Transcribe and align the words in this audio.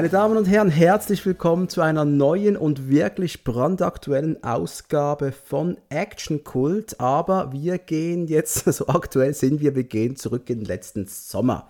Meine 0.00 0.08
Damen 0.08 0.38
und 0.38 0.46
Herren, 0.46 0.70
herzlich 0.70 1.26
willkommen 1.26 1.68
zu 1.68 1.82
einer 1.82 2.06
neuen 2.06 2.56
und 2.56 2.88
wirklich 2.88 3.44
brandaktuellen 3.44 4.42
Ausgabe 4.42 5.30
von 5.30 5.76
Action 5.90 6.42
Cult. 6.42 6.98
Aber 6.98 7.52
wir 7.52 7.76
gehen 7.76 8.26
jetzt, 8.26 8.64
so 8.72 8.86
aktuell 8.86 9.34
sind 9.34 9.60
wir, 9.60 9.74
wir 9.76 9.84
gehen 9.84 10.16
zurück 10.16 10.48
in 10.48 10.60
den 10.60 10.64
letzten 10.64 11.06
Sommer. 11.06 11.68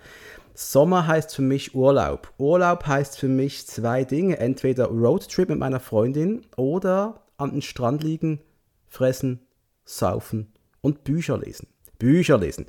Sommer 0.55 1.09
heißt 1.09 1.35
für 1.35 1.43
mich 1.43 1.75
Urlaub. 1.75 2.33
Urlaub 2.39 2.87
heißt 2.87 3.19
für 3.19 3.27
mich 3.27 3.67
zwei 3.67 4.05
Dinge. 4.05 4.39
Entweder 4.39 4.85
Roadtrip 4.85 5.49
mit 5.49 5.59
meiner 5.59 5.81
Freundin 5.81 6.43
oder 6.57 7.25
an 7.37 7.51
den 7.51 7.63
Strand 7.63 8.05
liegen, 8.05 8.39
fressen, 8.87 9.41
saufen 9.85 10.53
und 10.83 11.03
Bücher 11.03 11.37
lesen. 11.37 11.67
Bücher 11.99 12.39
lesen 12.39 12.67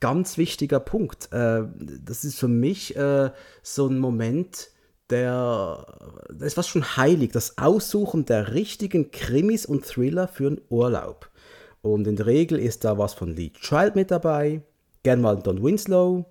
ganz 0.00 0.36
wichtiger 0.38 0.80
Punkt. 0.80 1.32
Äh, 1.32 1.62
das 2.04 2.24
ist 2.24 2.38
für 2.38 2.48
mich 2.48 2.96
äh, 2.96 3.30
so 3.62 3.86
ein 3.86 3.98
Moment, 3.98 4.70
der, 5.10 5.86
das 6.28 6.48
ist 6.48 6.56
was 6.56 6.68
schon 6.68 6.96
heilig, 6.96 7.32
das 7.32 7.58
Aussuchen 7.58 8.24
der 8.24 8.54
richtigen 8.54 9.10
Krimis 9.10 9.66
und 9.66 9.84
Thriller 9.84 10.28
für 10.28 10.48
einen 10.48 10.60
Urlaub. 10.68 11.30
Und 11.82 12.06
in 12.06 12.16
der 12.16 12.26
Regel 12.26 12.58
ist 12.58 12.84
da 12.84 12.98
was 12.98 13.14
von 13.14 13.34
Lee 13.34 13.50
Child 13.50 13.96
mit 13.96 14.10
dabei, 14.10 14.62
gern 15.02 15.20
mal 15.20 15.36
Don 15.36 15.62
Winslow 15.62 16.26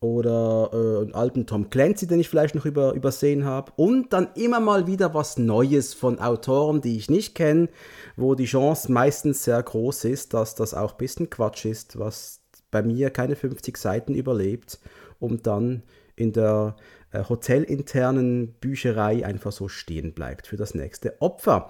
oder 0.00 0.70
äh, 0.72 1.02
einen 1.02 1.14
alten 1.14 1.46
Tom 1.46 1.68
Clancy, 1.68 2.06
den 2.06 2.20
ich 2.20 2.28
vielleicht 2.28 2.54
noch 2.54 2.64
über, 2.64 2.94
übersehen 2.94 3.44
habe. 3.44 3.72
Und 3.76 4.12
dann 4.12 4.28
immer 4.34 4.60
mal 4.60 4.86
wieder 4.86 5.12
was 5.14 5.38
Neues 5.38 5.92
von 5.92 6.18
Autoren, 6.18 6.80
die 6.80 6.96
ich 6.96 7.10
nicht 7.10 7.34
kenne, 7.34 7.68
wo 8.16 8.34
die 8.34 8.46
Chance 8.46 8.90
meistens 8.90 9.44
sehr 9.44 9.62
groß 9.62 10.04
ist, 10.04 10.32
dass 10.32 10.54
das 10.54 10.72
auch 10.72 10.92
ein 10.92 10.98
bisschen 10.98 11.28
Quatsch 11.28 11.66
ist, 11.66 11.98
was 11.98 12.40
bei 12.70 12.82
mir 12.82 13.10
keine 13.10 13.36
50 13.36 13.76
Seiten 13.76 14.14
überlebt 14.14 14.78
und 15.18 15.46
dann 15.46 15.82
in 16.16 16.32
der 16.32 16.76
äh, 17.12 17.24
hotelinternen 17.28 18.54
Bücherei 18.60 19.24
einfach 19.24 19.52
so 19.52 19.68
stehen 19.68 20.12
bleibt 20.12 20.46
für 20.46 20.56
das 20.56 20.74
nächste 20.74 21.20
Opfer. 21.20 21.68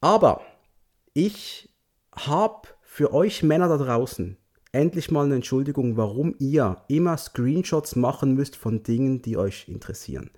Aber 0.00 0.42
ich 1.14 1.68
habe 2.12 2.68
für 2.82 3.12
euch 3.12 3.42
Männer 3.42 3.68
da 3.68 3.76
draußen 3.76 4.36
endlich 4.72 5.10
mal 5.10 5.24
eine 5.24 5.36
Entschuldigung, 5.36 5.96
warum 5.96 6.34
ihr 6.38 6.82
immer 6.88 7.16
Screenshots 7.16 7.96
machen 7.96 8.34
müsst 8.34 8.56
von 8.56 8.82
Dingen, 8.82 9.22
die 9.22 9.36
euch 9.36 9.68
interessieren. 9.68 10.30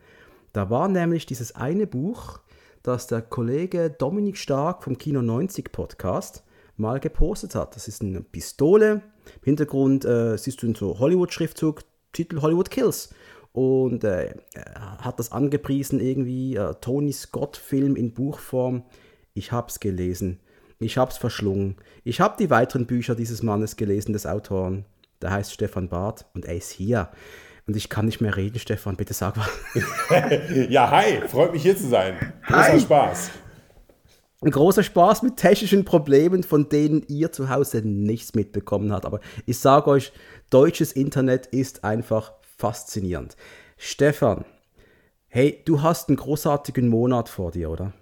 Da 0.53 0.71
war 0.71 0.89
nämlich 0.89 1.27
dieses 1.27 1.55
eine 1.55 1.87
Buch, 1.87 2.41
das 2.83 3.07
der 3.07 3.23
Kollege 3.23 3.91
Dominik 3.91 4.37
Stark 4.37 4.85
vom 4.85 4.99
Kino 4.99 5.23
90 5.23 5.73
Podcast 5.73 6.45
mal 6.77 7.01
gepostet 7.01 7.55
hat. 7.55 7.77
Das 7.77 7.89
ist 7.89 8.03
eine 8.03 8.23
Pistole 8.23 9.03
im 9.37 9.45
Hintergrund 9.45 10.05
äh, 10.05 10.37
siehst 10.37 10.63
du 10.63 10.75
so 10.75 10.99
Hollywood-Schriftzug, 10.99 11.83
Titel 12.13 12.41
Hollywood 12.41 12.71
Kills. 12.71 13.15
Und 13.53 14.05
äh, 14.05 14.34
hat 14.98 15.19
das 15.19 15.33
angepriesen, 15.33 16.01
irgendwie 16.01 16.56
äh, 16.56 16.75
Tony 16.81 17.12
Scott-Film 17.12 17.97
in 17.97 18.15
Buchform. 18.15 18.84
Ich 19.34 19.51
hab's 19.51 19.81
gelesen. 19.81 20.39
Ich 20.79 20.97
hab's 20.97 21.19
verschlungen. 21.19 21.77
Ich 22.05 22.21
hab 22.21 22.37
die 22.37 22.51
weiteren 22.51 22.87
Bücher 22.87 23.15
dieses 23.15 23.43
Mannes 23.43 23.77
gelesen, 23.77 24.12
des 24.12 24.27
Autoren. 24.27 24.84
Der 25.21 25.33
heißt 25.33 25.53
Stefan 25.53 25.89
Barth 25.89 26.27
und 26.33 26.45
er 26.45 26.56
ist 26.56 26.71
hier. 26.71 27.11
Und 27.67 27.77
ich 27.77 27.89
kann 27.89 28.06
nicht 28.06 28.21
mehr 28.21 28.37
reden, 28.37 28.59
Stefan, 28.59 28.97
bitte 28.97 29.15
sag 29.15 29.37
was. 29.37 29.51
ja, 30.71 30.91
hi, 30.91 31.21
freut 31.28 31.53
mich 31.53 31.62
hier 31.62 31.77
zu 31.77 31.88
sein. 31.88 32.17
Großer 32.47 32.72
hi. 32.72 32.81
Spaß 32.81 33.31
ein 34.43 34.50
großer 34.50 34.82
Spaß 34.82 35.22
mit 35.22 35.37
technischen 35.37 35.84
Problemen, 35.84 36.43
von 36.43 36.69
denen 36.69 37.05
ihr 37.09 37.31
zu 37.31 37.50
Hause 37.50 37.82
nichts 37.84 38.34
mitbekommen 38.34 38.93
habt. 38.93 39.05
Aber 39.05 39.21
ich 39.44 39.59
sage 39.59 39.91
euch, 39.91 40.12
deutsches 40.49 40.93
Internet 40.93 41.47
ist 41.47 41.84
einfach 41.84 42.32
faszinierend. 42.60 43.37
Stefan, 43.76 44.44
hey, 45.28 45.62
du 45.65 45.82
hast 45.82 46.09
einen 46.09 46.16
großartigen 46.16 46.88
Monat 46.88 47.28
vor 47.28 47.50
dir, 47.50 47.71
oder? 47.71 47.93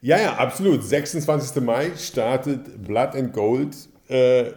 Ja, 0.00 0.18
ja, 0.20 0.36
absolut. 0.36 0.84
26. 0.84 1.62
Mai 1.62 1.90
startet 1.96 2.82
Blood 2.84 3.14
and 3.14 3.32
Gold, 3.32 3.76
äh, 4.08 4.52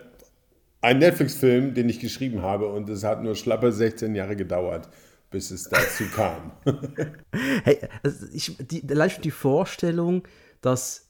ein 0.81 0.99
Netflix-Film, 0.99 1.73
den 1.73 1.89
ich 1.89 1.99
geschrieben 1.99 2.41
habe. 2.41 2.67
Und 2.67 2.89
es 2.89 3.03
hat 3.03 3.23
nur 3.23 3.35
schlappe 3.35 3.71
16 3.71 4.13
Jahre 4.13 4.35
gedauert 4.35 4.89
bis 5.29 5.51
es 5.51 5.69
dazu 5.69 6.05
kam. 6.15 6.51
hey, 7.63 7.79
also 8.03 8.25
ich, 8.33 8.57
die, 8.59 8.81
die 8.85 9.31
Vorstellung, 9.31 10.23
dass 10.61 11.09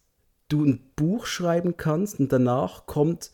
du 0.49 0.63
ein 0.63 0.91
Buch 0.95 1.25
schreiben 1.25 1.77
kannst 1.77 2.19
und 2.19 2.31
danach 2.31 2.85
kommt 2.85 3.31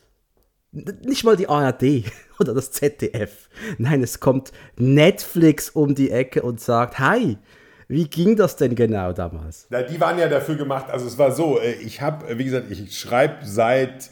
nicht 0.74 1.24
mal 1.24 1.38
die 1.38 1.48
ARD 1.48 2.04
oder 2.40 2.54
das 2.54 2.72
ZDF. 2.72 3.48
Nein, 3.78 4.04
es 4.04 4.20
kommt 4.20 4.52
Netflix 4.76 5.70
um 5.70 5.96
die 5.96 6.12
Ecke 6.12 6.42
und 6.42 6.60
sagt, 6.60 7.00
hi, 7.00 7.38
wie 7.88 8.08
ging 8.08 8.36
das 8.36 8.56
denn 8.56 8.74
genau 8.76 9.14
damals? 9.14 9.68
Na, 9.70 9.84
die 9.84 10.02
waren 10.02 10.18
ja 10.18 10.28
dafür 10.28 10.56
gemacht, 10.56 10.90
also 10.90 11.06
es 11.06 11.16
war 11.18 11.32
so, 11.32 11.60
äh, 11.60 11.74
ich 11.74 12.02
habe, 12.02 12.28
äh, 12.28 12.38
wie 12.38 12.46
gesagt, 12.46 12.72
ich 12.72 12.98
schreibe 12.98 13.46
seit 13.46 14.10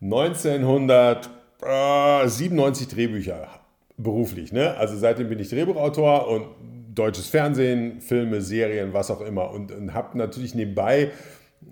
1997 0.00 2.88
Drehbücher 2.88 3.48
beruflich. 3.96 4.52
Ne? 4.52 4.76
Also 4.76 4.96
seitdem 4.96 5.28
bin 5.28 5.38
ich 5.38 5.50
Drehbuchautor 5.50 6.26
und 6.28 6.46
deutsches 6.94 7.28
Fernsehen, 7.28 8.00
Filme, 8.00 8.40
Serien, 8.40 8.92
was 8.92 9.10
auch 9.10 9.20
immer. 9.20 9.50
Und, 9.50 9.72
und 9.72 9.94
habe 9.94 10.16
natürlich 10.16 10.54
nebenbei 10.54 11.10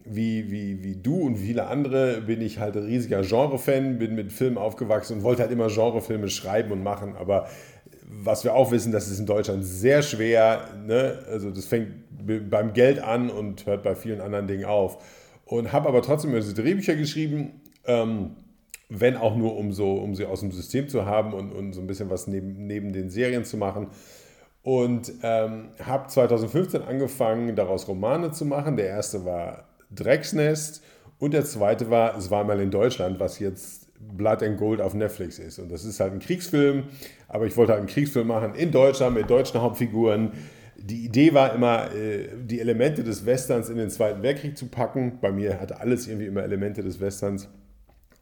wie, 0.04 0.50
wie, 0.50 0.82
wie 0.82 0.96
du 0.96 1.20
und 1.22 1.36
viele 1.36 1.66
andere 1.66 2.20
bin 2.22 2.40
ich 2.40 2.58
halt 2.58 2.76
ein 2.76 2.84
riesiger 2.84 3.22
Genre-Fan, 3.22 3.98
bin 3.98 4.14
mit 4.14 4.32
Filmen 4.32 4.58
aufgewachsen 4.58 5.18
und 5.18 5.22
wollte 5.22 5.42
halt 5.42 5.52
immer 5.52 5.68
Genrefilme 5.68 6.28
schreiben 6.28 6.72
und 6.72 6.82
machen. 6.82 7.16
Aber 7.16 7.48
was 8.24 8.44
wir 8.44 8.54
auch 8.54 8.70
wissen, 8.70 8.92
das 8.92 9.08
ist 9.08 9.18
in 9.18 9.26
Deutschland 9.26 9.64
sehr 9.64 10.02
schwer. 10.02 10.68
Ne? 10.86 11.18
Also 11.30 11.50
das 11.50 11.64
fängt 11.66 11.90
beim 12.50 12.72
Geld 12.72 13.02
an 13.02 13.30
und 13.30 13.66
hört 13.66 13.82
bei 13.82 13.94
vielen 13.94 14.20
anderen 14.20 14.46
Dingen 14.46 14.64
auf. 14.64 15.02
Und 15.44 15.72
habe 15.72 15.88
aber 15.88 16.02
trotzdem 16.02 16.34
diese 16.34 16.54
Drehbücher 16.54 16.94
geschrieben, 16.94 17.60
ähm, 17.86 18.36
wenn 18.88 19.16
auch 19.16 19.36
nur 19.36 19.56
um, 19.56 19.72
so, 19.72 19.94
um 19.94 20.14
sie 20.14 20.26
aus 20.26 20.40
dem 20.40 20.52
System 20.52 20.88
zu 20.88 21.06
haben 21.06 21.32
und, 21.32 21.52
und 21.52 21.72
so 21.72 21.80
ein 21.80 21.86
bisschen 21.86 22.10
was 22.10 22.26
neben, 22.26 22.66
neben 22.66 22.92
den 22.92 23.10
Serien 23.10 23.44
zu 23.44 23.56
machen. 23.56 23.88
Und 24.62 25.12
ähm, 25.22 25.70
habe 25.84 26.06
2015 26.08 26.82
angefangen, 26.82 27.56
daraus 27.56 27.88
Romane 27.88 28.30
zu 28.30 28.44
machen. 28.44 28.76
Der 28.76 28.86
erste 28.86 29.24
war 29.24 29.64
Drecksnest 29.94 30.82
und 31.18 31.34
der 31.34 31.44
zweite 31.44 31.90
war, 31.90 32.16
es 32.16 32.30
war 32.30 32.44
mal 32.44 32.60
in 32.60 32.70
Deutschland, 32.70 33.20
was 33.20 33.38
jetzt 33.38 33.88
Blood 34.00 34.42
and 34.42 34.58
Gold 34.58 34.80
auf 34.80 34.94
Netflix 34.94 35.38
ist. 35.38 35.58
Und 35.58 35.70
das 35.70 35.84
ist 35.84 36.00
halt 36.00 36.12
ein 36.12 36.18
Kriegsfilm, 36.18 36.84
aber 37.28 37.46
ich 37.46 37.56
wollte 37.56 37.72
halt 37.72 37.80
einen 37.80 37.88
Kriegsfilm 37.88 38.26
machen 38.26 38.54
in 38.54 38.72
Deutschland 38.72 39.14
mit 39.14 39.30
deutschen 39.30 39.60
Hauptfiguren. 39.60 40.32
Die 40.76 41.04
Idee 41.04 41.32
war 41.32 41.54
immer, 41.54 41.94
äh, 41.94 42.28
die 42.44 42.58
Elemente 42.58 43.04
des 43.04 43.24
Westerns 43.24 43.68
in 43.68 43.76
den 43.76 43.90
Zweiten 43.90 44.22
Weltkrieg 44.22 44.58
zu 44.58 44.66
packen. 44.66 45.18
Bei 45.20 45.30
mir 45.30 45.60
hatte 45.60 45.78
alles 45.78 46.08
irgendwie 46.08 46.26
immer 46.26 46.42
Elemente 46.42 46.82
des 46.82 47.00
Westerns. 47.00 47.48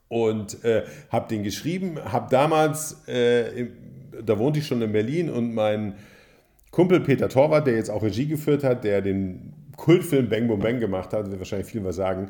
Und 0.08 0.62
äh, 0.64 0.82
habe 1.08 1.28
den 1.28 1.44
geschrieben, 1.44 1.98
habe 2.04 2.28
damals, 2.30 3.06
äh, 3.08 3.68
da 4.22 4.38
wohnte 4.38 4.58
ich 4.58 4.66
schon 4.66 4.82
in 4.82 4.92
Berlin 4.92 5.30
und 5.30 5.54
mein 5.54 5.94
Kumpel 6.70 7.00
Peter 7.00 7.28
Torwart, 7.28 7.66
der 7.66 7.76
jetzt 7.76 7.90
auch 7.90 8.02
Regie 8.02 8.26
geführt 8.26 8.64
hat, 8.64 8.84
der 8.84 9.02
den 9.02 9.54
Kultfilm 9.80 10.28
Bang 10.28 10.46
Boom 10.46 10.60
Bang 10.60 10.78
gemacht 10.78 11.12
hat, 11.14 11.30
wird 11.30 11.38
wahrscheinlich 11.40 11.68
viel 11.68 11.82
was 11.82 11.96
sagen. 11.96 12.28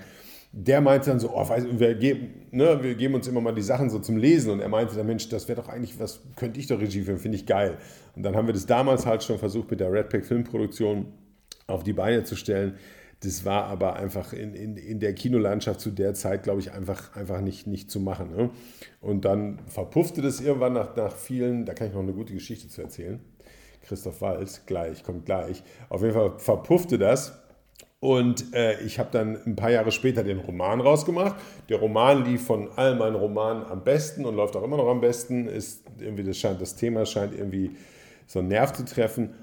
Der 0.52 0.80
meinte 0.80 1.10
dann 1.10 1.18
so, 1.18 1.30
oh, 1.34 1.48
weiß, 1.48 1.64
wir, 1.78 1.94
geben, 1.94 2.46
ne, 2.52 2.78
wir 2.80 2.94
geben 2.94 3.14
uns 3.14 3.26
immer 3.26 3.40
mal 3.40 3.52
die 3.52 3.62
Sachen 3.62 3.90
so 3.90 3.98
zum 3.98 4.16
Lesen. 4.16 4.52
Und 4.52 4.60
er 4.60 4.68
meinte 4.68 4.94
dann, 4.94 5.06
Mensch, 5.06 5.28
das 5.28 5.48
wäre 5.48 5.60
doch 5.60 5.68
eigentlich 5.68 5.98
was, 5.98 6.20
könnte 6.36 6.60
ich 6.60 6.68
doch 6.68 6.80
Regie 6.80 7.02
führen, 7.02 7.18
finde 7.18 7.36
ich 7.36 7.46
geil. 7.46 7.78
Und 8.14 8.22
dann 8.22 8.36
haben 8.36 8.46
wir 8.46 8.54
das 8.54 8.66
damals 8.66 9.04
halt 9.04 9.24
schon 9.24 9.38
versucht, 9.38 9.70
mit 9.70 9.80
der 9.80 9.92
Redpack 9.92 10.24
Filmproduktion 10.24 11.06
auf 11.66 11.82
die 11.82 11.92
Beine 11.92 12.22
zu 12.22 12.36
stellen. 12.36 12.74
Das 13.22 13.44
war 13.44 13.64
aber 13.64 13.96
einfach 13.96 14.32
in, 14.32 14.54
in, 14.54 14.76
in 14.76 15.00
der 15.00 15.12
Kinolandschaft 15.14 15.80
zu 15.80 15.90
der 15.90 16.14
Zeit, 16.14 16.44
glaube 16.44 16.60
ich, 16.60 16.72
einfach, 16.72 17.16
einfach 17.16 17.40
nicht, 17.40 17.66
nicht 17.66 17.90
zu 17.90 17.98
machen. 17.98 18.30
Ne? 18.30 18.50
Und 19.00 19.24
dann 19.24 19.58
verpuffte 19.66 20.22
das 20.22 20.40
irgendwann 20.40 20.72
nach, 20.72 20.94
nach 20.96 21.14
vielen, 21.14 21.66
da 21.66 21.74
kann 21.74 21.88
ich 21.88 21.94
noch 21.94 22.00
eine 22.00 22.12
gute 22.12 22.32
Geschichte 22.32 22.68
zu 22.68 22.80
erzählen. 22.80 23.20
Christoph 23.82 24.20
Walz, 24.20 24.62
gleich, 24.66 25.02
kommt 25.02 25.26
gleich. 25.26 25.62
Auf 25.88 26.02
jeden 26.02 26.14
Fall 26.14 26.34
verpuffte 26.38 26.98
das. 26.98 27.40
Und 28.00 28.54
äh, 28.54 28.80
ich 28.80 28.98
habe 28.98 29.10
dann 29.12 29.38
ein 29.44 29.56
paar 29.56 29.70
Jahre 29.70 29.92
später 29.92 30.24
den 30.24 30.38
Roman 30.38 30.80
rausgemacht. 30.80 31.36
Der 31.68 31.78
Roman 31.78 32.24
lief 32.24 32.46
von 32.46 32.70
all 32.76 32.94
meinen 32.96 33.14
Romanen 33.14 33.64
am 33.64 33.84
besten 33.84 34.24
und 34.24 34.36
läuft 34.36 34.56
auch 34.56 34.62
immer 34.62 34.78
noch 34.78 34.88
am 34.88 35.02
besten. 35.02 35.48
Ist 35.48 35.84
irgendwie 35.98 36.24
das, 36.24 36.38
scheint, 36.38 36.62
das 36.62 36.76
Thema 36.76 37.04
scheint 37.04 37.34
irgendwie 37.34 37.72
so 38.26 38.38
einen 38.38 38.48
Nerv 38.48 38.72
zu 38.72 38.86
treffen. 38.86 39.34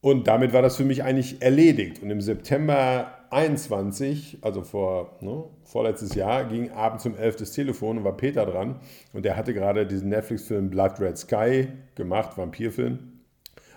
Und 0.00 0.26
damit 0.26 0.52
war 0.52 0.62
das 0.62 0.76
für 0.76 0.84
mich 0.84 1.04
eigentlich 1.04 1.40
erledigt. 1.40 2.02
Und 2.02 2.10
im 2.10 2.20
September 2.20 3.12
21, 3.30 4.38
also 4.40 4.62
vor 4.62 5.18
ne, 5.20 5.44
vorletztes 5.62 6.14
Jahr, 6.14 6.44
ging 6.44 6.72
abends 6.72 7.06
um 7.06 7.16
11 7.16 7.36
das 7.36 7.52
Telefon 7.52 7.98
und 7.98 8.04
war 8.04 8.16
Peter 8.16 8.44
dran. 8.44 8.80
Und 9.12 9.24
der 9.24 9.36
hatte 9.36 9.54
gerade 9.54 9.86
diesen 9.86 10.08
Netflix-Film 10.08 10.70
Blood 10.70 10.98
Red 11.00 11.18
Sky 11.18 11.68
gemacht, 11.94 12.36
Vampirfilm. 12.36 13.09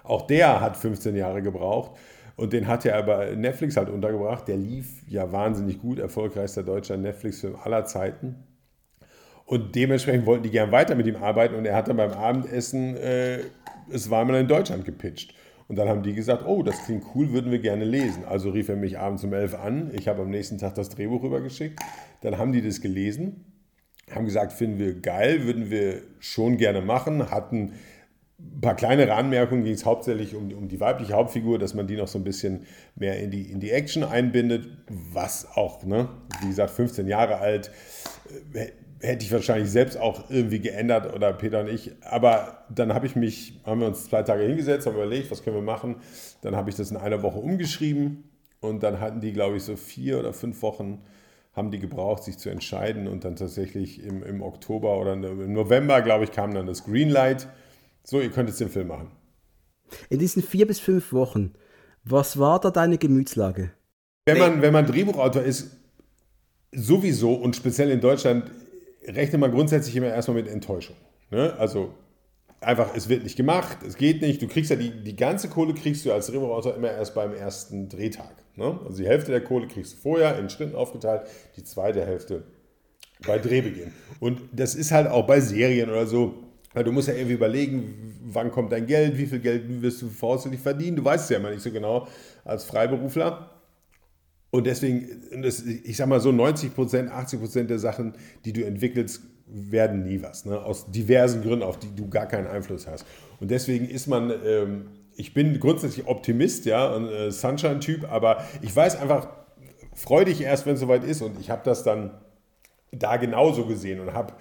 Auch 0.03 0.27
der 0.27 0.61
hat 0.61 0.77
15 0.77 1.15
Jahre 1.15 1.41
gebraucht. 1.41 1.91
Und 2.35 2.53
den 2.53 2.67
hat 2.67 2.85
er 2.85 2.97
aber 2.97 3.35
Netflix 3.35 3.77
halt 3.77 3.89
untergebracht. 3.89 4.47
Der 4.47 4.57
lief 4.57 5.03
ja 5.07 5.31
wahnsinnig 5.31 5.79
gut, 5.79 5.99
erfolgreichster 5.99 6.63
deutscher 6.63 6.97
Netflix-Film 6.97 7.55
aller 7.55 7.85
Zeiten. 7.85 8.43
Und 9.45 9.75
dementsprechend 9.75 10.25
wollten 10.25 10.43
die 10.43 10.49
gern 10.49 10.71
weiter 10.71 10.95
mit 10.95 11.05
ihm 11.05 11.17
arbeiten. 11.17 11.55
Und 11.55 11.65
er 11.65 11.75
hat 11.75 11.87
dann 11.87 11.97
beim 11.97 12.11
Abendessen 12.11 12.97
äh, 12.97 13.39
Es 13.91 14.09
war 14.09 14.25
mal 14.25 14.39
in 14.39 14.47
Deutschland 14.47 14.85
gepitcht. 14.85 15.35
Und 15.67 15.77
dann 15.77 15.87
haben 15.87 16.03
die 16.03 16.13
gesagt, 16.13 16.45
oh, 16.45 16.63
das 16.63 16.85
klingt 16.85 17.03
cool, 17.15 17.31
würden 17.31 17.51
wir 17.51 17.59
gerne 17.59 17.85
lesen. 17.85 18.25
Also 18.25 18.49
rief 18.49 18.69
er 18.69 18.75
mich 18.75 18.99
abends 18.99 19.23
um 19.23 19.33
elf 19.33 19.53
an. 19.53 19.91
Ich 19.93 20.07
habe 20.07 20.21
am 20.21 20.29
nächsten 20.29 20.57
Tag 20.57 20.75
das 20.75 20.89
Drehbuch 20.89 21.23
rübergeschickt. 21.23 21.79
Dann 22.21 22.37
haben 22.37 22.51
die 22.51 22.61
das 22.61 22.81
gelesen, 22.81 23.45
haben 24.11 24.25
gesagt, 24.25 24.53
finden 24.53 24.79
wir 24.79 24.99
geil, 24.99 25.45
würden 25.45 25.69
wir 25.69 26.01
schon 26.19 26.57
gerne 26.57 26.81
machen, 26.81 27.31
hatten 27.31 27.73
ein 28.39 28.61
paar 28.61 28.75
kleinere 28.75 29.13
Anmerkungen, 29.13 29.63
ging 29.63 29.73
es 29.73 29.85
hauptsächlich 29.85 30.35
um, 30.35 30.51
um 30.53 30.67
die 30.67 30.79
weibliche 30.79 31.13
Hauptfigur, 31.13 31.59
dass 31.59 31.73
man 31.73 31.87
die 31.87 31.95
noch 31.95 32.07
so 32.07 32.19
ein 32.19 32.23
bisschen 32.23 32.65
mehr 32.95 33.19
in 33.19 33.31
die, 33.31 33.51
in 33.51 33.59
die 33.59 33.71
Action 33.71 34.03
einbindet, 34.03 34.67
was 34.89 35.47
auch, 35.55 35.83
ne, 35.83 36.09
wie 36.41 36.47
gesagt, 36.47 36.71
15 36.71 37.07
Jahre 37.07 37.37
alt, 37.37 37.71
äh, 38.53 38.67
hätte 39.03 39.25
ich 39.25 39.31
wahrscheinlich 39.31 39.69
selbst 39.69 39.97
auch 39.99 40.29
irgendwie 40.29 40.59
geändert 40.59 41.13
oder 41.13 41.33
Peter 41.33 41.59
und 41.59 41.69
ich. 41.69 41.91
Aber 42.01 42.65
dann 42.73 42.93
habe 42.93 43.05
ich 43.05 43.15
mich, 43.15 43.59
haben 43.65 43.81
wir 43.81 43.87
uns 43.87 44.05
zwei 44.05 44.23
Tage 44.23 44.43
hingesetzt, 44.43 44.87
haben 44.87 44.95
überlegt, 44.95 45.29
was 45.29 45.43
können 45.43 45.57
wir 45.57 45.61
machen. 45.61 45.97
Dann 46.41 46.55
habe 46.55 46.69
ich 46.69 46.75
das 46.77 46.89
in 46.89 46.97
einer 46.97 47.21
Woche 47.21 47.39
umgeschrieben 47.39 48.23
und 48.61 48.81
dann 48.81 49.01
hatten 49.01 49.19
die, 49.19 49.33
glaube 49.33 49.57
ich, 49.57 49.63
so 49.63 49.75
vier 49.75 50.19
oder 50.19 50.31
fünf 50.31 50.61
Wochen 50.61 51.01
haben 51.53 51.69
die 51.69 51.79
gebraucht, 51.79 52.23
sich 52.23 52.37
zu 52.37 52.49
entscheiden 52.49 53.07
und 53.07 53.25
dann 53.25 53.35
tatsächlich 53.35 54.03
im, 54.03 54.23
im 54.23 54.41
Oktober 54.41 54.97
oder 54.97 55.13
im 55.13 55.53
November, 55.53 56.01
glaube 56.01 56.23
ich, 56.23 56.31
kam 56.31 56.53
dann 56.53 56.65
das 56.65 56.85
Greenlight. 56.85 57.47
So, 58.03 58.19
ihr 58.19 58.29
könnt 58.29 58.49
jetzt 58.49 58.59
den 58.59 58.69
Film 58.69 58.87
machen. 58.87 59.11
In 60.09 60.19
diesen 60.19 60.43
vier 60.43 60.67
bis 60.67 60.79
fünf 60.79 61.13
Wochen, 61.13 61.53
was 62.03 62.37
war 62.37 62.59
da 62.59 62.71
deine 62.71 62.97
Gemütslage? 62.97 63.71
Wenn 64.25 64.37
man, 64.37 64.61
wenn 64.61 64.73
man 64.73 64.85
Drehbuchautor 64.85 65.41
ist, 65.41 65.77
sowieso 66.71 67.33
und 67.33 67.55
speziell 67.55 67.89
in 67.89 68.01
Deutschland 68.01 68.51
rechnet 69.05 69.39
man 69.39 69.51
grundsätzlich 69.51 69.95
immer 69.95 70.07
erstmal 70.07 70.35
mit 70.35 70.47
Enttäuschung. 70.47 70.95
Ne? 71.29 71.53
Also 71.57 71.93
einfach, 72.61 72.95
es 72.95 73.09
wird 73.09 73.23
nicht 73.23 73.35
gemacht, 73.35 73.79
es 73.85 73.95
geht 73.95 74.21
nicht. 74.21 74.41
Du 74.41 74.47
kriegst 74.47 74.69
ja 74.69 74.75
die, 74.75 75.03
die 75.03 75.15
ganze 75.15 75.49
Kohle 75.49 75.73
kriegst 75.73 76.05
du 76.05 76.11
als 76.11 76.27
Drehbuchautor 76.27 76.75
immer 76.75 76.91
erst 76.91 77.15
beim 77.15 77.33
ersten 77.33 77.89
Drehtag. 77.89 78.35
Ne? 78.55 78.79
Also 78.85 78.97
die 78.97 79.07
Hälfte 79.07 79.31
der 79.31 79.43
Kohle 79.43 79.67
kriegst 79.67 79.93
du 79.93 79.97
vorher 79.97 80.37
in 80.39 80.49
Schritten 80.49 80.75
aufgeteilt, 80.75 81.23
die 81.57 81.63
zweite 81.63 82.05
Hälfte 82.05 82.43
bei 83.25 83.37
Drehbeginn. 83.37 83.93
Und 84.19 84.41
das 84.51 84.75
ist 84.75 84.91
halt 84.91 85.07
auch 85.09 85.27
bei 85.27 85.39
Serien 85.39 85.89
oder 85.89 86.05
so. 86.05 86.35
Du 86.73 86.91
musst 86.91 87.07
ja 87.07 87.13
irgendwie 87.13 87.35
überlegen, 87.35 88.19
wann 88.25 88.51
kommt 88.51 88.71
dein 88.71 88.87
Geld, 88.87 89.17
wie 89.17 89.27
viel 89.27 89.39
Geld 89.39 89.81
wirst 89.81 90.01
du 90.01 90.09
voraussichtlich 90.09 90.61
verdienen. 90.61 90.97
Du 90.97 91.05
weißt 91.05 91.25
es 91.25 91.29
ja 91.29 91.37
immer 91.37 91.51
nicht 91.51 91.61
so 91.61 91.71
genau 91.71 92.07
als 92.43 92.63
Freiberufler. 92.63 93.49
Und 94.49 94.65
deswegen, 94.65 95.07
ich 95.83 95.97
sag 95.97 96.07
mal 96.07 96.19
so, 96.19 96.31
90 96.31 96.75
Prozent, 96.75 97.11
80 97.11 97.39
Prozent 97.39 97.69
der 97.69 97.79
Sachen, 97.79 98.13
die 98.45 98.53
du 98.53 98.63
entwickelst, 98.63 99.21
werden 99.47 100.03
nie 100.03 100.21
was. 100.21 100.45
Ne? 100.45 100.59
Aus 100.63 100.89
diversen 100.89 101.41
Gründen, 101.41 101.63
auf 101.63 101.77
die 101.77 101.93
du 101.95 102.09
gar 102.09 102.27
keinen 102.27 102.47
Einfluss 102.47 102.87
hast. 102.87 103.05
Und 103.39 103.51
deswegen 103.51 103.87
ist 103.87 104.07
man, 104.07 104.31
ähm, 104.45 104.85
ich 105.15 105.33
bin 105.33 105.59
grundsätzlich 105.59 106.07
Optimist, 106.07 106.65
ja, 106.65 106.87
und 106.87 107.07
äh, 107.07 107.31
Sunshine-Typ, 107.31 108.11
aber 108.11 108.43
ich 108.61 108.75
weiß 108.75 108.99
einfach, 108.99 109.27
freu 109.93 110.25
dich 110.25 110.41
erst, 110.41 110.65
wenn 110.65 110.75
es 110.75 110.79
soweit 110.79 111.03
ist. 111.03 111.21
Und 111.21 111.39
ich 111.39 111.49
habe 111.49 111.61
das 111.63 111.83
dann 111.83 112.11
da 112.91 113.17
genauso 113.17 113.65
gesehen 113.65 113.99
und 113.99 114.13
habe 114.13 114.33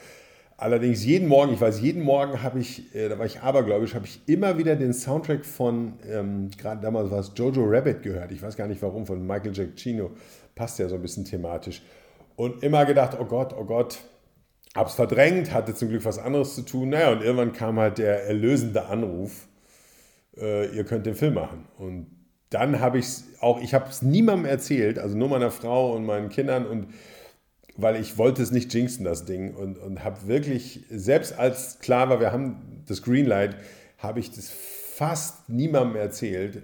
Allerdings 0.63 1.05
jeden 1.05 1.27
Morgen, 1.27 1.53
ich 1.53 1.61
weiß, 1.61 1.81
jeden 1.81 2.05
Morgen 2.05 2.41
habe 2.41 2.61
ich, 2.61 2.95
äh, 2.95 3.09
da 3.09 3.19
war 3.19 3.27
ich 3.27 3.41
abergläubisch, 3.41 3.97
habe 3.97 4.07
ich 4.07 4.21
immer 4.27 4.59
wieder 4.59 4.77
den 4.77 4.93
Soundtrack 4.93 5.45
von, 5.45 5.95
ähm, 6.09 6.53
gerade 6.57 6.81
damals 6.81 7.11
war 7.11 7.19
es 7.19 7.33
Jojo 7.35 7.65
Rabbit 7.65 8.05
gehört. 8.05 8.31
Ich 8.31 8.41
weiß 8.41 8.57
gar 8.57 8.69
nicht 8.69 8.81
warum, 8.81 9.05
von 9.05 9.27
Michael 9.27 9.51
Giacchino. 9.51 10.13
Passt 10.55 10.79
ja 10.79 10.89
so 10.89 10.95
ein 10.95 11.03
bisschen 11.03 11.25
thematisch. 11.25 11.83
Und 12.37 12.63
immer 12.63 12.85
gedacht, 12.85 13.17
oh 13.21 13.25
Gott, 13.25 13.53
oh 13.59 13.65
Gott. 13.65 13.99
Hab's 14.77 14.95
verdrängt, 14.95 15.53
hatte 15.53 15.75
zum 15.75 15.89
Glück 15.89 16.05
was 16.05 16.21
anderes 16.21 16.55
zu 16.55 16.63
tun. 16.63 16.91
Naja, 16.91 17.11
und 17.11 17.23
irgendwann 17.23 17.53
kam 17.53 17.81
halt 17.81 17.99
der 17.99 18.29
erlösende 18.29 18.87
Anruf, 18.87 19.49
äh, 20.37 20.73
ihr 20.77 20.85
könnt 20.85 21.07
den 21.07 21.17
Film 21.17 21.35
machen. 21.35 21.67
Und 21.77 22.07
dann 22.51 22.79
habe 22.79 23.01
ich 23.01 23.07
es 23.07 23.25
auch, 23.41 23.61
ich 23.61 23.75
habe 23.75 23.91
es 23.91 24.03
niemandem 24.03 24.47
erzählt, 24.47 25.01
also 25.01 25.17
nur 25.17 25.29
meiner 25.29 25.51
Frau 25.51 25.93
und 25.93 26.07
meinen 26.07 26.29
Kindern 26.29 26.67
und 26.67 26.87
weil 27.77 28.01
ich 28.01 28.19
wollte 28.19 28.43
es 28.43 28.51
nicht 28.51 28.73
jinxen, 28.75 29.05
das 29.05 29.25
Ding. 29.25 29.55
Und, 29.55 29.79
und 29.79 30.05
habe 30.05 30.27
wirklich, 30.27 30.85
selbst 30.91 31.39
als 31.39 31.79
klar 31.79 32.09
war, 32.09 32.21
wir 32.21 32.33
haben 32.33 32.83
das 32.87 33.03
Greenlight, 33.03 33.57
habe 33.99 34.21
ich 34.21 34.31
das 34.31 34.51
fast 34.51 35.49
niemandem 35.49 35.97
erzählt. 35.97 36.63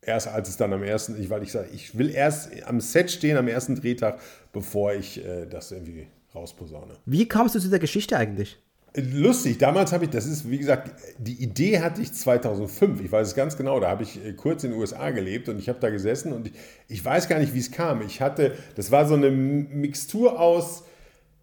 Erst 0.00 0.28
als 0.28 0.48
es 0.48 0.56
dann 0.56 0.72
am 0.72 0.82
ersten, 0.82 1.20
ich, 1.20 1.28
weil 1.28 1.42
ich 1.42 1.52
sage, 1.52 1.68
ich 1.74 1.98
will 1.98 2.10
erst 2.10 2.50
am 2.64 2.80
Set 2.80 3.10
stehen 3.10 3.36
am 3.36 3.48
ersten 3.48 3.74
Drehtag, 3.74 4.20
bevor 4.52 4.94
ich 4.94 5.24
äh, 5.24 5.46
das 5.46 5.72
irgendwie 5.72 6.06
rausposaune. 6.34 6.94
Wie 7.04 7.26
kamst 7.28 7.54
du 7.54 7.60
zu 7.60 7.68
der 7.68 7.78
Geschichte 7.78 8.16
eigentlich? 8.16 8.58
Lustig, 8.96 9.58
damals 9.58 9.92
habe 9.92 10.04
ich, 10.04 10.10
das 10.10 10.26
ist 10.26 10.50
wie 10.50 10.58
gesagt, 10.58 10.90
die 11.18 11.42
Idee 11.42 11.80
hatte 11.80 12.00
ich 12.00 12.12
2005, 12.12 13.02
ich 13.02 13.12
weiß 13.12 13.28
es 13.28 13.34
ganz 13.34 13.56
genau, 13.56 13.78
da 13.80 13.90
habe 13.90 14.02
ich 14.02 14.24
äh, 14.24 14.32
kurz 14.32 14.64
in 14.64 14.70
den 14.70 14.80
USA 14.80 15.10
gelebt 15.10 15.48
und 15.50 15.58
ich 15.58 15.68
habe 15.68 15.78
da 15.78 15.90
gesessen 15.90 16.32
und 16.32 16.46
ich, 16.48 16.54
ich 16.88 17.04
weiß 17.04 17.28
gar 17.28 17.38
nicht, 17.38 17.54
wie 17.54 17.58
es 17.58 17.70
kam. 17.70 18.00
Ich 18.00 18.22
hatte, 18.22 18.54
das 18.76 18.90
war 18.90 19.06
so 19.06 19.14
eine 19.14 19.30
Mixtur 19.30 20.40
aus, 20.40 20.84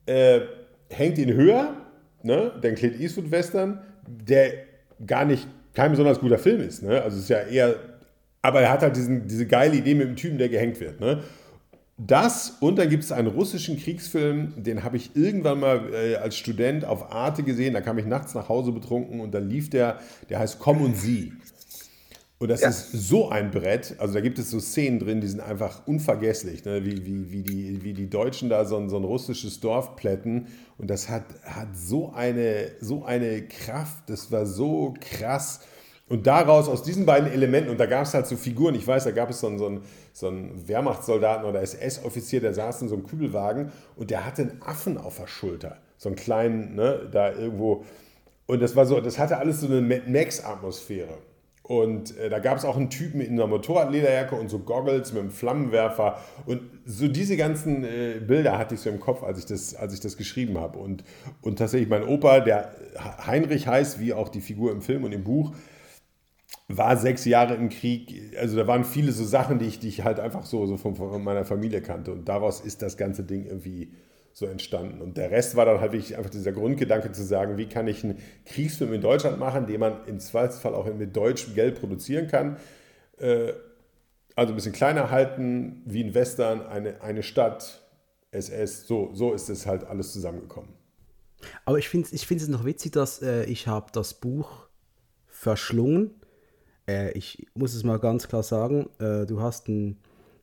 äh, 0.07 0.42
hängt 0.89 1.19
ihn 1.19 1.33
höher, 1.33 1.75
ne, 2.24 2.51
den 2.63 2.74
Clint 2.75 3.00
Eastwood 3.00 3.30
Western, 3.30 3.80
der 4.07 4.51
gar 5.06 5.25
nicht 5.25 5.47
kein 5.75 5.92
besonders 5.92 6.19
guter 6.19 6.39
Film 6.39 6.62
ist, 6.62 6.81
ne? 6.81 7.01
also 7.03 7.18
es 7.18 7.24
ist 7.24 7.30
ja 7.30 7.44
eher, 7.44 7.75
aber 8.42 8.62
er 8.62 8.71
hat 8.71 8.81
halt 8.81 8.95
diesen, 8.95 9.27
diese 9.27 9.45
geile 9.45 9.75
Idee 9.75 9.94
mit 9.94 10.07
dem 10.07 10.15
Typen, 10.15 10.38
der 10.39 10.50
gehängt 10.50 10.80
wird. 10.80 11.00
Ne? 11.00 11.21
Das 11.97 12.57
und 12.59 12.77
dann 12.77 12.89
gibt 12.89 13.06
es 13.06 13.13
einen 13.13 13.30
russischen 13.30 13.77
Kriegsfilm, 13.77 14.53
den 14.57 14.83
habe 14.83 14.97
ich 14.97 15.15
irgendwann 15.15 15.62
mal 15.62 15.94
äh, 15.94 16.15
als 16.15 16.36
Student 16.36 16.83
auf 16.83 17.13
Arte 17.13 17.44
gesehen. 17.44 17.74
Da 17.74 17.80
kam 17.80 17.97
ich 17.97 18.06
nachts 18.06 18.33
nach 18.33 18.50
Hause 18.50 18.74
betrunken 18.74 19.21
und 19.21 19.33
dann 19.33 19.47
lief 19.47 19.69
der, 19.69 20.00
der 20.30 20.39
heißt 20.39 20.59
Komm 20.59 20.81
und 20.81 20.97
Sie. 20.97 21.31
Und 22.38 22.50
das 22.50 22.62
ja. 22.62 22.69
ist 22.69 22.92
so 22.92 23.30
ein 23.30 23.50
Brett. 23.50 23.95
Also 23.97 24.13
da 24.13 24.19
gibt 24.19 24.39
es 24.39 24.51
so 24.51 24.59
Szenen 24.59 25.00
drin, 25.00 25.21
die 25.21 25.27
sind 25.27 25.39
einfach 25.39 25.88
unvergesslich, 25.88 26.65
ne? 26.65 26.83
wie, 26.83 27.06
wie, 27.06 27.31
wie, 27.31 27.44
die, 27.44 27.83
wie 27.83 27.94
die 27.94 28.09
Deutschen 28.09 28.50
da 28.50 28.65
so 28.65 28.75
ein, 28.75 28.89
so 28.89 28.97
ein 28.97 29.06
russisches 29.06 29.62
Dorf 29.62 29.95
plätten. 29.95 30.47
Und 30.77 30.89
das 30.89 31.07
hat, 31.07 31.24
hat 31.44 31.69
so, 31.77 32.12
eine, 32.12 32.71
so 32.81 33.06
eine 33.06 33.44
Kraft, 33.47 34.09
das 34.09 34.31
war 34.33 34.45
so 34.45 34.94
krass. 34.99 35.61
Und 36.07 36.28
daraus, 36.28 36.69
aus 36.69 36.83
diesen 36.83 37.06
beiden 37.06 37.31
Elementen, 37.31 37.71
und 37.71 37.80
da 37.80 37.88
gab 37.88 38.04
es 38.04 38.14
halt 38.14 38.28
so 38.28 38.38
Figuren, 38.38 38.76
ich 38.76 38.85
weiß, 38.85 39.06
da 39.06 39.12
gab 39.12 39.31
es 39.31 39.40
so 39.40 39.47
einen, 39.47 39.57
so 39.57 39.66
einen, 39.66 39.81
so 40.14 40.28
einen 40.28 40.68
Wehrmachtssoldaten 40.68 41.45
oder 41.45 41.62
SS-Offizier, 41.62 42.42
der 42.42 42.54
saß 42.54 42.83
in 42.83 42.90
so 42.90 42.95
einem 42.95 43.07
Kübelwagen 43.07 43.71
und 43.95 44.12
der 44.12 44.24
hatte 44.24 44.44
einen 44.44 44.62
Affen 44.62 45.00
auf 45.00 45.18
der 45.18 45.28
Schulter. 45.28 45.78
So 45.97 46.09
einen 46.09 46.16
kleinen, 46.16 46.76
ne, 46.76 47.09
da 47.12 47.31
irgendwo. 47.31 47.85
Und 48.45 48.62
das 48.62 48.76
war 48.76 48.85
so, 48.85 49.02
das 49.02 49.18
hatte 49.18 49.38
alles 49.38 49.62
so 49.62 49.68
eine 49.68 49.81
Mad 49.81 50.04
Max-Atmosphäre. 50.07 51.18
Und 51.68 52.16
äh, 52.19 52.30
da 52.30 52.38
gab 52.38 52.59
es 52.59 52.66
auch 52.66 52.78
einen 52.78 52.92
Typen 52.92 53.21
in 53.21 53.33
einer 53.33 53.47
Motorradlederjacke 53.47 54.35
und 54.35 54.50
so 54.50 54.59
Goggles 54.59 55.14
mit 55.14 55.21
einem 55.21 55.31
Flammenwerfer. 55.31 56.19
Und 56.45 56.62
so 56.85 57.07
diese 57.07 57.38
ganzen 57.38 57.83
äh, 57.83 58.19
Bilder 58.19 58.59
hatte 58.59 58.76
ich 58.76 58.81
so 58.81 58.92
im 58.92 59.00
Kopf, 59.00 59.24
als 59.24 59.40
ich 59.40 59.47
das, 59.47 59.74
als 59.74 59.92
ich 59.95 60.00
das 60.00 60.16
geschrieben 60.16 60.59
habe. 60.59 60.78
Und, 60.78 61.04
und 61.42 61.57
tatsächlich 61.57 61.90
mein 61.90 62.04
Opa, 62.04 62.42
der 62.42 62.76
Heinrich 63.26 63.66
heißt, 63.66 64.00
wie 64.00 64.14
auch 64.14 64.30
die 64.30 64.42
Figur 64.42 64.71
im 64.71 64.83
Film 64.83 65.06
und 65.06 65.12
im 65.12 65.24
Buch, 65.24 65.54
war 66.68 66.98
sechs 66.98 67.26
Jahre 67.26 67.56
im 67.56 67.69
Krieg. 67.69 68.36
Also 68.40 68.57
da 68.57 68.68
waren 68.68 68.84
viele 68.84 69.12
so 69.12 69.24
Sachen, 69.24 69.60
die 69.60 69.66
ich, 69.66 69.80
die 69.80 69.90
ich 69.90 70.04
halt 70.04 70.19
einfach 70.19 70.45
so, 70.45 70.66
so 70.66 70.78
von, 70.78 70.95
von 70.95 71.24
meiner 71.24 71.45
Familie 71.45 71.81
kannte. 71.81 72.12
Und 72.12 72.28
daraus 72.28 72.62
ist 72.62 72.81
das 72.81 72.98
ganze 72.98 73.24
Ding 73.24 73.45
irgendwie 73.45 73.94
so 74.34 74.48
entstanden. 74.48 75.02
Und 75.02 75.18
der 75.18 75.31
Rest 75.31 75.56
war 75.56 75.66
dann 75.66 75.80
halt 75.80 75.94
wirklich 75.94 76.18
einfach 76.18 76.30
dieser 76.30 76.52
Grundgedanke 76.52 77.12
zu 77.12 77.24
sagen, 77.24 77.57
wie 77.57 77.68
kann 77.68 77.88
ich 77.88 78.04
einen 78.04 78.18
Kriegsfilm 78.45 78.94
in 78.94 79.02
Deutschland 79.02 79.40
machen, 79.40 79.68
den 79.68 79.80
man 79.80 80.06
im 80.07 80.19
Zweifelsfall 80.19 80.74
auch 80.74 80.92
mit 80.94 81.16
deutschem 81.16 81.54
Geld 81.54 81.80
produzieren 81.80 82.28
kann. 82.28 82.57
Äh, 83.18 83.54
also 84.36 84.52
ein 84.52 84.56
bisschen 84.56 84.74
kleiner 84.74 85.12
halten, 85.12 85.81
wie 85.86 86.04
ein 86.04 86.14
Western, 86.14 86.66
eine, 86.66 87.02
eine 87.02 87.24
Stadt, 87.24 87.81
SS, 88.31 88.86
so, 88.86 89.12
so 89.14 89.34
ist 89.34 89.50
es 89.50 89.66
halt 89.66 89.86
alles 89.86 90.12
zusammengekommen. 90.12 90.72
Aber 91.64 91.78
ich 91.78 91.88
finde 91.88 92.10
ich 92.12 92.30
es 92.30 92.48
noch 92.50 92.66
witzig, 92.66 92.92
dass 92.92 93.22
äh, 93.22 93.45
ich 93.45 93.68
habe 93.68 93.92
das 93.94 94.16
Buch 94.16 94.68
verschlungen 95.28 96.12
äh, 96.87 97.11
ich 97.11 97.47
muss 97.56 97.73
es 97.73 97.83
mal 97.83 97.99
ganz 97.99 98.27
klar 98.27 98.44
sagen, 98.44 98.89
äh, 98.99 99.25
du 99.25 99.42
hast 99.42 99.68
einen, 99.68 99.97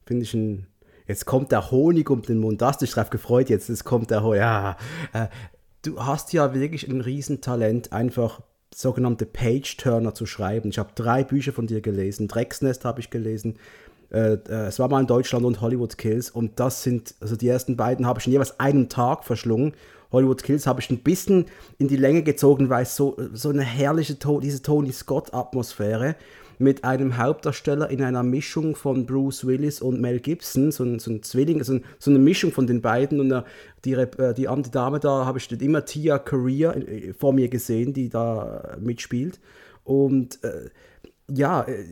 finde 0.04 0.22
ich, 0.25 0.34
einen, 0.34 0.66
jetzt 1.06 1.26
kommt 1.26 1.52
der 1.52 1.70
Honig 1.70 2.11
um 2.11 2.22
den 2.22 2.38
Mund, 2.38 2.62
hast 2.62 2.82
dich 2.82 2.92
drauf 2.92 3.11
gefreut, 3.11 3.50
jetzt, 3.50 3.68
jetzt 3.68 3.84
kommt 3.84 4.11
der 4.11 4.22
Honig, 4.22 4.40
ja, 4.40 4.76
äh, 5.12 5.26
du 5.82 6.04
hast 6.04 6.32
ja 6.32 6.54
wirklich 6.54 6.88
ein 6.88 7.00
Riesentalent, 7.00 7.92
einfach 7.92 8.40
sogenannte 8.75 9.26
Page-Turner 9.26 10.14
zu 10.14 10.25
schreiben. 10.25 10.70
Ich 10.70 10.78
habe 10.78 10.92
drei 10.94 11.25
Bücher 11.25 11.52
von 11.52 11.66
dir 11.66 11.82
gelesen, 11.82 12.28
Drecksnest 12.28 12.84
habe 12.84 13.00
ich 13.00 13.11
gelesen, 13.11 13.58
äh, 14.12 14.34
äh, 14.34 14.66
es 14.66 14.78
war 14.78 14.88
mal 14.88 15.00
in 15.00 15.06
Deutschland 15.06 15.44
und 15.44 15.61
Hollywood 15.61 15.96
Kills 15.96 16.30
und 16.30 16.61
das 16.61 16.82
sind, 16.82 17.14
also 17.20 17.34
die 17.34 17.49
ersten 17.49 17.76
beiden 17.76 18.06
habe 18.06 18.20
ich 18.20 18.26
in 18.26 18.32
jeweils 18.32 18.61
einen 18.61 18.88
Tag 18.88 19.25
verschlungen. 19.25 19.72
Hollywood 20.12 20.42
Kills 20.42 20.66
habe 20.66 20.81
ich 20.81 20.90
ein 20.90 20.99
bisschen 20.99 21.47
in 21.78 21.88
die 21.88 21.97
Länge 21.97 22.23
gezogen, 22.23 22.69
weil 22.69 22.83
es 22.83 22.95
so, 22.95 23.16
so 23.33 23.49
eine 23.49 23.62
herrliche, 23.62 24.16
diese 24.42 24.62
Tony 24.62 24.92
Scott-Atmosphäre 24.92 26.16
mit 26.59 26.85
einem 26.85 27.19
Hauptdarsteller 27.19 27.90
in 27.90 28.02
einer 28.02 28.23
Mischung 28.23 28.76
von 28.76 29.04
Bruce 29.04 29.47
Willis 29.47 29.81
und 29.81 30.00
Mel 30.00 30.21
Gibson, 30.21 30.71
so 30.71 30.85
ein, 30.85 30.99
so 30.99 31.11
ein 31.11 31.23
Zwilling, 31.23 31.62
so, 31.64 31.75
ein, 31.75 31.85
so, 31.99 32.11
eine 32.11 32.21
Mischung 32.21 32.52
von 32.52 32.66
den 32.66 32.81
beiden. 32.81 33.21
Und 33.21 33.33
äh, 33.33 33.42
die, 33.85 33.92
äh, 33.95 34.35
die 34.35 34.49
andere 34.49 34.71
Dame 34.71 35.00
da 35.00 35.26
habe 35.26 35.38
ich 35.38 35.50
immer 35.50 35.85
Tia 35.85 36.19
Career 36.19 36.75
vor 37.19 37.33
mir 37.33 37.49
gesehen, 37.49 37.92
die 37.92 38.09
da 38.09 38.76
mitspielt. 38.81 39.40
Und 39.85 40.42
äh, 40.45 40.71
ja, 41.28 41.62
äh, 41.62 41.85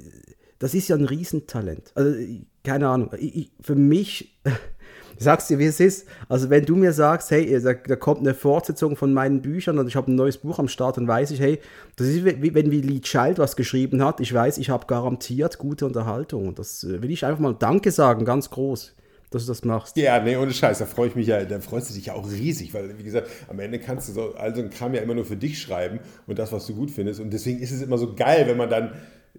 das 0.59 0.75
ist 0.75 0.89
ja 0.89 0.97
ein 0.97 1.07
Riesentalent. 1.07 1.93
Also, 1.95 2.17
keine 2.63 2.89
Ahnung. 2.89 3.11
Ich, 3.19 3.51
für 3.61 3.75
mich, 3.75 4.39
ich 5.21 5.25
sag's 5.25 5.49
dir, 5.49 5.59
wie 5.59 5.67
es 5.67 5.81
ist. 5.81 6.09
Also, 6.31 6.49
wenn 6.49 6.65
du 6.65 6.75
mir 6.77 6.95
sagst, 6.95 7.31
hey, 7.31 7.61
da, 7.61 7.75
da 7.75 7.97
kommt 7.97 8.21
eine 8.21 8.33
Fortsetzung 8.33 8.97
von 8.97 9.13
meinen 9.13 9.43
Büchern 9.43 9.79
und 9.79 9.87
ich 9.87 9.95
habe 9.95 10.11
ein 10.11 10.15
neues 10.15 10.39
Buch 10.39 10.59
am 10.59 10.67
Start, 10.67 10.97
dann 10.97 11.07
weiß 11.07 11.31
ich, 11.33 11.41
hey, 11.41 11.59
das 11.97 12.07
ist 12.07 12.25
wie 12.25 12.55
wenn 12.55 12.71
wie 12.71 12.81
Lee 12.81 13.01
Child 13.01 13.39
was 13.39 13.55
geschrieben 13.55 14.03
hat. 14.03 14.21
Ich 14.21 14.33
weiß, 14.33 14.57
ich 14.57 14.71
habe 14.71 14.87
garantiert 14.87 15.59
gute 15.59 15.85
Unterhaltung. 15.85 16.49
Und 16.49 16.59
das 16.59 16.85
äh, 16.85 17.03
will 17.03 17.11
ich 17.11 17.27
einfach 17.27 17.39
mal 17.39 17.55
Danke 17.55 17.93
sagen, 17.93 18.25
ganz 18.25 18.49
groß 18.49 18.95
dass 19.33 19.45
du 19.45 19.53
das 19.53 19.65
machst. 19.65 19.97
Ja, 19.97 20.19
nee, 20.21 20.37
ohne 20.37 20.53
Scheiß, 20.53 20.81
da 20.81 20.87
freue 20.87 21.07
ich 21.07 21.15
mich 21.15 21.29
ja, 21.29 21.45
da 21.45 21.61
freust 21.61 21.89
du 21.89 21.95
dich 21.95 22.07
ja 22.07 22.15
auch 22.15 22.29
riesig, 22.29 22.75
weil, 22.75 22.99
wie 22.99 23.05
gesagt, 23.05 23.29
am 23.49 23.61
Ende 23.61 23.79
kannst 23.79 24.09
du 24.09 24.13
so, 24.13 24.35
also 24.35 24.61
ein 24.61 24.71
Kram 24.71 24.93
ja 24.93 25.03
immer 25.03 25.15
nur 25.15 25.25
für 25.25 25.37
dich 25.37 25.63
schreiben 25.63 26.01
und 26.27 26.37
das, 26.37 26.51
was 26.51 26.67
du 26.67 26.75
gut 26.75 26.91
findest. 26.91 27.21
Und 27.21 27.31
deswegen 27.31 27.61
ist 27.61 27.71
es 27.71 27.81
immer 27.81 27.97
so 27.97 28.17
geil, 28.17 28.49
wenn 28.49 28.57
man 28.57 28.69
dann 28.69 28.93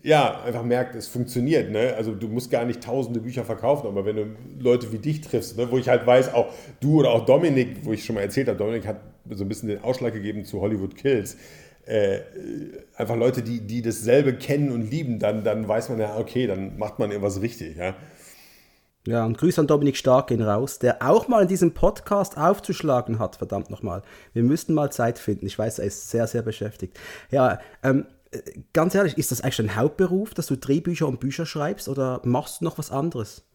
ja, 0.04 0.42
einfach 0.42 0.64
merkt, 0.64 0.96
es 0.96 1.08
funktioniert. 1.08 1.70
Ne? 1.70 1.94
Also 1.96 2.14
du 2.14 2.28
musst 2.28 2.50
gar 2.50 2.66
nicht 2.66 2.82
tausende 2.82 3.20
Bücher 3.20 3.44
verkaufen, 3.44 3.88
aber 3.88 4.06
wenn 4.06 4.16
du 4.16 4.26
Leute 4.60 4.92
wie 4.92 4.98
dich 4.98 5.22
triffst, 5.22 5.58
ne? 5.58 5.70
wo 5.70 5.78
ich 5.78 5.90
halt 5.90 6.06
weiß, 6.06 6.34
auch 6.34 6.52
du 6.80 7.00
oder 7.00 7.12
auch 7.12 7.26
Dominik, 7.26 7.86
wo 7.86 7.94
ich 7.94 8.04
schon 8.04 8.16
mal 8.16 8.22
erzählt 8.22 8.48
habe, 8.48 8.58
Dominik 8.58 8.88
hat 8.88 9.02
so 9.30 9.44
ein 9.44 9.50
bisschen 9.50 9.70
den 9.70 9.84
Ausschlag 9.84 10.14
gegeben 10.14 10.46
zu 10.46 10.62
Hollywood 10.62 10.96
Kills. 10.96 11.38
Äh, 11.86 12.20
einfach 12.96 13.16
Leute, 13.16 13.42
die, 13.42 13.62
die 13.62 13.82
dasselbe 13.82 14.34
kennen 14.34 14.72
und 14.72 14.90
lieben, 14.90 15.20
dann, 15.20 15.44
dann 15.44 15.68
weiß 15.68 15.90
man 15.90 16.00
ja, 16.00 16.18
okay, 16.18 16.48
dann 16.48 16.78
macht 16.78 17.00
man 17.00 17.12
irgendwas 17.12 17.42
richtig. 17.42 17.78
Ja? 17.78 17.96
Ja, 19.08 19.26
und 19.26 19.38
Grüße 19.38 19.60
an 19.60 19.66
Dominik 19.66 19.98
Stark 19.98 20.28
gehen 20.28 20.44
raus, 20.44 20.78
der 20.78 21.02
auch 21.02 21.28
mal 21.28 21.42
in 21.42 21.48
diesem 21.48 21.74
Podcast 21.74 22.38
aufzuschlagen 22.38 23.18
hat, 23.18 23.38
verdammt 23.38 23.72
nochmal. 23.72 24.04
Wir 24.34 24.44
müssten 24.44 24.76
mal 24.76 24.92
Zeit 24.92 25.18
finden. 25.18 25.48
Ich 25.48 25.58
weiß, 25.58 25.80
er 25.80 25.86
ist 25.86 26.12
sehr, 26.12 26.28
sehr 26.28 26.44
beschäftigt. 26.44 27.00
Ja, 27.32 27.60
ähm, 27.84 28.06
ganz 28.74 28.96
ehrlich, 28.96 29.18
ist 29.18 29.32
das 29.32 29.42
eigentlich 29.42 29.58
dein 29.58 29.76
Hauptberuf, 29.76 30.34
dass 30.34 30.48
du 30.48 30.56
Drehbücher 30.56 31.08
und 31.08 31.20
Bücher 31.20 31.46
schreibst 31.46 31.90
oder 31.90 32.22
machst 32.24 32.62
du 32.62 32.66
noch 32.66 32.78
was 32.78 32.92
anderes? 32.92 33.46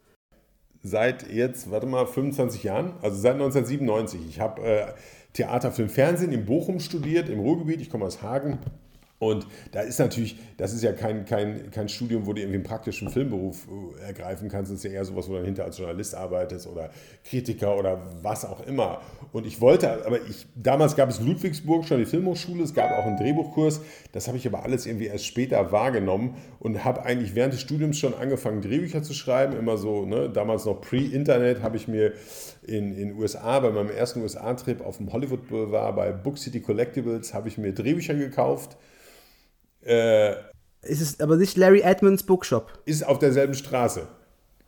Seit 0.83 1.29
jetzt, 1.31 1.71
warte 1.71 1.87
mal, 1.87 2.07
25 2.07 2.63
Jahren, 2.63 2.95
also 3.03 3.17
seit 3.17 3.35
1997. 3.35 4.21
Ich 4.29 4.41
habe 4.41 4.63
äh, 4.63 4.87
Theater, 5.33 5.73
Film, 5.73 5.89
Fernsehen 5.89 6.33
in 6.33 6.45
Bochum 6.45 6.81
studiert, 6.81 7.29
im 7.29 7.41
Ruhrgebiet. 7.41 7.81
Ich 7.81 7.91
komme 7.91 8.05
aus 8.05 8.23
Hagen 8.23 8.59
und 9.19 9.47
da 9.73 9.81
ist 9.81 9.99
natürlich, 9.99 10.37
das 10.59 10.75
ist 10.75 10.83
ja 10.83 10.93
kein, 10.93 11.25
kein, 11.25 11.71
kein 11.71 11.89
Studium, 11.89 12.27
wo 12.27 12.35
du 12.35 12.41
irgendwie 12.41 12.57
einen 12.57 12.65
praktischen 12.65 13.09
Filmberuf 13.09 13.67
äh, 13.67 14.03
ergreifen 14.09 14.51
kannst. 14.51 14.71
Das 14.71 14.79
ist 14.79 14.85
ja 14.85 14.91
eher 14.91 15.07
sowas, 15.07 15.27
wo 15.27 15.33
du 15.33 15.39
dann 15.39 15.47
hinter 15.47 15.65
als 15.65 15.79
Journalist 15.79 16.15
arbeitest 16.15 16.67
oder 16.67 16.91
Kritiker 17.25 17.79
oder 17.79 17.99
was 18.21 18.45
auch 18.45 18.67
immer. 18.67 19.01
Und 19.33 19.47
ich 19.47 19.63
wollte, 19.63 20.05
aber 20.05 20.21
ich, 20.21 20.47
damals 20.55 20.97
gab 20.97 21.09
es 21.09 21.21
Ludwigsburg 21.21 21.87
schon 21.87 21.99
die 21.99 22.05
Filmhochschule, 22.05 22.63
es 22.63 22.75
gab 22.75 22.91
auch 22.91 23.07
einen 23.07 23.17
Drehbuchkurs. 23.17 23.81
Das 24.13 24.29
habe 24.29 24.37
ich 24.37 24.47
aber 24.47 24.65
alles 24.65 24.85
irgendwie 24.85 25.07
erst 25.07 25.25
später 25.25 25.73
wahrgenommen 25.73 26.37
und 26.59 26.85
habe 26.85 27.03
eigentlich 27.03 27.35
während 27.35 27.55
des 27.55 27.63
Studiums 27.63 27.99
schon 27.99 28.13
angefangen, 28.13 28.61
Drehbücher 28.61 29.03
zu 29.03 29.15
schreiben. 29.15 29.57
Immer 29.57 29.79
so, 29.79 30.05
ne, 30.05 30.29
damals 30.29 30.67
noch 30.67 30.83
pre-Internet, 30.83 31.63
habe 31.63 31.79
ich 31.79 31.89
mir 31.89 32.13
in 32.67 32.95
den 32.95 33.17
USA 33.17 33.61
bei 33.61 33.71
meinem 33.71 33.91
ersten 33.91 34.21
USA-Trip 34.21 34.85
auf 34.85 34.99
dem 34.99 35.11
Hollywood 35.11 35.49
Boulevard 35.49 35.97
bei 35.97 36.13
Book 36.13 36.37
City 36.37 36.61
Collectibles, 36.61 37.33
habe 37.33 37.49
ich 37.49 37.57
mir 37.57 37.73
Drehbücher 37.73 38.15
gekauft 38.15 38.77
äh, 39.87 40.37
ist 40.83 41.01
es 41.01 41.21
aber 41.21 41.37
nicht 41.37 41.57
Larry 41.57 41.81
Edmonds 41.81 42.23
Bookshop? 42.23 42.73
Ist 42.85 43.07
auf 43.07 43.19
derselben 43.19 43.55
Straße. 43.55 44.07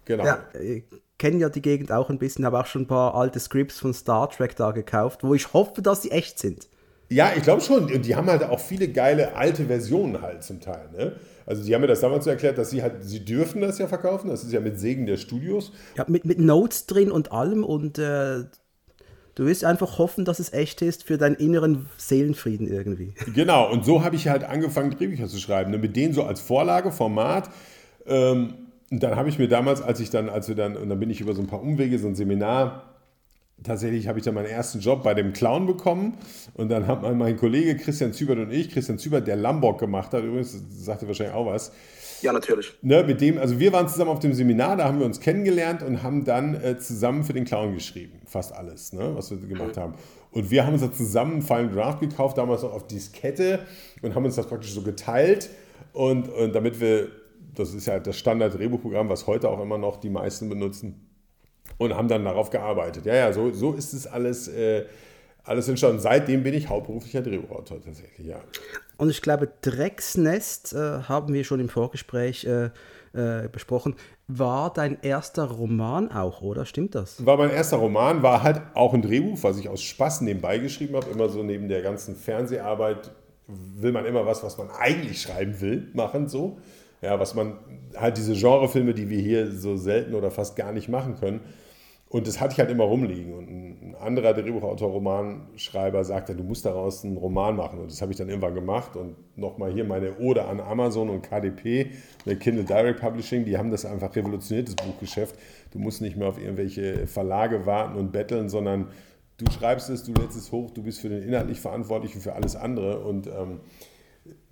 Genau. 0.04 0.24
Ja, 0.24 0.44
ich 0.60 0.84
kenne 1.18 1.38
ja 1.38 1.48
die 1.48 1.62
Gegend 1.62 1.92
auch 1.92 2.10
ein 2.10 2.18
bisschen, 2.18 2.44
habe 2.44 2.60
auch 2.60 2.66
schon 2.66 2.82
ein 2.82 2.86
paar 2.86 3.14
alte 3.14 3.40
Scripts 3.40 3.78
von 3.78 3.92
Star 3.92 4.30
Trek 4.30 4.56
da 4.56 4.70
gekauft, 4.70 5.22
wo 5.22 5.34
ich 5.34 5.52
hoffe, 5.52 5.82
dass 5.82 6.02
sie 6.02 6.10
echt 6.10 6.38
sind. 6.38 6.68
Ja, 7.10 7.32
ich 7.36 7.42
glaube 7.42 7.62
schon. 7.62 7.90
Und 7.92 8.04
die 8.04 8.16
haben 8.16 8.28
halt 8.28 8.42
auch 8.42 8.60
viele 8.60 8.88
geile 8.88 9.34
alte 9.34 9.66
Versionen 9.66 10.20
halt 10.20 10.42
zum 10.42 10.60
Teil. 10.60 10.90
Ne? 10.96 11.12
Also 11.46 11.64
die 11.64 11.74
haben 11.74 11.80
mir 11.80 11.86
das 11.86 12.00
damals 12.00 12.24
so 12.24 12.30
erklärt, 12.30 12.58
dass 12.58 12.70
sie 12.70 12.82
halt, 12.82 13.02
sie 13.04 13.24
dürfen 13.24 13.62
das 13.62 13.78
ja 13.78 13.86
verkaufen. 13.86 14.28
Das 14.28 14.44
ist 14.44 14.52
ja 14.52 14.60
mit 14.60 14.78
Segen 14.78 15.06
der 15.06 15.16
Studios. 15.16 15.72
Ja, 15.96 16.04
mit, 16.06 16.26
mit 16.26 16.38
Notes 16.38 16.84
drin 16.86 17.10
und 17.10 17.32
allem 17.32 17.64
und 17.64 17.98
äh, 17.98 18.44
Du 19.38 19.44
willst 19.44 19.64
einfach 19.64 19.98
hoffen, 19.98 20.24
dass 20.24 20.40
es 20.40 20.52
echt 20.52 20.82
ist 20.82 21.04
für 21.04 21.16
deinen 21.16 21.36
inneren 21.36 21.86
Seelenfrieden 21.96 22.66
irgendwie. 22.66 23.12
Genau, 23.34 23.70
und 23.70 23.84
so 23.84 24.02
habe 24.02 24.16
ich 24.16 24.26
halt 24.26 24.42
angefangen, 24.42 24.90
Drehbücher 24.90 25.28
zu 25.28 25.38
schreiben. 25.38 25.70
Ne? 25.70 25.78
Mit 25.78 25.94
denen 25.94 26.12
so 26.12 26.24
als 26.24 26.40
Vorlage, 26.40 26.90
Format. 26.90 27.48
Ähm, 28.04 28.54
und 28.90 29.00
dann 29.00 29.14
habe 29.14 29.28
ich 29.28 29.38
mir 29.38 29.46
damals, 29.46 29.80
als 29.80 30.00
ich 30.00 30.10
dann, 30.10 30.28
als 30.28 30.48
wir 30.48 30.56
dann, 30.56 30.76
und 30.76 30.88
dann 30.88 30.98
bin 30.98 31.08
ich 31.08 31.20
über 31.20 31.34
so 31.34 31.40
ein 31.40 31.46
paar 31.46 31.62
Umwege, 31.62 32.00
so 32.00 32.08
ein 32.08 32.16
Seminar, 32.16 32.96
tatsächlich 33.62 34.08
habe 34.08 34.18
ich 34.18 34.24
dann 34.24 34.34
meinen 34.34 34.46
ersten 34.46 34.80
Job 34.80 35.04
bei 35.04 35.14
dem 35.14 35.32
Clown 35.32 35.66
bekommen. 35.66 36.18
Und 36.54 36.68
dann 36.70 36.88
hat 36.88 37.02
mein 37.02 37.36
Kollege 37.36 37.76
Christian 37.76 38.12
Zübert 38.12 38.38
und 38.38 38.50
ich, 38.50 38.72
Christian 38.72 38.98
Zübert, 38.98 39.28
der 39.28 39.36
Lambok 39.36 39.78
gemacht 39.78 40.14
hat, 40.14 40.24
übrigens, 40.24 40.60
sagte 40.68 41.06
wahrscheinlich 41.06 41.36
auch 41.36 41.46
was, 41.46 41.70
ja, 42.22 42.32
natürlich. 42.32 42.72
Ne, 42.82 43.04
mit 43.04 43.20
dem, 43.20 43.38
also 43.38 43.58
wir 43.58 43.72
waren 43.72 43.88
zusammen 43.88 44.10
auf 44.10 44.18
dem 44.18 44.34
Seminar, 44.34 44.76
da 44.76 44.84
haben 44.84 44.98
wir 44.98 45.06
uns 45.06 45.20
kennengelernt 45.20 45.82
und 45.82 46.02
haben 46.02 46.24
dann 46.24 46.54
äh, 46.54 46.78
zusammen 46.78 47.24
für 47.24 47.32
den 47.32 47.44
Clown 47.44 47.74
geschrieben. 47.74 48.20
Fast 48.26 48.52
alles, 48.54 48.92
ne, 48.92 49.14
was 49.14 49.30
wir 49.30 49.38
gemacht 49.38 49.76
mhm. 49.76 49.80
haben. 49.80 49.94
Und 50.30 50.50
wir 50.50 50.66
haben 50.66 50.74
uns 50.74 50.82
da 50.82 50.92
zusammen 50.92 51.34
einen 51.34 51.42
Final 51.42 51.70
Draft 51.70 52.00
gekauft, 52.00 52.38
damals 52.38 52.62
noch 52.62 52.72
auf 52.72 52.86
Diskette 52.86 53.60
und 54.02 54.14
haben 54.14 54.24
uns 54.24 54.36
das 54.36 54.46
praktisch 54.46 54.72
so 54.72 54.82
geteilt. 54.82 55.50
Und, 55.92 56.28
und 56.28 56.54
damit 56.54 56.80
wir, 56.80 57.08
das 57.54 57.74
ist 57.74 57.86
ja 57.86 57.98
das 57.98 58.16
Standard-Drehbuchprogramm, 58.16 59.08
was 59.08 59.26
heute 59.26 59.48
auch 59.48 59.60
immer 59.60 59.78
noch 59.78 59.96
die 59.96 60.10
meisten 60.10 60.48
benutzen, 60.48 61.04
und 61.78 61.94
haben 61.94 62.08
dann 62.08 62.24
darauf 62.24 62.50
gearbeitet. 62.50 63.06
Ja, 63.06 63.14
ja, 63.14 63.32
so, 63.32 63.52
so 63.52 63.72
ist 63.72 63.92
es 63.92 64.06
alles. 64.06 64.48
Äh, 64.48 64.84
alles 65.48 65.68
entstanden. 65.68 66.00
Seitdem 66.00 66.42
bin 66.42 66.54
ich 66.54 66.68
hauptberuflicher 66.68 67.22
Drehbuchautor 67.22 67.82
tatsächlich, 67.82 68.26
ja. 68.26 68.40
Und 68.96 69.10
ich 69.10 69.22
glaube, 69.22 69.48
Drecksnest 69.62 70.74
äh, 70.74 71.02
haben 71.02 71.32
wir 71.32 71.44
schon 71.44 71.60
im 71.60 71.68
Vorgespräch 71.68 72.44
äh, 72.44 72.70
äh, 73.14 73.48
besprochen. 73.48 73.94
War 74.26 74.72
dein 74.72 74.98
erster 75.00 75.44
Roman 75.44 76.10
auch, 76.10 76.42
oder? 76.42 76.66
Stimmt 76.66 76.94
das? 76.94 77.24
War 77.24 77.36
mein 77.36 77.50
erster 77.50 77.78
Roman, 77.78 78.22
war 78.22 78.42
halt 78.42 78.60
auch 78.74 78.92
ein 78.92 79.02
Drehbuch, 79.02 79.38
was 79.42 79.58
ich 79.58 79.68
aus 79.68 79.82
Spaß 79.82 80.20
nebenbei 80.20 80.58
geschrieben 80.58 80.96
habe. 80.96 81.10
Immer 81.10 81.28
so 81.28 81.42
neben 81.42 81.68
der 81.68 81.82
ganzen 81.82 82.14
Fernseharbeit 82.14 83.10
will 83.46 83.92
man 83.92 84.04
immer 84.04 84.26
was, 84.26 84.42
was 84.42 84.58
man 84.58 84.68
eigentlich 84.70 85.22
schreiben 85.22 85.60
will, 85.60 85.88
machen 85.94 86.28
so. 86.28 86.58
Ja, 87.00 87.18
was 87.18 87.34
man 87.34 87.56
halt 87.96 88.18
diese 88.18 88.34
Genrefilme, 88.34 88.92
die 88.92 89.08
wir 89.08 89.20
hier 89.20 89.52
so 89.52 89.76
selten 89.76 90.14
oder 90.14 90.30
fast 90.30 90.56
gar 90.56 90.72
nicht 90.72 90.88
machen 90.88 91.16
können, 91.18 91.40
und 92.10 92.26
das 92.26 92.40
hatte 92.40 92.54
ich 92.54 92.58
halt 92.58 92.70
immer 92.70 92.84
rumliegen. 92.84 93.34
Und 93.34 93.50
ein 93.50 93.94
anderer 94.00 94.32
Drehbuchautor, 94.32 94.90
Romanschreiber 94.90 96.04
sagte, 96.04 96.34
du 96.34 96.42
musst 96.42 96.64
daraus 96.64 97.04
einen 97.04 97.18
Roman 97.18 97.54
machen. 97.54 97.80
Und 97.80 97.90
das 97.90 98.00
habe 98.00 98.12
ich 98.12 98.18
dann 98.18 98.30
irgendwann 98.30 98.54
gemacht. 98.54 98.96
Und 98.96 99.16
nochmal 99.36 99.72
hier 99.72 99.84
meine 99.84 100.18
Ode 100.18 100.46
an 100.46 100.58
Amazon 100.60 101.10
und 101.10 101.20
KDP, 101.20 101.90
der 102.24 102.36
Kindle 102.36 102.64
Direct 102.64 103.00
Publishing, 103.00 103.44
die 103.44 103.58
haben 103.58 103.70
das 103.70 103.84
einfach 103.84 104.16
revolutioniert, 104.16 104.68
das 104.68 104.76
Buchgeschäft. 104.76 105.36
Du 105.70 105.78
musst 105.78 106.00
nicht 106.00 106.16
mehr 106.16 106.28
auf 106.28 106.40
irgendwelche 106.40 107.06
Verlage 107.06 107.66
warten 107.66 107.98
und 107.98 108.10
betteln, 108.10 108.48
sondern 108.48 108.88
du 109.36 109.44
schreibst 109.52 109.90
es, 109.90 110.04
du 110.04 110.14
lädst 110.14 110.38
es 110.38 110.50
hoch, 110.50 110.70
du 110.70 110.82
bist 110.82 111.00
für 111.00 111.10
den 111.10 111.22
inhaltlich 111.22 111.60
verantwortlich 111.60 112.14
und 112.14 112.22
für 112.22 112.32
alles 112.32 112.56
andere. 112.56 113.00
Und 113.00 113.26
ähm, 113.26 113.60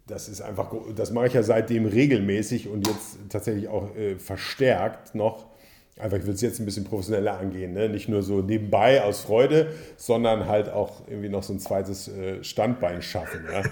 das 0.06 0.28
ist 0.28 0.42
einfach, 0.42 0.74
das 0.94 1.10
mache 1.10 1.28
ich 1.28 1.32
ja 1.32 1.42
seitdem 1.42 1.86
regelmäßig 1.86 2.68
und 2.68 2.86
jetzt 2.86 3.16
tatsächlich 3.30 3.68
auch 3.68 3.96
äh, 3.96 4.18
verstärkt 4.18 5.14
noch 5.14 5.55
einfach, 5.98 6.18
ich 6.18 6.26
will 6.26 6.34
es 6.34 6.42
jetzt 6.42 6.60
ein 6.60 6.66
bisschen 6.66 6.84
professioneller 6.84 7.38
angehen, 7.38 7.72
ne? 7.72 7.88
nicht 7.88 8.08
nur 8.08 8.22
so 8.22 8.42
nebenbei 8.42 9.02
aus 9.02 9.20
Freude, 9.20 9.68
sondern 9.96 10.46
halt 10.46 10.68
auch 10.68 11.08
irgendwie 11.08 11.30
noch 11.30 11.42
so 11.42 11.54
ein 11.54 11.58
zweites 11.58 12.08
äh, 12.08 12.44
Standbein 12.44 13.00
schaffen. 13.00 13.46
Ja? 13.50 13.62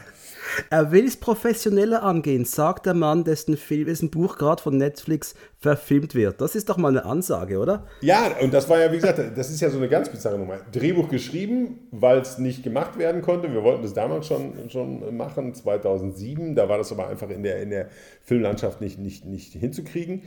Er 0.70 0.92
will 0.92 1.06
es 1.06 1.16
professioneller 1.16 2.02
angehen, 2.02 2.44
sagt 2.44 2.86
der 2.86 2.94
Mann, 2.94 3.24
dessen 3.24 3.56
Film, 3.56 3.86
dessen 3.86 4.10
Buch 4.10 4.36
gerade 4.38 4.62
von 4.62 4.76
Netflix 4.76 5.34
verfilmt 5.58 6.14
wird. 6.14 6.40
Das 6.40 6.54
ist 6.54 6.68
doch 6.68 6.76
mal 6.76 6.88
eine 6.88 7.04
Ansage, 7.04 7.58
oder? 7.58 7.86
Ja, 8.00 8.30
und 8.40 8.54
das 8.54 8.68
war 8.68 8.78
ja, 8.78 8.90
wie 8.92 8.96
gesagt, 8.96 9.18
das 9.36 9.50
ist 9.50 9.60
ja 9.60 9.70
so 9.70 9.78
eine 9.78 9.88
ganz 9.88 10.08
bizarre 10.08 10.38
Nummer. 10.38 10.58
Drehbuch 10.72 11.08
geschrieben, 11.08 11.88
weil 11.90 12.18
es 12.18 12.38
nicht 12.38 12.62
gemacht 12.62 12.98
werden 12.98 13.22
konnte. 13.22 13.52
Wir 13.52 13.62
wollten 13.62 13.82
das 13.82 13.94
damals 13.94 14.26
schon, 14.26 14.70
schon 14.70 15.16
machen, 15.16 15.54
2007. 15.54 16.54
Da 16.54 16.68
war 16.68 16.78
das 16.78 16.92
aber 16.92 17.08
einfach 17.08 17.30
in 17.30 17.42
der, 17.42 17.60
in 17.60 17.70
der 17.70 17.88
Filmlandschaft 18.22 18.80
nicht, 18.80 18.98
nicht, 18.98 19.24
nicht 19.24 19.52
hinzukriegen 19.54 20.22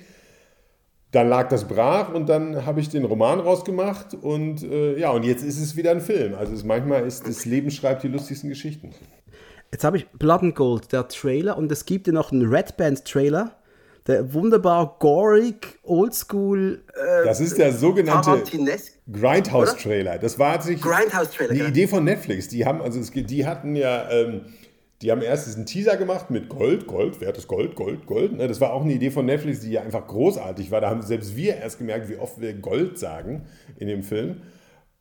dann 1.12 1.30
lag 1.30 1.48
das 1.50 1.68
brach 1.68 2.14
und 2.14 2.28
dann 2.28 2.66
habe 2.66 2.82
ich 2.82 2.90
den 2.90 3.06
Roman 3.06 3.40
rausgemacht 3.40 4.14
und 4.14 4.64
äh, 4.64 5.00
ja, 5.00 5.12
und 5.12 5.24
jetzt 5.24 5.44
ist 5.44 5.60
es 5.60 5.76
wieder 5.76 5.92
ein 5.92 6.02
Film. 6.02 6.36
Also 6.36 6.54
es, 6.54 6.64
manchmal 6.64 7.06
ist 7.06 7.28
das 7.28 7.46
Leben 7.46 7.72
schreibt 7.72 8.04
die 8.04 8.10
lustigsten 8.10 8.50
Geschichten. 8.50 8.94
Jetzt 9.72 9.84
habe 9.84 9.98
ich 9.98 10.08
Blood 10.12 10.42
and 10.44 10.56
Gold, 10.56 10.92
der 10.92 11.08
Trailer, 11.08 11.58
und 11.58 11.72
es 11.72 11.86
gibt 11.86 12.08
ja 12.08 12.14
noch 12.14 12.32
einen 12.32 12.48
Red 12.48 12.78
Band 12.78 13.06
Trailer, 13.06 13.56
der 14.06 14.34
wunderbar 14.34 14.98
gorig, 15.00 15.80
oldschool. 15.84 16.84
Äh, 16.94 17.26
das 17.26 17.40
ist 17.42 17.58
der 17.58 17.74
sogenannte 17.74 18.44
Grindhouse 19.12 19.76
Trailer. 19.78 20.18
Das 20.18 20.40
war 20.40 20.62
sich 20.62 20.82
Grindhouse 20.82 21.32
Trailer, 21.32 21.52
eine 21.52 21.60
ja. 21.60 21.68
Idee 21.68 21.88
von 21.88 22.04
Netflix. 22.04 22.48
Die 22.48 22.66
haben 22.66 22.82
also 22.82 23.00
es, 23.00 23.12
die 23.12 23.46
hatten 23.46 23.76
ja 23.76 24.10
ähm, 24.10 24.42
die 25.02 25.12
haben 25.12 25.22
erst 25.22 25.46
diesen 25.46 25.66
Teaser 25.66 25.96
gemacht 25.96 26.32
mit 26.32 26.50
Gold, 26.50 26.88
Gold, 26.88 27.22
wertes 27.22 27.48
Gold, 27.48 27.76
Gold, 27.76 28.08
Gold. 28.08 28.34
Ne? 28.34 28.48
Das 28.48 28.60
war 28.60 28.74
auch 28.74 28.84
eine 28.84 28.94
Idee 28.94 29.12
von 29.12 29.26
Netflix, 29.26 29.60
die 29.60 29.72
ja 29.72 29.82
einfach 29.82 30.08
großartig 30.08 30.72
war. 30.72 30.82
Da 30.82 30.90
haben 30.90 31.04
selbst 31.04 31.36
wir 31.36 31.58
erst 31.58 31.78
gemerkt, 31.78 32.10
wie 32.10 32.18
oft 32.18 32.42
wir 32.42 32.54
Gold 32.54 32.98
sagen 32.98 33.46
in 33.78 33.88
dem 33.88 34.02
Film. 34.02 34.42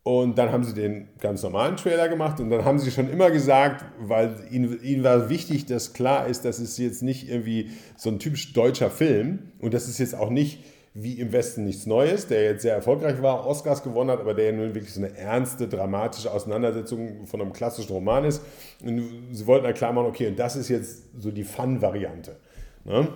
Und 0.03 0.37
dann 0.37 0.53
haben 0.53 0.63
sie 0.63 0.73
den 0.73 1.09
ganz 1.19 1.43
normalen 1.43 1.75
Trailer 1.75 2.07
gemacht 2.07 2.39
und 2.39 2.49
dann 2.49 2.63
haben 2.63 2.79
sie 2.79 2.91
schon 2.91 3.09
immer 3.09 3.29
gesagt, 3.29 3.83
weil 3.99 4.35
ihnen, 4.49 4.81
ihnen 4.81 5.03
war 5.03 5.29
wichtig, 5.29 5.65
dass 5.65 5.91
klar 5.91 6.27
ist, 6.27 6.45
dass 6.45 6.59
es 6.59 6.77
jetzt 6.77 7.03
nicht 7.03 7.27
irgendwie 7.27 7.71
so 7.97 8.09
ein 8.09 8.17
typisch 8.17 8.53
deutscher 8.53 8.89
Film 8.89 9.51
und 9.59 9.73
das 9.73 9.89
ist 9.89 9.97
jetzt 9.97 10.15
auch 10.15 10.29
nicht 10.29 10.63
wie 10.99 11.19
im 11.19 11.31
Westen 11.31 11.63
nichts 11.63 11.85
Neues, 11.85 12.25
der 12.25 12.43
jetzt 12.43 12.63
sehr 12.63 12.73
erfolgreich 12.73 13.21
war, 13.21 13.45
Oscars 13.45 13.83
gewonnen 13.83 14.09
hat, 14.09 14.19
aber 14.19 14.33
der 14.33 14.45
ja 14.45 14.51
nun 14.51 14.73
wirklich 14.73 14.91
so 14.91 14.99
eine 14.99 15.15
ernste, 15.15 15.67
dramatische 15.67 16.31
Auseinandersetzung 16.31 17.27
von 17.27 17.39
einem 17.39 17.53
klassischen 17.53 17.91
Roman 17.91 18.25
ist. 18.25 18.41
Und 18.83 19.27
sie 19.31 19.45
wollten 19.45 19.65
dann 19.65 19.75
klar 19.75 19.93
machen, 19.93 20.07
okay, 20.07 20.27
und 20.27 20.39
das 20.39 20.55
ist 20.55 20.69
jetzt 20.69 21.03
so 21.19 21.29
die 21.29 21.43
Fun-Variante. 21.43 22.37
Ne? 22.83 23.09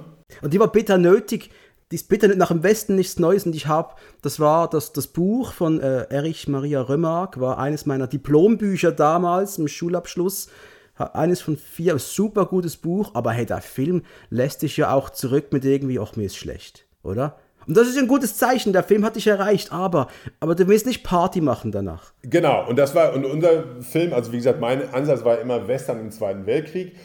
Und 0.44 0.54
die 0.54 0.60
war 0.60 0.72
bitter 0.72 1.00
nötig, 1.00 1.50
die 1.90 1.96
ist 1.96 2.08
bitte 2.08 2.28
nach 2.36 2.50
dem 2.50 2.62
Westen 2.62 2.96
nichts 2.96 3.18
Neues 3.18 3.48
und 3.48 3.56
ich 3.56 3.66
habe, 3.66 3.96
das 4.22 4.40
war 4.40 4.70
das, 4.70 4.94
das 4.94 5.08
Buch 5.08 5.52
von 5.52 5.82
äh, 5.82 6.04
Erich 6.12 6.48
Maria 6.48 6.84
Remarque, 6.84 7.42
war 7.42 7.58
eines 7.58 7.88
meiner 7.88 8.06
Diplombücher 8.06 8.92
damals 8.92 9.58
im 9.58 9.68
Schulabschluss. 9.68 10.50
Eines 10.96 11.42
von 11.42 11.58
vier, 11.58 11.98
super 11.98 12.46
gutes 12.46 12.78
Buch, 12.78 13.16
aber 13.16 13.32
hey, 13.32 13.48
der 13.48 13.62
Film 13.62 14.04
lässt 14.30 14.62
dich 14.62 14.78
ja 14.78 14.94
auch 14.94 15.10
zurück 15.10 15.48
mit 15.52 15.66
irgendwie, 15.66 15.98
ach, 15.98 16.16
mir 16.16 16.26
ist 16.26 16.38
schlecht, 16.38 16.86
oder? 17.02 17.40
Und 17.68 17.78
das 17.78 17.88
ist 17.88 17.98
ein 17.98 18.08
gutes 18.08 18.38
Zeichen, 18.38 18.74
der 18.74 18.84
Film 18.84 19.06
hat 19.06 19.16
dich 19.16 19.28
erreicht, 19.28 19.72
aber, 19.72 20.08
aber 20.40 20.56
du 20.56 20.68
willst 20.68 20.86
nicht 20.86 21.04
Party 21.04 21.42
machen 21.42 21.72
danach. 21.72 22.14
Genau, 22.24 22.68
und 22.68 22.78
das 22.78 22.96
war, 22.96 23.14
und 23.14 23.26
unser 23.26 23.82
Film, 23.82 24.14
also 24.14 24.32
wie 24.32 24.38
gesagt, 24.38 24.60
mein 24.60 24.94
Ansatz 24.94 25.24
war 25.24 25.40
immer 25.40 25.68
Western 25.68 26.00
im 26.00 26.12
Zweiten 26.12 26.46
Weltkrieg. 26.46 26.96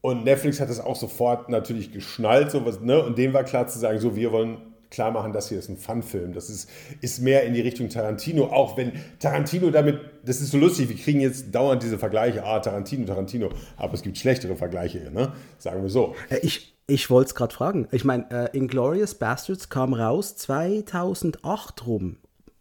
Und 0.00 0.24
Netflix 0.24 0.60
hat 0.60 0.68
es 0.68 0.80
auch 0.80 0.96
sofort 0.96 1.48
natürlich 1.48 1.90
geschnallt, 1.90 2.50
sowas, 2.50 2.80
ne? 2.80 3.02
Und 3.02 3.16
dem 3.16 3.32
war 3.32 3.42
klar 3.42 3.66
zu 3.68 3.78
sagen, 3.78 3.98
so, 4.00 4.14
wir 4.14 4.32
wollen 4.32 4.58
klar 4.94 5.10
machen, 5.10 5.32
das 5.32 5.48
hier 5.48 5.58
ist 5.58 5.68
ein 5.68 5.76
Fun-Film. 5.76 6.32
Das 6.34 6.48
ist, 6.48 6.70
ist 7.00 7.20
mehr 7.20 7.44
in 7.44 7.54
die 7.54 7.60
Richtung 7.60 7.88
Tarantino, 7.88 8.44
auch 8.44 8.76
wenn 8.76 8.92
Tarantino 9.18 9.70
damit, 9.70 9.98
das 10.24 10.40
ist 10.40 10.52
so 10.52 10.58
lustig, 10.58 10.88
wir 10.88 10.96
kriegen 10.96 11.20
jetzt 11.20 11.54
dauernd 11.54 11.82
diese 11.82 11.98
Vergleiche, 11.98 12.44
ah, 12.44 12.60
Tarantino, 12.60 13.04
Tarantino, 13.06 13.48
aber 13.76 13.94
es 13.94 14.02
gibt 14.02 14.16
schlechtere 14.16 14.56
Vergleiche, 14.56 15.10
ne? 15.10 15.32
sagen 15.58 15.82
wir 15.82 15.90
so. 15.90 16.14
Ich, 16.42 16.73
ich 16.86 17.10
wollte 17.10 17.28
es 17.28 17.34
gerade 17.34 17.54
fragen. 17.54 17.88
Ich 17.92 18.04
meine, 18.04 18.30
äh, 18.30 18.56
Inglourious 18.56 19.14
Bastards 19.14 19.68
kam 19.68 19.94
raus 19.94 20.36
2008 20.36 21.86
rum, 21.86 22.16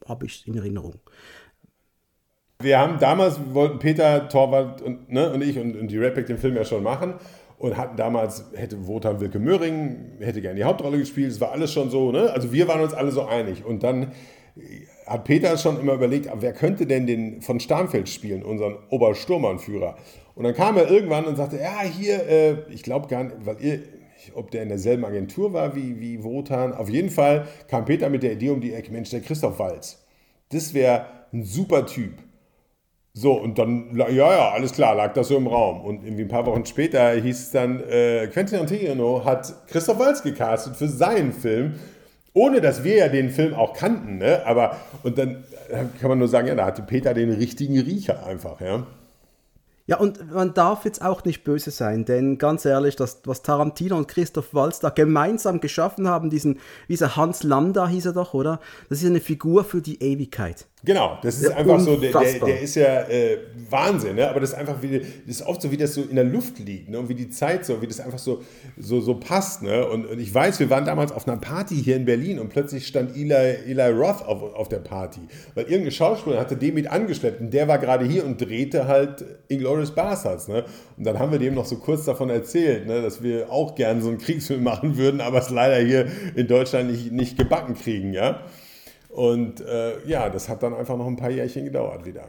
habe 0.08 0.26
ich 0.26 0.48
in 0.48 0.56
Erinnerung. 0.56 0.96
Wir 2.62 2.80
haben 2.80 3.00
damals, 3.00 3.40
wollten 3.52 3.80
Peter, 3.80 4.30
Torwart 4.30 4.82
und, 4.82 5.12
ne, 5.12 5.32
und 5.32 5.42
ich 5.42 5.60
und, 5.60 5.76
und 5.76 5.90
die 5.90 5.98
Rapback 5.98 6.28
den 6.28 6.38
Film 6.38 6.56
ja 6.56 6.64
schon 6.64 6.84
machen 6.84 7.16
und 7.58 7.76
hatten 7.76 7.98
damals, 7.98 8.46
hätte 8.54 8.88
Wotan 8.88 9.20
Wilke 9.20 9.40
Möhring, 9.40 10.18
hätte 10.20 10.42
gerne 10.42 10.56
die 10.56 10.64
Hauptrolle 10.64 10.98
gespielt, 10.98 11.32
es 11.32 11.42
war 11.42 11.52
alles 11.52 11.74
schon 11.74 11.90
so, 11.90 12.12
ne? 12.12 12.32
also 12.32 12.54
wir 12.54 12.68
waren 12.70 12.82
uns 12.82 12.94
alle 12.94 13.12
so 13.12 13.26
einig 13.26 13.66
und 13.66 13.84
dann 13.84 14.14
hat 15.06 15.26
Peter 15.26 15.58
schon 15.58 15.80
immer 15.80 15.94
überlegt, 15.94 16.30
wer 16.36 16.54
könnte 16.54 16.86
denn 16.86 17.08
den 17.08 17.42
von 17.42 17.60
Starnfeld 17.60 18.08
spielen, 18.08 18.44
unseren 18.44 18.78
Obersturmanführer. 18.90 19.98
Und 20.36 20.46
dann 20.46 20.54
kam 20.54 20.78
er 20.78 20.90
irgendwann 20.90 21.26
und 21.26 21.36
sagte, 21.36 21.58
ja, 21.58 21.82
hier, 21.82 22.28
äh, 22.28 22.56
ich 22.70 22.84
glaube 22.84 23.08
gar 23.08 23.24
nicht, 23.24 23.36
weil 23.46 23.58
ihr, 23.60 23.80
ob 24.36 24.52
der 24.52 24.64
in 24.64 24.70
derselben 24.70 25.06
Agentur 25.06 25.54
war 25.54 25.76
wie, 25.76 26.00
wie 26.00 26.24
Wotan, 26.24 26.74
auf 26.74 26.90
jeden 26.90 27.10
Fall 27.10 27.48
kam 27.68 27.86
Peter 27.86 28.10
mit 28.10 28.24
der 28.24 28.34
Idee 28.34 28.50
um 28.50 28.62
die 28.62 28.74
Ecke, 28.74 28.92
Mensch, 28.92 29.10
der 29.10 29.22
Christoph 29.22 29.60
Walz, 29.60 30.04
das 30.50 30.74
wäre 30.74 31.06
ein 31.34 31.44
super 31.44 31.86
Typ. 31.86 32.14
So, 33.16 33.34
und 33.34 33.60
dann, 33.60 33.96
ja, 33.96 34.10
ja, 34.10 34.52
alles 34.52 34.74
klar, 34.74 34.96
lag 34.96 35.14
das 35.14 35.28
so 35.28 35.38
im 35.38 35.46
Raum. 35.46 35.82
Und 35.82 36.04
irgendwie 36.04 36.24
ein 36.24 36.30
paar 36.30 36.48
Wochen 36.48 36.66
später 36.66 37.12
hieß 37.12 37.40
es 37.40 37.52
dann, 37.52 37.80
äh, 37.82 38.28
Quentin 38.28 38.66
Tarantino 38.66 39.24
hat 39.24 39.68
Christoph 39.68 40.00
Waltz 40.00 40.24
gecastet 40.24 40.76
für 40.76 40.88
seinen 40.88 41.32
Film, 41.32 41.76
ohne 42.34 42.60
dass 42.60 42.84
wir 42.84 42.96
ja 42.96 43.08
den 43.10 43.30
Film 43.30 43.54
auch 43.54 43.74
kannten, 43.74 44.18
ne? 44.18 44.42
Aber, 44.48 44.78
und 45.04 45.20
dann 45.20 45.44
kann 46.02 46.10
man 46.10 46.18
nur 46.18 46.28
sagen, 46.28 46.48
ja, 46.48 46.56
da 46.56 46.66
hatte 46.66 46.82
Peter 46.82 47.14
den 47.14 47.30
richtigen 47.30 47.78
Riecher 47.80 48.26
einfach, 48.26 48.60
ja. 48.62 48.88
Ja, 49.86 49.98
und 49.98 50.32
man 50.32 50.54
darf 50.54 50.86
jetzt 50.86 51.02
auch 51.02 51.26
nicht 51.26 51.44
böse 51.44 51.70
sein, 51.70 52.06
denn 52.06 52.38
ganz 52.38 52.64
ehrlich, 52.64 52.96
das, 52.96 53.22
was 53.26 53.42
Tarantino 53.42 53.98
und 53.98 54.08
Christoph 54.08 54.54
Waltz 54.54 54.80
da 54.80 54.90
gemeinsam 54.90 55.60
geschaffen 55.60 56.08
haben, 56.08 56.30
diesen, 56.30 56.60
dieser 56.88 57.18
Hans 57.18 57.44
Landa 57.44 57.88
hieß 57.90 58.06
er 58.06 58.14
doch, 58.14 58.34
oder? 58.34 58.62
Das 58.88 59.02
ist 59.02 59.10
eine 59.10 59.20
Figur 59.20 59.66
für 59.66 59.82
die 59.82 60.02
Ewigkeit. 60.02 60.68
Genau, 60.86 61.18
das 61.22 61.38
ist 61.38 61.50
ja, 61.50 61.56
einfach 61.56 61.80
so, 61.80 61.96
der, 61.96 62.12
der, 62.12 62.60
ist 62.60 62.76
ja 62.76 63.04
äh, 63.04 63.38
Wahnsinn, 63.70 64.18
ne? 64.18 64.30
aber 64.30 64.42
das 64.42 64.50
ist 64.50 64.56
einfach 64.56 64.82
wie, 64.82 65.00
das 65.00 65.08
ist 65.26 65.42
oft 65.46 65.62
so, 65.62 65.72
wie 65.72 65.78
das 65.78 65.94
so 65.94 66.02
in 66.02 66.16
der 66.16 66.26
Luft 66.26 66.60
liegt 66.60 66.90
ne? 66.90 67.00
und 67.00 67.08
wie 67.08 67.16
die 67.16 67.30
Zeit 67.30 67.66
so, 67.66 67.82
wie 67.82 67.88
das 67.88 68.02
einfach 68.02 68.20
so, 68.20 68.42
so, 68.78 69.00
so 69.00 69.16
passt. 69.16 69.62
Ne? 69.62 69.88
Und, 69.88 70.06
und 70.06 70.20
ich 70.20 70.34
weiß, 70.34 70.60
wir 70.60 70.70
waren 70.70 70.84
damals 70.84 71.14
auf 71.14 71.26
einer 71.26 71.38
Party 71.38 71.76
hier 71.76 71.96
in 71.96 72.04
Berlin 72.04 72.38
und 72.38 72.50
plötzlich 72.50 72.86
stand 72.86 73.16
Eli, 73.16 73.34
Eli 73.34 73.92
Roth 73.92 74.26
auf, 74.26 74.56
auf 74.56 74.68
der 74.68 74.80
Party, 74.80 75.22
weil 75.56 75.64
irgendein 75.66 75.92
Schauspieler 75.92 76.38
hatte 76.38 76.58
den 76.58 76.74
mit 76.74 76.92
angeschleppt 76.92 77.40
und 77.40 77.54
der 77.54 77.70
war 77.70 77.78
gerade 77.78 78.04
hier 78.04 78.26
und 78.26 78.42
drehte 78.42 78.86
halt 78.86 79.24
Inglourious 79.48 79.92
Bastards. 79.92 80.50
Ne? 80.50 80.66
Und 80.98 81.06
dann 81.06 81.18
haben 81.18 81.32
wir 81.32 81.40
dem 81.40 81.56
noch 81.56 81.66
so 81.66 81.78
kurz 81.78 82.04
davon 82.04 82.30
erzählt, 82.30 82.88
ne? 82.88 83.02
dass 83.02 83.24
wir 83.24 83.50
auch 83.50 83.76
gerne 83.76 84.02
so 84.02 84.10
einen 84.10 84.18
Kriegsfilm 84.18 84.64
machen 84.64 84.98
würden, 84.98 85.22
aber 85.22 85.38
es 85.38 85.50
leider 85.50 85.78
hier 85.78 86.08
in 86.36 86.48
Deutschland 86.48 86.92
nicht, 86.92 87.14
nicht 87.14 87.38
gebacken 87.38 87.76
kriegen, 87.76 88.12
ja. 88.12 88.42
Und 89.14 89.62
äh, 89.62 90.04
ja, 90.08 90.30
das 90.30 90.50
hat 90.50 90.64
dann 90.64 90.74
einfach 90.74 90.98
noch 90.98 91.06
ein 91.06 91.18
paar 91.18 91.30
Jährchen 91.30 91.66
gedauert 91.66 92.06
wieder. 92.06 92.24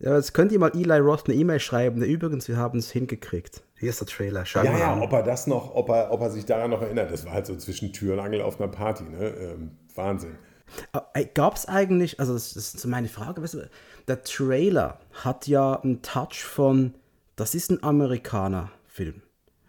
Ja, 0.00 0.16
jetzt 0.16 0.34
könnt 0.34 0.50
ihr 0.50 0.58
mal 0.58 0.72
Eli 0.74 0.98
Roth 0.98 1.28
eine 1.28 1.36
E-Mail 1.36 1.60
schreiben. 1.60 2.02
Übrigens, 2.02 2.48
wir 2.48 2.56
haben 2.56 2.80
es 2.80 2.90
hingekriegt. 2.90 3.62
Hier 3.78 3.90
ist 3.90 4.00
der 4.00 4.08
Trailer. 4.08 4.44
Schau 4.44 4.64
ja, 4.64 4.72
mal 4.72 4.80
ja, 4.80 4.92
an. 4.92 5.02
ob 5.02 5.12
er 5.12 5.22
das 5.22 5.46
noch, 5.46 5.72
ob 5.74 5.88
er, 5.88 6.10
ob 6.10 6.20
er 6.20 6.30
sich 6.30 6.44
daran 6.44 6.72
noch 6.72 6.82
erinnert. 6.82 7.12
Das 7.12 7.24
war 7.24 7.32
halt 7.32 7.46
so 7.46 7.54
zwischen 7.56 7.92
Tür 7.92 8.14
und 8.14 8.20
Angel 8.20 8.42
auf 8.42 8.60
einer 8.60 8.70
Party. 8.70 9.04
Ne? 9.04 9.28
Ähm, 9.28 9.70
Wahnsinn. 9.94 10.36
Äh, 11.14 11.26
Gab 11.32 11.54
es 11.54 11.66
eigentlich, 11.66 12.18
also 12.18 12.34
das 12.34 12.56
ist 12.56 12.80
so 12.80 12.88
meine 12.88 13.08
Frage, 13.08 13.40
weißt 13.40 13.54
du, 13.54 13.70
der 14.08 14.22
Trailer 14.22 14.98
hat 15.12 15.46
ja 15.46 15.80
einen 15.80 16.02
Touch 16.02 16.42
von, 16.42 16.94
das 17.36 17.54
ist 17.54 17.70
ein 17.70 17.82
Amerikaner-Film. 17.84 19.22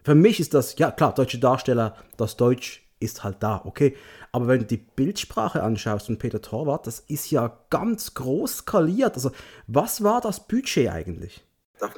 Für 0.04 0.16
mich 0.16 0.40
ist 0.40 0.56
das, 0.56 0.78
ja 0.80 0.92
klar, 0.92 1.14
deutsche 1.14 1.40
Darsteller, 1.40 1.96
das 2.18 2.36
Deutsch 2.36 2.86
ist 3.00 3.24
halt 3.24 3.38
da, 3.42 3.62
okay. 3.66 3.96
Aber 4.36 4.50
wenn 4.50 4.60
du 4.60 4.66
die 4.66 4.76
Bildsprache 4.76 5.64
anschaust 5.64 6.08
von 6.08 6.18
Peter 6.18 6.42
Torwart, 6.42 6.88
das 6.88 7.00
ist 7.00 7.32
ja 7.32 7.58
ganz 7.70 8.16
groß 8.16 8.58
skaliert. 8.58 9.16
Also, 9.16 9.32
was 9.68 10.04
war 10.04 10.20
das 10.20 10.46
Budget 10.46 10.90
eigentlich? 10.90 11.46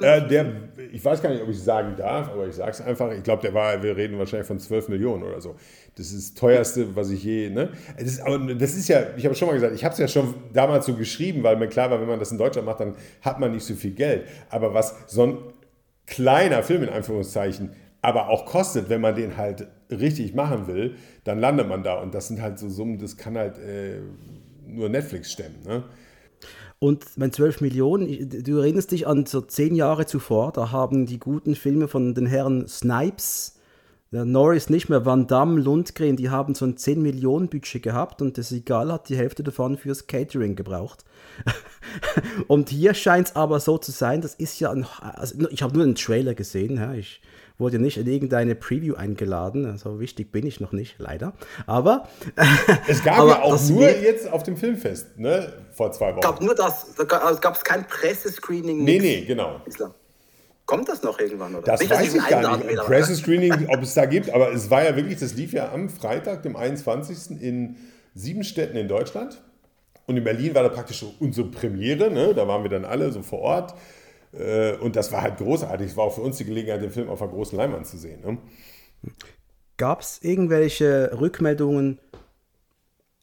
Äh, 0.00 0.28
der, 0.28 0.46
ich 0.92 1.04
weiß 1.04 1.20
gar 1.20 1.30
nicht, 1.30 1.42
ob 1.42 1.48
ich 1.48 1.56
es 1.56 1.64
sagen 1.64 1.96
darf, 1.96 2.28
aber 2.28 2.46
ich 2.46 2.54
sage 2.54 2.70
es 2.70 2.80
einfach. 2.80 3.10
Ich 3.10 3.24
glaube, 3.24 3.42
der 3.42 3.54
war, 3.54 3.82
wir 3.82 3.96
reden 3.96 4.20
wahrscheinlich 4.20 4.46
von 4.46 4.60
12 4.60 4.88
Millionen 4.88 5.24
oder 5.24 5.40
so. 5.40 5.56
Das 5.96 6.12
ist 6.12 6.30
das 6.30 6.40
teuerste, 6.40 6.94
was 6.94 7.10
ich 7.10 7.24
je. 7.24 7.50
Ne? 7.50 7.70
Das, 7.98 8.06
ist, 8.06 8.20
aber 8.20 8.38
das 8.54 8.74
ist 8.76 8.86
ja, 8.86 9.16
ich 9.16 9.24
habe 9.24 9.34
schon 9.34 9.48
mal 9.48 9.54
gesagt, 9.54 9.74
ich 9.74 9.84
habe 9.84 9.94
es 9.94 9.98
ja 9.98 10.06
schon 10.06 10.32
damals 10.52 10.86
so 10.86 10.94
geschrieben, 10.94 11.42
weil 11.42 11.56
mir 11.56 11.66
klar 11.66 11.90
war, 11.90 12.00
wenn 12.00 12.06
man 12.06 12.20
das 12.20 12.30
in 12.30 12.38
Deutschland 12.38 12.66
macht, 12.66 12.78
dann 12.78 12.94
hat 13.20 13.40
man 13.40 13.50
nicht 13.50 13.64
so 13.64 13.74
viel 13.74 13.94
Geld. 13.94 14.28
Aber 14.48 14.74
was 14.74 14.94
so 15.08 15.24
ein 15.24 15.38
kleiner 16.06 16.62
Film 16.62 16.84
in 16.84 16.88
Anführungszeichen 16.88 17.70
aber 18.02 18.28
auch 18.28 18.46
kostet, 18.46 18.88
wenn 18.88 19.00
man 19.00 19.14
den 19.14 19.36
halt 19.36 19.66
richtig 19.90 20.34
machen 20.34 20.66
will, 20.66 20.96
dann 21.24 21.40
landet 21.40 21.68
man 21.68 21.82
da. 21.82 22.00
Und 22.00 22.14
das 22.14 22.28
sind 22.28 22.40
halt 22.40 22.58
so 22.58 22.68
Summen, 22.68 22.98
das 22.98 23.16
kann 23.16 23.36
halt 23.36 23.58
äh, 23.58 24.00
nur 24.66 24.88
Netflix 24.88 25.32
stemmen. 25.32 25.56
Ne? 25.66 25.82
Und 26.78 27.04
wenn 27.16 27.32
12 27.32 27.60
Millionen, 27.60 28.28
du 28.28 28.58
erinnerst 28.58 28.92
dich 28.92 29.06
an 29.06 29.26
so 29.26 29.40
zehn 29.40 29.74
Jahre 29.74 30.06
zuvor, 30.06 30.52
da 30.52 30.70
haben 30.70 31.06
die 31.06 31.18
guten 31.18 31.56
Filme 31.56 31.88
von 31.88 32.14
den 32.14 32.26
Herren 32.26 32.68
Snipes, 32.68 33.56
Norris 34.10 34.70
nicht 34.70 34.88
mehr, 34.88 35.04
Van 35.04 35.26
Damme, 35.26 35.60
Lundgren, 35.60 36.16
die 36.16 36.30
haben 36.30 36.54
so 36.54 36.64
ein 36.64 36.78
10 36.78 37.02
Millionen 37.02 37.48
Budget 37.48 37.82
gehabt 37.82 38.22
und 38.22 38.38
das 38.38 38.52
Egal 38.52 38.90
hat 38.90 39.10
die 39.10 39.16
Hälfte 39.16 39.42
davon 39.42 39.76
fürs 39.76 40.06
Catering 40.06 40.56
gebraucht. 40.56 41.04
und 42.46 42.70
hier 42.70 42.94
scheint 42.94 43.28
es 43.28 43.36
aber 43.36 43.60
so 43.60 43.76
zu 43.76 43.90
sein, 43.90 44.22
das 44.22 44.34
ist 44.34 44.60
ja, 44.60 44.70
ein, 44.70 44.86
also 45.00 45.46
ich 45.50 45.62
habe 45.62 45.74
nur 45.74 45.84
einen 45.84 45.94
Trailer 45.94 46.34
gesehen, 46.34 46.76
ja, 46.76 46.94
ich 46.94 47.20
wurde 47.58 47.78
nicht 47.78 47.98
in 47.98 48.06
irgendeine 48.06 48.54
Preview 48.54 48.94
eingeladen. 48.94 49.76
So 49.78 50.00
wichtig 50.00 50.30
bin 50.32 50.46
ich 50.46 50.60
noch 50.60 50.72
nicht, 50.72 50.96
leider. 50.98 51.34
Aber. 51.66 52.08
Es 52.86 53.02
gab 53.04 53.18
aber 53.18 53.30
ja 53.30 53.42
auch 53.42 53.68
nur 53.68 53.88
jetzt 53.88 54.30
auf 54.30 54.42
dem 54.42 54.56
Filmfest, 54.56 55.18
ne? 55.18 55.52
Vor 55.72 55.92
zwei 55.92 56.10
Wochen. 56.10 56.20
Es 56.20 56.24
gab 56.24 56.40
nur 56.40 56.54
das. 56.54 56.98
Also 56.98 57.34
es 57.34 57.40
gab 57.40 57.64
kein 57.64 57.86
Pressescreening. 57.86 58.84
Nee, 58.84 58.98
nee, 58.98 59.24
genau. 59.26 59.60
Kommt 60.64 60.88
das 60.88 61.02
noch 61.02 61.18
irgendwann? 61.18 61.54
Oder? 61.54 61.64
Das 61.64 61.80
nicht, 61.80 61.90
weiß 61.90 62.14
ich 62.14 62.26
gar 62.26 62.58
nicht. 62.58 62.76
Pressescreening, 62.76 63.68
ob 63.74 63.82
es 63.82 63.94
da 63.94 64.04
gibt, 64.06 64.30
aber 64.30 64.52
es 64.52 64.70
war 64.70 64.84
ja 64.84 64.96
wirklich, 64.96 65.18
das 65.18 65.34
lief 65.34 65.52
ja 65.52 65.72
am 65.72 65.88
Freitag, 65.88 66.42
dem 66.42 66.56
21. 66.56 67.40
in 67.40 67.76
sieben 68.14 68.44
Städten 68.44 68.76
in 68.76 68.88
Deutschland. 68.88 69.40
Und 70.06 70.16
in 70.16 70.24
Berlin 70.24 70.54
war 70.54 70.62
da 70.62 70.68
praktisch 70.70 71.04
unsere 71.20 71.48
Premiere, 71.48 72.10
ne? 72.10 72.34
da 72.34 72.48
waren 72.48 72.62
wir 72.62 72.70
dann 72.70 72.84
alle 72.84 73.12
so 73.12 73.22
vor 73.22 73.40
Ort. 73.40 73.74
Äh, 74.32 74.76
und 74.76 74.96
das 74.96 75.12
war 75.12 75.22
halt 75.22 75.38
großartig. 75.38 75.88
Es 75.88 75.96
war 75.96 76.04
auch 76.04 76.14
für 76.14 76.20
uns 76.20 76.36
die 76.36 76.44
Gelegenheit, 76.44 76.82
den 76.82 76.90
Film 76.90 77.08
auf 77.08 77.22
einer 77.22 77.30
großen 77.30 77.56
Leinwand 77.56 77.86
zu 77.86 77.96
sehen. 77.96 78.20
Ne? 78.22 78.38
Gab 79.76 80.00
es 80.00 80.20
irgendwelche 80.22 81.18
Rückmeldungen 81.18 81.98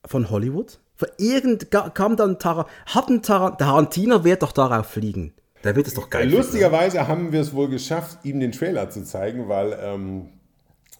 von 0.05 0.29
Hollywood? 0.29 0.79
Für 0.95 1.11
irgend, 1.17 1.69
kam 1.71 2.15
dann 2.15 2.39
Tar 2.39 2.67
hatten 2.85 3.21
Tar 3.21 3.57
Tarantino 3.57 4.23
wird 4.23 4.43
doch 4.43 4.53
darauf 4.53 4.87
fliegen. 4.87 5.33
Der 5.63 5.75
wird 5.75 5.87
es 5.87 5.93
doch 5.95 6.09
geil. 6.09 6.29
Lustigerweise 6.29 6.97
finden. 6.97 7.07
haben 7.07 7.31
wir 7.33 7.41
es 7.41 7.53
wohl 7.53 7.69
geschafft, 7.69 8.19
ihm 8.23 8.39
den 8.39 8.51
Trailer 8.51 8.89
zu 8.89 9.03
zeigen, 9.03 9.49
weil 9.49 9.77
ähm, 9.81 10.29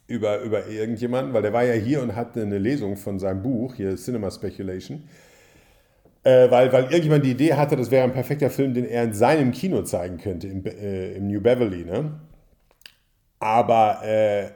über, 0.07 0.41
über 0.41 0.67
irgendjemanden, 0.67 1.33
weil 1.33 1.43
der 1.43 1.53
war 1.53 1.63
ja 1.63 1.73
hier 1.73 2.01
und 2.01 2.15
hatte 2.15 2.41
eine 2.41 2.57
Lesung 2.57 2.97
von 2.97 3.19
seinem 3.19 3.41
Buch, 3.41 3.75
hier 3.75 3.95
Cinema 3.95 4.29
Speculation. 4.31 5.03
Äh, 6.25 6.49
weil, 6.49 6.73
weil 6.73 6.85
irgendjemand 6.85 7.23
die 7.23 7.31
Idee 7.31 7.53
hatte, 7.53 7.75
das 7.75 7.91
wäre 7.91 8.03
ein 8.03 8.11
perfekter 8.11 8.49
Film, 8.49 8.73
den 8.73 8.85
er 8.85 9.03
in 9.03 9.13
seinem 9.13 9.51
Kino 9.51 9.83
zeigen 9.83 10.17
könnte, 10.17 10.47
im, 10.47 10.65
äh, 10.65 11.13
im 11.13 11.27
New 11.27 11.39
Beverly. 11.39 11.85
Ne? 11.85 12.19
Aber 13.38 13.99
äh, 14.03 14.49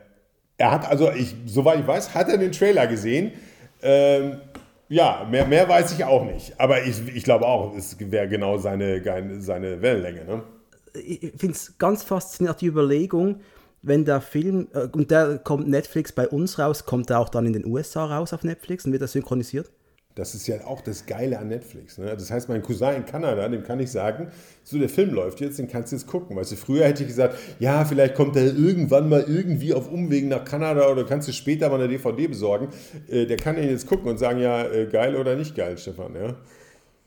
er 0.57 0.71
hat, 0.71 0.89
also 0.89 1.11
ich, 1.11 1.35
soweit 1.45 1.79
ich 1.79 1.85
weiß, 1.85 2.15
hat 2.15 2.27
er 2.27 2.39
den 2.39 2.51
Trailer 2.51 2.87
gesehen. 2.87 3.33
Ähm, 3.83 4.37
ja, 4.87 5.27
mehr, 5.29 5.45
mehr 5.45 5.69
weiß 5.69 5.91
ich 5.91 6.03
auch 6.03 6.25
nicht. 6.25 6.59
Aber 6.59 6.83
ich, 6.83 7.07
ich 7.15 7.23
glaube 7.23 7.45
auch, 7.45 7.75
es 7.75 7.97
wäre 7.99 8.27
genau 8.27 8.57
seine, 8.57 9.03
seine 9.39 9.79
Wellenlänge. 9.83 10.25
Ne? 10.25 10.43
Ich 10.95 11.33
finde 11.37 11.53
es 11.53 11.77
ganz 11.77 12.01
faszinierend, 12.01 12.61
die 12.61 12.65
Überlegung, 12.65 13.41
wenn 13.83 14.05
der 14.05 14.21
Film, 14.21 14.69
äh, 14.73 14.87
und 14.87 15.11
der 15.11 15.37
kommt 15.37 15.67
Netflix 15.67 16.13
bei 16.13 16.27
uns 16.27 16.57
raus, 16.57 16.85
kommt 16.85 17.11
er 17.11 17.19
auch 17.19 17.29
dann 17.29 17.45
in 17.45 17.53
den 17.53 17.67
USA 17.67 18.05
raus 18.05 18.33
auf 18.33 18.43
Netflix 18.43 18.87
und 18.87 18.91
wird 18.91 19.03
er 19.03 19.07
synchronisiert? 19.07 19.69
Das 20.19 20.35
ist 20.35 20.47
ja 20.47 20.65
auch 20.65 20.81
das 20.81 21.05
Geile 21.05 21.39
an 21.39 21.47
Netflix. 21.47 21.97
Ne? 21.97 22.13
Das 22.13 22.29
heißt, 22.29 22.49
mein 22.49 22.61
Cousin 22.61 22.93
in 22.93 23.05
Kanada, 23.05 23.47
dem 23.47 23.63
kann 23.63 23.79
ich 23.79 23.89
sagen, 23.89 24.29
so 24.65 24.77
der 24.77 24.89
Film 24.89 25.13
läuft 25.13 25.39
jetzt, 25.39 25.59
den 25.59 25.69
kannst 25.69 25.93
du 25.93 25.95
jetzt 25.95 26.07
gucken. 26.07 26.35
Weißt 26.35 26.51
du, 26.51 26.57
früher 26.57 26.85
hätte 26.85 27.03
ich 27.03 27.09
gesagt, 27.09 27.35
ja, 27.59 27.85
vielleicht 27.85 28.15
kommt 28.15 28.35
er 28.35 28.43
irgendwann 28.43 29.07
mal 29.07 29.23
irgendwie 29.25 29.73
auf 29.73 29.89
Umwegen 29.89 30.27
nach 30.27 30.43
Kanada 30.43 30.89
oder 30.89 31.05
kannst 31.05 31.29
du 31.29 31.31
später 31.31 31.69
mal 31.69 31.75
eine 31.75 31.87
DVD 31.87 32.27
besorgen. 32.27 32.67
Äh, 33.07 33.25
der 33.27 33.37
kann 33.37 33.57
ihn 33.57 33.69
jetzt 33.69 33.87
gucken 33.87 34.09
und 34.09 34.17
sagen, 34.17 34.39
ja, 34.39 34.63
äh, 34.65 34.87
geil 34.87 35.15
oder 35.15 35.37
nicht 35.37 35.55
geil, 35.55 35.77
Stefan. 35.77 36.13
Ja? 36.15 36.35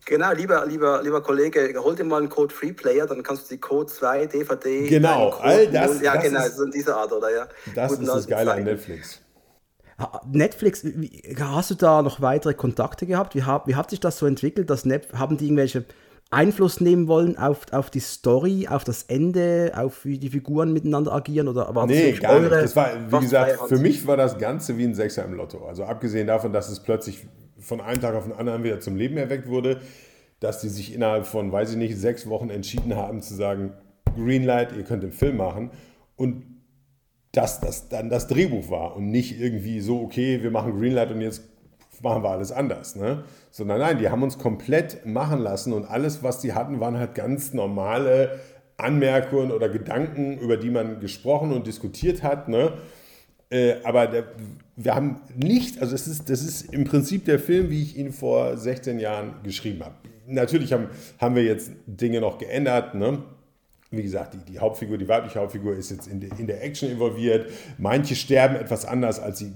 Genau, 0.05 0.33
lieber, 0.33 0.66
lieber, 0.66 1.03
lieber 1.03 1.22
Kollege, 1.22 1.75
hol 1.79 1.94
dir 1.94 2.05
mal 2.05 2.18
einen 2.18 2.29
Code 2.29 2.53
Free 2.53 2.72
Player, 2.72 3.07
dann 3.07 3.22
kannst 3.22 3.51
du 3.51 3.55
die 3.55 3.61
Code 3.61 3.92
2 3.92 4.27
DVD. 4.27 4.88
Genau, 4.88 5.31
all 5.40 5.68
das. 5.68 6.01
Ja, 6.01 6.14
das 6.14 6.25
genau, 6.25 6.44
ist, 6.44 6.57
so 6.57 6.64
in 6.64 6.70
dieser 6.72 6.96
Art, 6.96 7.12
oder? 7.12 7.31
Ja. 7.31 7.48
Das 7.75 7.90
Guten 7.90 8.05
ist 8.05 8.14
das 8.14 8.27
Geile 8.27 8.53
an 8.53 8.64
Netflix. 8.64 9.21
Netflix, 10.31 10.85
hast 11.38 11.70
du 11.70 11.74
da 11.74 12.02
noch 12.02 12.20
weitere 12.20 12.55
Kontakte 12.55 13.07
gehabt? 13.07 13.35
Wie, 13.35 13.42
wie 13.42 13.74
hat 13.74 13.90
sich 13.90 14.00
das 14.00 14.18
so 14.18 14.26
entwickelt? 14.26 14.70
Dass 14.70 14.85
Net, 14.85 15.09
haben 15.12 15.37
die 15.37 15.46
irgendwelche 15.46 15.85
Einfluss 16.31 16.81
nehmen 16.81 17.09
wollen 17.09 17.37
auf, 17.37 17.66
auf 17.72 17.90
die 17.90 18.00
Story, 18.00 18.66
auf 18.68 18.85
das 18.85 19.02
Ende, 19.05 19.72
auf 19.76 20.05
wie 20.05 20.18
die 20.18 20.31
Figuren 20.31 20.72
miteinander 20.72 21.12
agieren? 21.12 21.46
Oder 21.46 21.74
war 21.74 21.87
nee, 21.87 22.12
gar 22.12 22.40
nicht. 22.40 22.50
Das 22.50 22.74
war, 22.74 22.88
wie 23.07 23.20
gesagt, 23.20 23.68
für 23.68 23.78
mich 23.78 24.07
war 24.07 24.16
das 24.16 24.38
Ganze 24.38 24.78
wie 24.78 24.85
ein 24.85 24.94
Sechser 24.94 25.24
im 25.24 25.35
Lotto. 25.35 25.66
Also 25.66 25.85
abgesehen 25.85 26.26
davon, 26.26 26.52
dass 26.52 26.70
es 26.70 26.81
plötzlich 26.81 27.26
von 27.59 27.81
einem 27.81 28.00
Tag 28.00 28.14
auf 28.14 28.24
den 28.24 28.33
anderen 28.33 28.64
wieder 28.64 28.81
zum 28.81 28.96
Leben 28.96 29.18
erweckt 29.18 29.46
wurde, 29.46 29.81
dass 30.40 30.61
die 30.61 30.68
sich 30.68 30.94
innerhalb 30.94 31.26
von, 31.26 31.52
weiß 31.52 31.72
ich 31.72 31.76
nicht, 31.76 31.96
sechs 31.98 32.28
Wochen 32.28 32.50
entschieden 32.50 32.96
haben 32.96 33.20
zu 33.20 33.35
sagen, 33.35 33.74
Greenlight, 34.16 34.74
ihr 34.76 34.85
könnt 34.85 35.02
den 35.02 35.12
Film 35.12 35.37
machen. 35.37 35.70
Und 36.16 36.44
dass 37.33 37.61
das 37.61 37.88
dann 37.88 38.11
das 38.11 38.29
Drehbuch 38.29 38.71
war 38.71 38.95
und 38.95 39.11
nicht 39.11 39.40
irgendwie 39.40 39.81
so, 39.81 40.01
okay, 40.03 40.42
wir 40.42 40.51
machen 40.51 40.79
Greenlight 40.79 41.11
und 41.11 41.21
jetzt 41.23 41.42
machen 42.03 42.23
wir 42.23 42.31
alles 42.31 42.53
anders. 42.53 42.97
Ne? 42.97 43.25
Sondern 43.51 43.79
nein, 43.79 43.99
die 43.99 44.09
haben 44.09 44.23
uns 44.23 44.38
komplett 44.38 45.07
machen 45.07 45.40
lassen 45.40 45.73
und 45.73 45.85
alles, 45.85 46.23
was 46.23 46.40
die 46.40 46.53
hatten, 46.53 46.81
waren 46.81 46.99
halt 46.99 47.14
ganz 47.14 47.55
normale 47.55 48.40
Anmerkungen 48.77 49.53
oder 49.53 49.68
Gedanken, 49.68 50.38
über 50.38 50.57
die 50.57 50.71
man 50.71 51.01
gesprochen 51.01 51.53
und 51.53 51.66
diskutiert 51.66 52.23
hat. 52.23 52.49
Ne? 52.49 52.75
Äh, 53.51 53.77
aber 53.85 54.07
der, 54.07 54.25
wir 54.77 54.95
haben 54.95 55.21
nicht, 55.37 55.81
also 55.81 55.95
es 55.95 56.07
ist, 56.07 56.29
das 56.29 56.42
ist 56.42 56.73
im 56.73 56.85
Prinzip 56.85 57.25
der 57.25 57.38
Film, 57.38 57.71
wie 57.71 57.83
ich 57.83 57.97
ihn 57.97 58.12
vor 58.12 58.57
16 58.57 58.99
Jahren 58.99 59.35
geschrieben 59.42 59.85
habe. 59.85 59.95
Natürlich 60.27 60.73
haben, 60.73 60.88
haben 61.18 61.35
wir 61.35 61.45
jetzt 61.45 61.73
Dinge 61.87 62.21
noch 62.21 62.38
geändert. 62.38 62.95
Ne? 62.95 63.23
Wie 63.92 64.02
gesagt, 64.02 64.35
die, 64.35 64.52
die 64.52 64.59
Hauptfigur, 64.59 64.98
die 64.98 65.09
weibliche 65.09 65.38
Hauptfigur 65.38 65.76
ist 65.76 65.90
jetzt 65.90 66.09
in, 66.09 66.20
de, 66.20 66.31
in 66.38 66.46
der 66.46 66.62
Action 66.64 66.90
involviert. 66.90 67.50
Manche 67.78 68.14
sterben 68.14 68.57
etwas 68.57 68.85
anders, 68.85 69.20
als 69.20 69.38
sie 69.38 69.52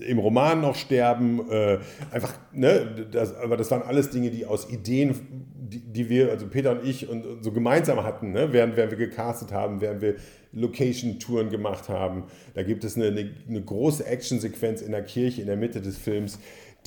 im 0.00 0.18
Roman 0.18 0.60
noch 0.60 0.74
sterben. 0.74 1.50
Äh, 1.50 1.78
einfach, 2.10 2.34
ne, 2.52 3.06
das, 3.10 3.34
aber 3.34 3.56
das 3.56 3.70
waren 3.70 3.82
alles 3.82 4.10
Dinge, 4.10 4.30
die 4.30 4.44
aus 4.44 4.70
Ideen, 4.70 5.14
die, 5.56 5.80
die 5.80 6.08
wir, 6.08 6.30
also 6.30 6.46
Peter 6.46 6.72
und 6.72 6.86
ich, 6.86 7.08
und, 7.08 7.24
und 7.24 7.44
so 7.44 7.52
gemeinsam 7.52 8.02
hatten, 8.02 8.32
ne, 8.32 8.52
während, 8.52 8.76
während 8.76 8.92
wir 8.92 8.98
gecastet 8.98 9.52
haben, 9.52 9.80
während 9.80 10.02
wir 10.02 10.16
Location-Touren 10.52 11.50
gemacht 11.50 11.88
haben. 11.88 12.24
Da 12.54 12.62
gibt 12.62 12.84
es 12.84 12.96
eine, 12.96 13.06
eine, 13.06 13.30
eine 13.48 13.62
große 13.62 14.04
Action-Sequenz 14.04 14.82
in 14.82 14.92
der 14.92 15.02
Kirche 15.02 15.40
in 15.40 15.46
der 15.46 15.56
Mitte 15.56 15.80
des 15.80 15.98
Films 15.98 16.38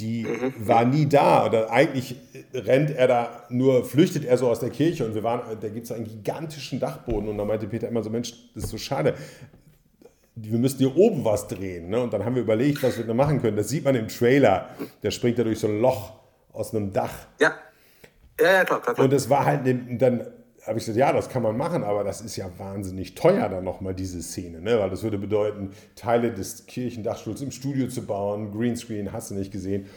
die 0.02 0.28
war 0.58 0.84
nie 0.86 1.08
da. 1.08 1.46
Oder 1.46 1.72
eigentlich 1.72 2.16
rennt 2.54 2.92
er 2.92 3.08
da 3.08 3.44
nur, 3.50 3.86
flüchtet 3.86 4.26
er 4.26 4.38
so 4.38 4.50
aus 4.50 4.60
der 4.60 4.70
Kirche 4.70 5.06
und 5.06 5.16
wir 5.16 5.24
waren, 5.24 5.42
da 5.60 5.70
gibt 5.70 5.86
es 5.86 5.92
einen 5.92 6.06
gigantischen 6.06 6.80
Dachboden 6.80 7.30
und 7.30 7.38
da 7.38 7.46
meinte 7.46 7.68
Peter 7.68 7.88
immer 7.88 8.04
so, 8.04 8.10
Mensch, 8.10 8.34
das 8.56 8.66
ist 8.66 8.70
so 8.72 8.78
schade. 8.78 9.14
Wir 10.36 10.58
müssen 10.58 10.80
hier 10.80 10.96
oben 10.98 11.24
was 11.24 11.48
drehen. 11.48 11.90
Ne? 11.90 12.02
Und 12.02 12.14
dann 12.14 12.26
haben 12.26 12.36
wir 12.36 12.42
überlegt, 12.42 12.82
was 12.84 12.98
wir 12.98 13.06
da 13.06 13.14
machen 13.14 13.42
können. 13.42 13.58
Das 13.58 13.70
sieht 13.70 13.84
man 13.84 13.96
im 13.96 14.08
Trailer. 14.08 14.70
Der 15.04 15.12
springt 15.12 15.38
da 15.38 15.44
durch 15.44 15.60
so 15.60 15.68
ein 15.68 15.80
Loch 15.80 16.14
aus 16.52 16.74
einem 16.74 16.92
Dach. 16.92 17.14
Ja. 17.40 17.54
Ja, 18.40 18.54
ja, 18.54 18.64
klar, 18.64 18.82
klar, 18.82 18.96
klar. 18.96 19.06
Und 19.06 19.14
es 19.14 19.30
war 19.30 19.46
halt 19.46 19.62
dann 20.02 20.26
habe 20.66 20.78
ich 20.78 20.86
gesagt, 20.86 20.98
ja, 20.98 21.12
das 21.12 21.30
kann 21.30 21.42
man 21.42 21.58
machen, 21.58 21.84
aber 21.84 22.04
das 22.04 22.22
ist 22.22 22.36
ja 22.36 22.50
wahnsinnig 22.58 23.16
teuer 23.16 23.50
dann 23.50 23.64
nochmal 23.64 23.96
diese 23.96 24.22
Szene, 24.22 24.62
ne? 24.62 24.80
weil 24.80 24.90
das 24.90 25.02
würde 25.02 25.18
bedeuten, 25.18 25.72
Teile 25.96 26.32
des 26.32 26.66
Kirchendachstuhls 26.68 27.42
im 27.42 27.52
Studio 27.52 27.88
zu 27.88 28.06
bauen, 28.06 28.52
Greenscreen, 28.52 29.12
hast 29.12 29.32
du 29.32 29.36
nicht 29.36 29.52
gesehen. 29.52 29.88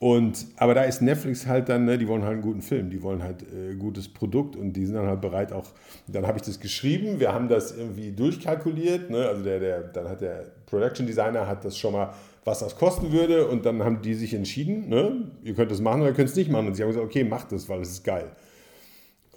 Und, 0.00 0.46
aber 0.56 0.74
da 0.74 0.82
ist 0.84 1.02
Netflix 1.02 1.46
halt 1.48 1.68
dann, 1.68 1.84
ne, 1.84 1.98
die 1.98 2.06
wollen 2.06 2.22
halt 2.22 2.34
einen 2.34 2.42
guten 2.42 2.62
Film, 2.62 2.88
die 2.88 3.02
wollen 3.02 3.20
halt 3.20 3.42
äh, 3.42 3.74
gutes 3.74 4.08
Produkt 4.08 4.54
und 4.54 4.74
die 4.74 4.86
sind 4.86 4.94
dann 4.94 5.08
halt 5.08 5.20
bereit 5.20 5.52
auch, 5.52 5.66
dann 6.06 6.24
habe 6.24 6.38
ich 6.38 6.42
das 6.44 6.60
geschrieben, 6.60 7.18
wir 7.18 7.32
haben 7.32 7.48
das 7.48 7.76
irgendwie 7.76 8.12
durchkalkuliert, 8.12 9.10
ne, 9.10 9.26
also 9.26 9.42
der, 9.42 9.58
der, 9.58 9.80
dann 9.80 10.08
hat 10.08 10.20
der 10.20 10.52
Production 10.66 11.04
Designer 11.04 11.48
hat 11.48 11.64
das 11.64 11.76
schon 11.76 11.94
mal, 11.94 12.14
was 12.44 12.60
das 12.60 12.76
kosten 12.76 13.10
würde 13.10 13.48
und 13.48 13.66
dann 13.66 13.82
haben 13.82 14.00
die 14.00 14.14
sich 14.14 14.34
entschieden, 14.34 14.88
ne, 14.88 15.32
ihr 15.42 15.54
könnt 15.54 15.72
das 15.72 15.80
machen 15.80 16.02
oder 16.02 16.10
ihr 16.10 16.16
könnt 16.16 16.28
es 16.28 16.36
nicht 16.36 16.50
machen 16.50 16.68
und 16.68 16.74
sie 16.74 16.82
haben 16.82 16.90
gesagt, 16.90 17.04
okay, 17.04 17.24
macht 17.24 17.50
das, 17.50 17.68
weil 17.68 17.80
es 17.80 17.90
ist 17.90 18.04
geil. 18.04 18.30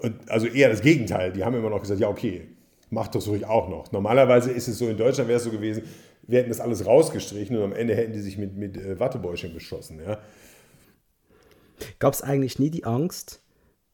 Und 0.01 0.29
also 0.29 0.47
eher 0.47 0.69
das 0.69 0.81
Gegenteil. 0.81 1.31
Die 1.31 1.43
haben 1.43 1.55
immer 1.55 1.69
noch 1.69 1.81
gesagt, 1.81 1.99
ja, 1.99 2.09
okay, 2.09 2.47
macht 2.89 3.15
das 3.15 3.27
ruhig 3.27 3.45
auch 3.45 3.69
noch. 3.69 3.91
Normalerweise 3.91 4.51
ist 4.51 4.67
es 4.67 4.77
so, 4.77 4.87
in 4.87 4.97
Deutschland 4.97 5.27
wäre 5.27 5.37
es 5.37 5.43
so 5.43 5.51
gewesen, 5.51 5.83
wir 6.23 6.39
hätten 6.39 6.49
das 6.49 6.59
alles 6.59 6.85
rausgestrichen 6.85 7.57
und 7.57 7.63
am 7.63 7.73
Ende 7.73 7.95
hätten 7.95 8.13
die 8.13 8.19
sich 8.19 8.37
mit, 8.37 8.55
mit 8.55 8.77
äh, 8.77 8.99
Wattebäuschen 8.99 9.53
beschossen. 9.53 9.99
Ja. 10.05 10.19
Gab 11.99 12.13
es 12.13 12.21
eigentlich 12.21 12.59
nie 12.59 12.69
die 12.69 12.83
Angst, 12.83 13.41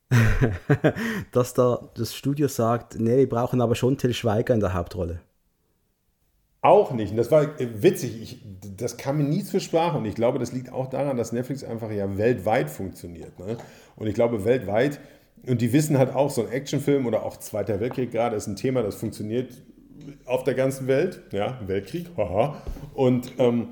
dass 1.32 1.54
da 1.54 1.90
das 1.96 2.16
Studio 2.16 2.48
sagt, 2.48 3.00
nee, 3.00 3.18
wir 3.18 3.30
brauchen 3.30 3.62
aber 3.62 3.76
schon 3.76 3.98
Till 3.98 4.14
Schweiger 4.14 4.54
in 4.54 4.60
der 4.60 4.74
Hauptrolle? 4.74 5.22
Auch 6.62 6.92
nicht. 6.92 7.12
Und 7.12 7.18
das 7.18 7.32
war 7.32 7.60
äh, 7.60 7.82
witzig. 7.82 8.22
Ich, 8.22 8.42
das 8.76 8.98
kam 8.98 9.18
mir 9.18 9.24
nie 9.24 9.44
zur 9.44 9.60
Sprache. 9.60 9.98
Und 9.98 10.06
ich 10.06 10.16
glaube, 10.16 10.40
das 10.40 10.52
liegt 10.52 10.72
auch 10.72 10.88
daran, 10.88 11.16
dass 11.16 11.32
Netflix 11.32 11.64
einfach 11.64 11.92
ja 11.92 12.18
weltweit 12.18 12.70
funktioniert. 12.70 13.40
Ne? 13.40 13.58
Und 13.96 14.08
ich 14.08 14.16
glaube, 14.16 14.44
weltweit 14.44 15.00
und 15.46 15.62
die 15.62 15.72
wissen 15.74 15.98
halt 15.98 16.14
auch, 16.14 16.30
so 16.30 16.46
ein 16.46 16.52
Actionfilm 16.52 17.06
oder 17.06 17.24
auch 17.24 17.38
Zweiter 17.38 17.80
Weltkrieg 17.80 18.12
gerade 18.12 18.36
ist 18.36 18.48
ein 18.48 18.56
Thema, 18.56 18.84
das 18.84 18.96
funktioniert 18.96 19.62
auf 20.26 20.44
der 20.44 20.54
ganzen 20.54 20.88
Welt. 20.88 21.22
Ja, 21.32 21.60
Weltkrieg, 21.66 22.08
haha. 22.18 22.62
Und 22.94 23.34
ähm, 23.38 23.70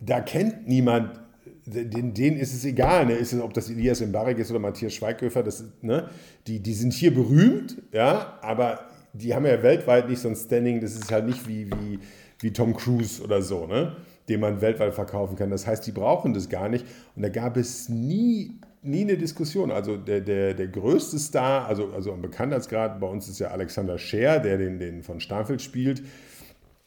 da 0.00 0.20
kennt 0.20 0.68
niemand, 0.68 1.20
denen, 1.66 2.14
denen 2.14 2.36
ist 2.36 2.54
es 2.54 2.64
egal, 2.64 3.06
ne? 3.06 3.14
ist 3.14 3.32
es, 3.32 3.40
ob 3.40 3.54
das 3.54 3.70
Elias 3.70 4.00
Mbarek 4.00 4.38
ist 4.38 4.50
oder 4.50 4.60
Matthias 4.60 4.94
Schweighöfer, 4.94 5.42
das, 5.42 5.64
ne? 5.82 6.08
die, 6.46 6.60
die 6.60 6.74
sind 6.74 6.92
hier 6.92 7.14
berühmt, 7.14 7.82
ja, 7.92 8.38
aber 8.42 8.80
die 9.12 9.34
haben 9.34 9.46
ja 9.46 9.62
weltweit 9.62 10.08
nicht 10.08 10.20
so 10.20 10.28
ein 10.28 10.36
Standing, 10.36 10.80
das 10.80 10.94
ist 10.94 11.10
halt 11.10 11.26
nicht 11.26 11.48
wie, 11.48 11.70
wie, 11.70 12.00
wie 12.40 12.52
Tom 12.52 12.76
Cruise 12.76 13.22
oder 13.22 13.40
so, 13.40 13.66
ne? 13.66 13.96
den 14.28 14.40
man 14.40 14.60
weltweit 14.60 14.94
verkaufen 14.94 15.36
kann. 15.36 15.50
Das 15.50 15.66
heißt, 15.66 15.86
die 15.86 15.92
brauchen 15.92 16.34
das 16.34 16.48
gar 16.48 16.68
nicht. 16.68 16.86
Und 17.14 17.22
da 17.22 17.28
gab 17.28 17.56
es 17.56 17.88
nie 17.88 18.58
nie 18.84 19.02
eine 19.02 19.16
Diskussion. 19.16 19.70
Also 19.70 19.96
der, 19.96 20.20
der, 20.20 20.54
der 20.54 20.68
größte 20.68 21.18
Star, 21.18 21.66
also, 21.66 21.90
also 21.94 22.12
am 22.12 22.22
Bekanntheitsgrad 22.22 23.00
bei 23.00 23.06
uns 23.06 23.28
ist 23.28 23.38
ja 23.38 23.48
Alexander 23.48 23.98
Scher, 23.98 24.40
der 24.40 24.58
den, 24.58 24.78
den 24.78 25.02
von 25.02 25.20
Starnfeld 25.20 25.62
spielt, 25.62 26.02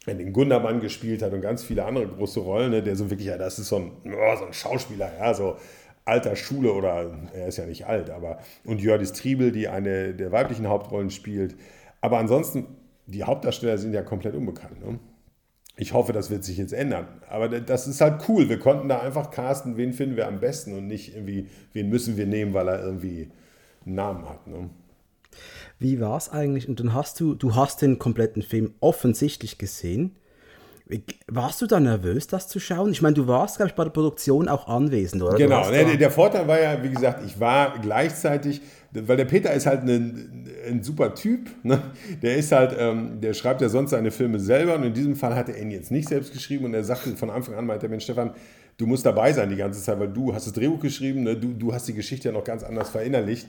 der 0.06 0.16
den 0.16 0.34
Gundermann 0.34 0.80
gespielt 0.80 1.22
hat 1.22 1.34
und 1.34 1.42
ganz 1.42 1.64
viele 1.64 1.86
andere 1.86 2.08
große 2.08 2.40
Rollen, 2.40 2.72
ne, 2.72 2.84
der 2.84 2.96
so 2.96 3.10
wirklich, 3.10 3.28
ja, 3.28 3.38
das 3.38 3.60
ist 3.60 3.70
so 3.70 3.78
ein, 3.78 3.92
oh, 4.06 4.38
so 4.38 4.46
ein 4.46 4.54
Schauspieler, 4.54 5.12
ja, 5.20 5.34
so 5.34 5.58
alter 6.06 6.36
Schule 6.36 6.72
oder 6.72 7.12
er 7.34 7.48
ist 7.48 7.58
ja 7.58 7.66
nicht 7.66 7.86
alt, 7.86 8.10
aber 8.10 8.40
und 8.64 8.82
Jördis 8.82 9.12
Triebel, 9.12 9.52
die 9.52 9.68
eine 9.68 10.14
der 10.14 10.32
weiblichen 10.32 10.68
Hauptrollen 10.68 11.10
spielt. 11.10 11.56
Aber 12.00 12.18
ansonsten, 12.18 12.68
die 13.08 13.24
Hauptdarsteller 13.24 13.78
sind 13.78 13.94
ja 13.94 14.04
komplett 14.04 14.36
unbekannt. 14.36 14.86
Ne? 14.86 15.00
Ich 15.78 15.94
hoffe, 15.94 16.12
das 16.12 16.30
wird 16.32 16.44
sich 16.44 16.58
jetzt 16.58 16.74
ändern. 16.74 17.08
Aber 17.30 17.48
das 17.48 17.88
ist 17.88 18.02
halt 18.02 18.28
cool. 18.28 18.50
Wir 18.50 18.60
konnten 18.60 18.90
da 18.90 19.00
einfach 19.00 19.30
casten, 19.30 19.78
wen 19.78 19.94
finden 19.94 20.18
wir 20.18 20.28
am 20.28 20.40
besten 20.40 20.74
und 20.74 20.88
nicht 20.88 21.16
irgendwie, 21.16 21.48
wen 21.74 21.90
müssen 21.90 22.18
wir 22.18 22.26
nehmen, 22.26 22.54
weil 22.54 22.68
er 22.68 22.84
irgendwie 22.84 23.30
einen 23.86 23.96
Namen 23.96 24.28
hat. 24.28 24.48
Ne? 24.48 24.70
Wie 25.78 26.02
war 26.02 26.18
es 26.18 26.30
eigentlich? 26.30 26.68
Und 26.68 26.80
dann 26.80 26.96
hast 26.96 27.20
du, 27.20 27.36
du 27.36 27.56
hast 27.56 27.84
den 27.84 28.00
kompletten 28.00 28.42
Film 28.42 28.74
offensichtlich 28.80 29.60
gesehen. 29.60 30.16
Warst 31.28 31.62
du 31.62 31.68
da 31.68 31.80
nervös, 31.80 32.28
das 32.28 32.48
zu 32.48 32.60
schauen? 32.60 32.92
Ich 32.92 33.02
meine, 33.02 33.14
du 33.14 33.28
warst, 33.28 33.58
glaube 33.58 33.70
ich, 33.70 33.76
bei 33.76 33.84
der 33.84 33.92
Produktion 33.92 34.48
auch 34.48 34.68
anwesend, 34.68 35.22
oder? 35.22 35.36
Genau, 35.36 35.70
ne, 35.70 35.98
der 35.98 36.12
Vorteil 36.12 36.48
war 36.48 36.60
ja, 36.60 36.82
wie 36.82 36.90
gesagt, 36.90 37.24
ich 37.26 37.40
war 37.40 37.78
gleichzeitig, 37.80 38.62
weil 38.92 39.18
der 39.18 39.26
Peter 39.26 39.54
ist 39.54 39.66
halt 39.66 39.84
ein, 39.84 40.48
ein 40.68 40.84
super 40.84 41.14
Typ, 41.14 41.50
ne? 41.64 41.82
der 42.22 42.38
ist 42.38 42.52
halt, 42.52 42.76
ähm, 42.78 43.20
der 43.22 43.34
schreibt 43.34 43.62
ja 43.62 43.70
sonst 43.70 43.92
seine 43.92 44.12
Filme 44.12 44.40
selber 44.40 44.76
und 44.76 44.84
in 44.84 44.94
diesem 44.94 45.16
Fall 45.16 45.36
hat 45.36 45.50
er 45.50 45.62
ihn 45.62 45.72
jetzt 45.72 45.92
nicht 45.92 46.08
selbst 46.08 46.34
geschrieben 46.34 46.66
und 46.66 46.74
er 46.74 46.84
sagte 46.84 47.16
von 47.16 47.30
Anfang 47.30 47.56
an, 47.56 47.66
meinte 47.66 47.90
Mensch, 47.90 48.06
Stefan, 48.06 48.32
du 48.78 48.86
musst 48.86 49.06
dabei 49.06 49.34
sein 49.34 49.50
die 49.50 49.56
ganze 49.56 49.82
Zeit, 49.82 50.00
weil 50.00 50.10
du 50.10 50.34
hast 50.34 50.48
das 50.48 50.54
Drehbuch 50.54 50.80
geschrieben, 50.80 51.24
ne? 51.24 51.36
du, 51.36 51.54
du 51.54 51.74
hast 51.74 51.88
die 51.88 51.94
Geschichte 51.94 52.30
ja 52.30 52.34
noch 52.34 52.44
ganz 52.44 52.64
anders 52.64 52.90
verinnerlicht. 52.90 53.48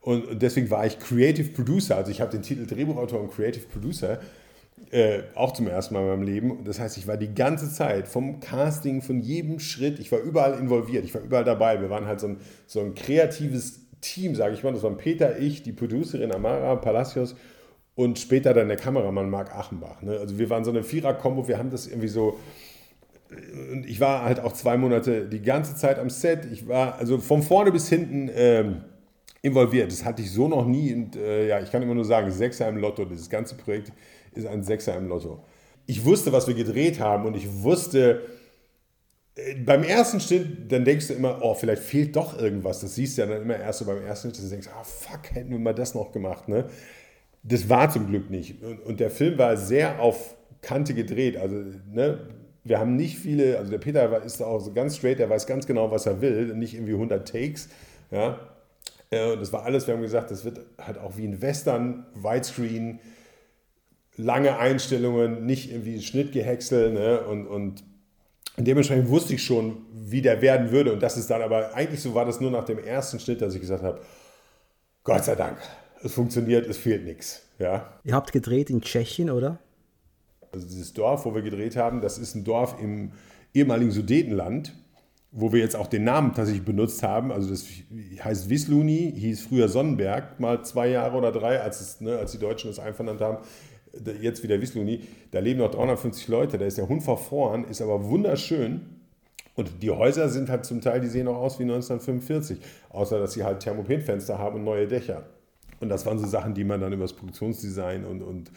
Und, 0.00 0.40
deswegen 0.40 0.70
war 0.70 0.86
ich 0.86 0.98
Creative 0.98 1.50
Producer, 1.50 1.96
also 1.96 2.10
ich 2.10 2.20
habe 2.20 2.30
den 2.30 2.42
Titel 2.42 2.66
Drehbuchautor 2.66 3.20
und 3.20 3.30
Creative 3.30 3.66
Producer. 3.66 4.18
Äh, 4.90 5.24
auch 5.34 5.52
zum 5.52 5.68
ersten 5.68 5.92
Mal 5.92 6.00
in 6.00 6.08
meinem 6.08 6.22
Leben. 6.22 6.64
Das 6.64 6.80
heißt, 6.80 6.96
ich 6.96 7.06
war 7.06 7.18
die 7.18 7.34
ganze 7.34 7.70
Zeit 7.70 8.08
vom 8.08 8.40
Casting, 8.40 9.02
von 9.02 9.20
jedem 9.20 9.60
Schritt, 9.60 9.98
ich 10.00 10.10
war 10.10 10.20
überall 10.20 10.58
involviert, 10.58 11.04
ich 11.04 11.14
war 11.14 11.20
überall 11.20 11.44
dabei. 11.44 11.80
Wir 11.82 11.90
waren 11.90 12.06
halt 12.06 12.18
so 12.18 12.28
ein, 12.28 12.38
so 12.66 12.80
ein 12.80 12.94
kreatives 12.94 13.80
Team, 14.00 14.34
sage 14.34 14.54
ich 14.54 14.62
mal. 14.62 14.72
Das 14.72 14.82
waren 14.82 14.96
Peter, 14.96 15.38
ich, 15.38 15.62
die 15.62 15.72
Producerin 15.72 16.32
Amara 16.32 16.76
Palacios 16.76 17.36
und 17.94 18.18
später 18.18 18.54
dann 18.54 18.68
der 18.68 18.76
Kameramann 18.76 19.28
Marc 19.28 19.54
Achenbach. 19.54 20.02
Ne? 20.02 20.18
Also 20.18 20.38
wir 20.38 20.48
waren 20.50 20.64
so 20.64 20.70
eine 20.70 20.82
Vierer-Kombo, 20.82 21.48
wir 21.48 21.58
haben 21.58 21.70
das 21.70 21.86
irgendwie 21.86 22.08
so. 22.08 22.38
Und 23.72 23.86
ich 23.86 24.00
war 24.00 24.24
halt 24.24 24.40
auch 24.40 24.52
zwei 24.52 24.76
Monate 24.76 25.26
die 25.26 25.42
ganze 25.42 25.76
Zeit 25.76 25.98
am 25.98 26.10
Set. 26.10 26.46
Ich 26.50 26.66
war 26.66 26.96
also 26.96 27.18
von 27.18 27.42
vorne 27.42 27.70
bis 27.70 27.88
hinten 27.88 28.30
ähm, 28.34 28.84
involviert. 29.42 29.92
Das 29.92 30.04
hatte 30.04 30.22
ich 30.22 30.32
so 30.32 30.48
noch 30.48 30.66
nie. 30.66 30.92
Und 30.94 31.16
äh, 31.16 31.48
ja, 31.48 31.60
ich 31.60 31.70
kann 31.70 31.82
immer 31.82 31.94
nur 31.94 32.04
sagen, 32.04 32.30
Sechser 32.30 32.68
im 32.68 32.78
Lotto. 32.78 33.04
Dieses 33.04 33.30
ganze 33.30 33.54
Projekt 33.54 33.92
ist 34.34 34.46
ein 34.46 34.62
Sechser 34.62 34.96
im 34.96 35.08
Lotto. 35.08 35.44
Ich 35.86 36.04
wusste, 36.04 36.32
was 36.32 36.46
wir 36.48 36.54
gedreht 36.54 37.00
haben 37.00 37.26
und 37.26 37.36
ich 37.36 37.62
wusste, 37.62 38.22
beim 39.64 39.82
ersten 39.82 40.20
Schnitt, 40.20 40.70
dann 40.70 40.84
denkst 40.84 41.08
du 41.08 41.14
immer, 41.14 41.40
oh, 41.42 41.54
vielleicht 41.54 41.82
fehlt 41.82 42.16
doch 42.16 42.38
irgendwas. 42.38 42.80
Das 42.80 42.94
siehst 42.94 43.16
du 43.16 43.22
ja 43.22 43.28
dann 43.28 43.42
immer 43.42 43.58
erst 43.58 43.80
so 43.80 43.84
beim 43.84 44.02
ersten 44.04 44.28
Schnitt, 44.28 44.36
dass 44.36 44.44
du 44.44 44.50
denkst, 44.50 44.68
ah, 44.68 44.84
fuck, 44.84 45.34
hätten 45.34 45.50
wir 45.50 45.58
mal 45.58 45.74
das 45.74 45.94
noch 45.94 46.12
gemacht. 46.12 46.48
Ne? 46.48 46.66
Das 47.42 47.68
war 47.68 47.90
zum 47.90 48.06
Glück 48.06 48.30
nicht. 48.30 48.62
Und, 48.62 48.80
und 48.80 49.00
der 49.00 49.10
Film 49.10 49.38
war 49.38 49.56
sehr 49.56 50.00
auf 50.00 50.36
Kante 50.62 50.94
gedreht. 50.94 51.36
Also, 51.36 51.56
ne, 51.90 52.18
wir 52.64 52.78
haben 52.78 52.96
nicht 52.96 53.18
viele, 53.18 53.58
also 53.58 53.70
der 53.70 53.78
Peter 53.78 54.22
ist 54.22 54.42
auch 54.42 54.60
so 54.60 54.72
ganz 54.72 54.96
straight, 54.96 55.18
der 55.18 55.30
weiß 55.30 55.46
ganz 55.46 55.66
genau, 55.66 55.90
was 55.90 56.06
er 56.06 56.20
will, 56.20 56.54
nicht 56.54 56.74
irgendwie 56.74 56.92
100 56.92 57.26
Takes. 57.26 57.68
Ja? 58.10 58.38
Äh, 59.10 59.32
und 59.32 59.40
das 59.40 59.52
war 59.52 59.64
alles, 59.64 59.86
wir 59.86 59.94
haben 59.94 60.02
gesagt, 60.02 60.30
das 60.30 60.44
wird 60.44 60.60
halt 60.78 60.98
auch 60.98 61.16
wie 61.16 61.26
ein 61.26 61.40
Western, 61.40 62.06
Widescreen, 62.14 63.00
lange 64.16 64.58
Einstellungen, 64.58 65.46
nicht 65.46 65.70
irgendwie 65.70 66.00
Schnittgehäcksel. 66.02 66.92
Ne? 66.92 67.20
Und, 67.22 67.46
und 67.46 67.82
dementsprechend 68.64 69.08
wusste 69.08 69.34
ich 69.34 69.44
schon, 69.44 69.78
wie 69.92 70.22
der 70.22 70.42
werden 70.42 70.70
würde. 70.70 70.92
Und 70.92 71.02
das 71.02 71.16
ist 71.16 71.30
dann 71.30 71.42
aber, 71.42 71.74
eigentlich 71.74 72.00
so 72.00 72.14
war 72.14 72.24
das 72.24 72.40
nur 72.40 72.50
nach 72.50 72.64
dem 72.64 72.78
ersten 72.78 73.20
Schnitt, 73.20 73.40
dass 73.40 73.54
ich 73.54 73.60
gesagt 73.60 73.82
habe, 73.82 74.00
Gott 75.04 75.24
sei 75.24 75.34
Dank, 75.34 75.58
es 76.02 76.12
funktioniert, 76.12 76.66
es 76.66 76.76
fehlt 76.76 77.04
nichts. 77.04 77.42
Ja. 77.58 77.92
Ihr 78.04 78.14
habt 78.14 78.32
gedreht 78.32 78.70
in 78.70 78.80
Tschechien, 78.80 79.30
oder? 79.30 79.58
Also 80.52 80.66
dieses 80.66 80.92
Dorf, 80.92 81.24
wo 81.24 81.34
wir 81.34 81.42
gedreht 81.42 81.76
haben, 81.76 82.00
das 82.00 82.18
ist 82.18 82.34
ein 82.34 82.44
Dorf 82.44 82.76
im 82.80 83.12
ehemaligen 83.54 83.92
Sudetenland, 83.92 84.74
wo 85.32 85.52
wir 85.52 85.60
jetzt 85.60 85.76
auch 85.76 85.86
den 85.86 86.04
Namen 86.04 86.34
tatsächlich 86.34 86.64
benutzt 86.64 87.02
haben. 87.02 87.30
Also 87.30 87.50
das 87.50 87.66
heißt 88.24 88.48
Wisluni, 88.50 89.12
hieß 89.16 89.42
früher 89.42 89.68
Sonnenberg, 89.68 90.40
mal 90.40 90.64
zwei 90.64 90.88
Jahre 90.88 91.16
oder 91.16 91.30
drei, 91.30 91.60
als, 91.60 91.80
es, 91.80 92.00
ne, 92.00 92.18
als 92.18 92.32
die 92.32 92.38
Deutschen 92.38 92.68
das 92.70 92.78
einvernannt 92.78 93.20
haben. 93.20 93.38
Jetzt 94.20 94.42
wieder 94.42 94.60
Wisluni, 94.60 95.00
da 95.30 95.40
leben 95.40 95.60
noch 95.60 95.70
350 95.70 96.28
Leute, 96.28 96.58
da 96.58 96.64
ist 96.64 96.78
der 96.78 96.88
Hund 96.88 97.02
verfroren, 97.02 97.64
ist 97.64 97.82
aber 97.82 98.04
wunderschön. 98.04 98.82
Und 99.56 99.82
die 99.82 99.90
Häuser 99.90 100.28
sind 100.28 100.48
halt 100.48 100.64
zum 100.64 100.80
Teil, 100.80 101.00
die 101.00 101.08
sehen 101.08 101.28
auch 101.28 101.36
aus 101.36 101.58
wie 101.58 101.64
1945, 101.64 102.58
außer 102.90 103.18
dass 103.18 103.32
sie 103.32 103.44
halt 103.44 103.60
Thermopenfenster 103.60 104.38
haben 104.38 104.56
und 104.56 104.64
neue 104.64 104.86
Dächer. 104.86 105.24
Und 105.80 105.88
das 105.88 106.06
waren 106.06 106.18
so 106.18 106.26
Sachen, 106.26 106.54
die 106.54 106.64
man 106.64 106.80
dann 106.80 106.92
über 106.92 107.04
das 107.04 107.14
Produktionsdesign 107.14 108.04
und, 108.04 108.22
und 108.22 108.50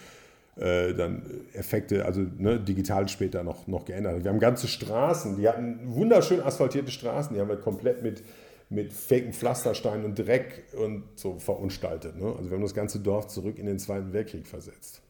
äh, 0.56 0.94
dann 0.94 1.24
Effekte, 1.54 2.06
also 2.06 2.22
ne, 2.38 2.60
digital 2.60 3.08
später 3.08 3.44
noch, 3.44 3.68
noch 3.68 3.86
geändert 3.86 4.16
hat. 4.16 4.24
Wir 4.24 4.32
haben 4.32 4.40
ganze 4.40 4.68
Straßen, 4.68 5.38
die 5.38 5.48
hatten 5.48 5.80
wunderschön 5.86 6.42
asphaltierte 6.42 6.92
Straßen, 6.92 7.34
die 7.34 7.42
haben 7.42 7.50
wir 7.50 7.58
komplett 7.58 8.04
mit, 8.04 8.24
mit 8.70 8.94
faken 8.94 9.34
Pflastersteinen 9.34 10.06
und 10.06 10.20
Dreck 10.20 10.64
und 10.78 11.04
so 11.16 11.40
verunstaltet. 11.40 12.18
Ne? 12.20 12.34
Also 12.38 12.50
wir 12.50 12.56
haben 12.56 12.64
das 12.64 12.76
ganze 12.76 13.00
Dorf 13.00 13.28
zurück 13.28 13.58
in 13.58 13.66
den 13.66 13.80
Zweiten 13.80 14.14
Weltkrieg 14.14 14.48
versetzt. 14.48 15.03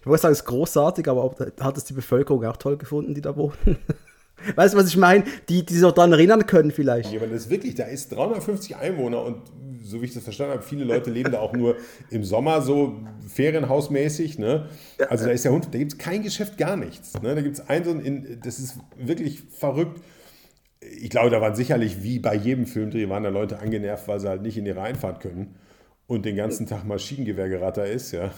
Ich 0.00 0.06
muss 0.06 0.22
sagen, 0.22 0.32
es 0.32 0.40
ist 0.40 0.46
großartig, 0.46 1.08
aber 1.08 1.34
hat 1.60 1.76
es 1.76 1.84
die 1.84 1.92
Bevölkerung 1.92 2.44
auch 2.44 2.56
toll 2.56 2.76
gefunden, 2.76 3.14
die 3.14 3.20
da 3.20 3.36
wohnen? 3.36 3.54
Weißt 4.56 4.74
du, 4.74 4.78
was 4.78 4.88
ich 4.88 4.96
meine? 4.96 5.24
Die, 5.48 5.64
die 5.64 5.74
sich 5.74 5.82
noch 5.82 5.92
daran 5.92 6.12
erinnern 6.12 6.46
können 6.46 6.70
vielleicht. 6.70 7.12
Ja, 7.12 7.20
aber 7.20 7.28
das 7.28 7.42
ist 7.42 7.50
wirklich, 7.50 7.74
da 7.74 7.84
ist 7.84 8.12
350 8.12 8.76
Einwohner 8.76 9.22
und 9.22 9.42
so 9.82 10.00
wie 10.00 10.06
ich 10.06 10.14
das 10.14 10.24
verstanden 10.24 10.54
habe, 10.54 10.62
viele 10.62 10.84
Leute 10.84 11.10
leben 11.10 11.30
da 11.30 11.40
auch 11.40 11.52
nur 11.52 11.76
im 12.10 12.24
Sommer 12.24 12.62
so 12.62 13.00
ferienhausmäßig. 13.28 14.38
Ne? 14.38 14.68
Also 15.08 15.26
da 15.26 15.30
ist 15.30 15.44
der 15.44 15.52
Hund, 15.52 15.68
da 15.72 15.78
gibt 15.78 15.92
es 15.92 15.98
kein 15.98 16.22
Geschäft, 16.22 16.56
gar 16.56 16.76
nichts. 16.76 17.12
Ne? 17.20 17.34
Da 17.34 17.42
gibt 17.42 17.58
es 17.58 17.68
ein 17.68 17.84
so 17.84 17.90
ein, 17.90 18.40
das 18.42 18.58
ist 18.58 18.78
wirklich 18.96 19.42
verrückt. 19.42 20.00
Ich 20.80 21.10
glaube, 21.10 21.30
da 21.30 21.40
waren 21.40 21.54
sicherlich, 21.54 22.02
wie 22.02 22.18
bei 22.18 22.34
jedem 22.34 22.66
Filmdreh, 22.66 23.08
waren 23.08 23.22
da 23.22 23.28
Leute 23.28 23.58
angenervt, 23.58 24.08
weil 24.08 24.20
sie 24.20 24.28
halt 24.28 24.42
nicht 24.42 24.56
in 24.56 24.66
ihre 24.66 24.82
Einfahrt 24.82 25.20
können 25.20 25.54
und 26.06 26.24
den 26.24 26.36
ganzen 26.36 26.66
Tag 26.66 26.84
Maschinengewehrgeratter 26.84 27.86
ist, 27.86 28.12
ja. 28.12 28.30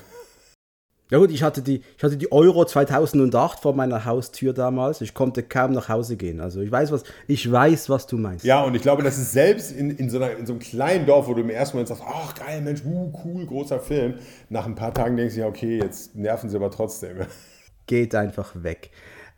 Ja 1.09 1.19
gut, 1.19 1.31
ich 1.31 1.45
hatte, 1.45 1.63
die, 1.63 1.83
ich 1.97 2.03
hatte 2.03 2.17
die 2.17 2.33
Euro 2.33 2.65
2008 2.65 3.61
vor 3.61 3.77
meiner 3.77 4.05
Haustür 4.05 4.53
damals. 4.53 5.01
Ich 5.01 5.15
konnte 5.15 5.45
kaum 5.45 5.71
nach 5.71 5.89
Hause 5.89 6.17
gehen. 6.17 6.41
Also 6.41 6.61
ich 6.61 6.73
weiß, 6.73 6.91
was, 6.91 7.05
ich 7.29 7.51
weiß, 7.51 7.89
was 7.91 8.09
du 8.09 8.19
meinst. 8.19 8.45
Ja, 8.45 8.65
und 8.65 8.75
ich 8.75 8.83
glaube, 8.83 9.05
das 9.05 9.17
ist 9.17 9.31
selbst 9.31 9.71
in, 9.71 9.91
in, 9.91 10.11
so, 10.11 10.17
einer, 10.17 10.37
in 10.37 10.47
so 10.47 10.55
einem 10.55 10.61
kleinen 10.61 11.07
Dorf, 11.07 11.29
wo 11.29 11.35
du 11.35 11.43
im 11.43 11.51
ersten 11.51 11.77
Moment 11.77 11.89
sagst, 11.89 12.03
ach 12.05 12.35
geil, 12.35 12.61
Mensch, 12.61 12.83
uh, 12.85 13.13
cool, 13.25 13.47
großer 13.47 13.79
Film. 13.79 14.15
Nach 14.49 14.67
ein 14.67 14.75
paar 14.75 14.93
Tagen 14.93 15.17
denkst 15.17 15.37
du 15.37 15.43
ja, 15.43 15.47
okay, 15.47 15.79
jetzt 15.79 16.17
nerven 16.17 16.51
sie 16.51 16.57
aber 16.57 16.73
trotzdem. 16.73 17.19
Geht 17.87 18.17
einfach 18.17 18.65
weg. 18.65 18.91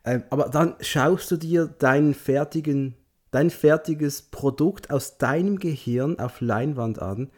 Ähm, 0.05 0.25
aber 0.31 0.49
dann 0.49 0.75
schaust 0.81 1.31
du 1.31 1.37
dir 1.37 1.67
deinen 1.67 2.15
fertigen, 2.15 2.95
dein 3.31 3.51
fertiges 3.51 4.23
Produkt 4.23 4.91
aus 4.91 5.19
deinem 5.19 5.59
Gehirn 5.59 6.19
auf 6.19 6.41
Leinwand 6.41 7.03
an. 7.03 7.31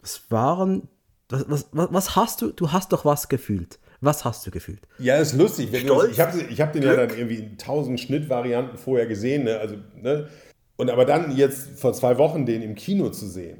Was 0.00 0.30
waren 0.30 0.88
was, 1.30 1.46
was, 1.48 1.66
was 1.72 2.16
hast 2.16 2.42
du? 2.42 2.50
Du 2.50 2.72
hast 2.72 2.92
doch 2.92 3.04
was 3.04 3.28
gefühlt. 3.28 3.78
Was 4.00 4.24
hast 4.24 4.46
du 4.46 4.50
gefühlt? 4.50 4.80
Ja, 4.98 5.16
ist 5.16 5.34
lustig. 5.34 5.68
Stolz, 5.78 6.12
ich 6.12 6.20
habe 6.20 6.40
ich 6.40 6.60
hab 6.60 6.72
den 6.72 6.82
Glück. 6.82 6.96
ja 6.96 7.06
dann 7.06 7.16
irgendwie 7.16 7.36
in 7.36 7.58
tausend 7.58 8.00
Schnittvarianten 8.00 8.78
vorher 8.78 9.06
gesehen. 9.06 9.44
Ne? 9.44 9.58
Also, 9.58 9.76
ne? 10.00 10.28
Und 10.76 10.90
aber 10.90 11.04
dann 11.04 11.36
jetzt 11.36 11.78
vor 11.78 11.92
zwei 11.92 12.16
Wochen 12.16 12.46
den 12.46 12.62
im 12.62 12.74
Kino 12.74 13.10
zu 13.10 13.26
sehen, 13.26 13.58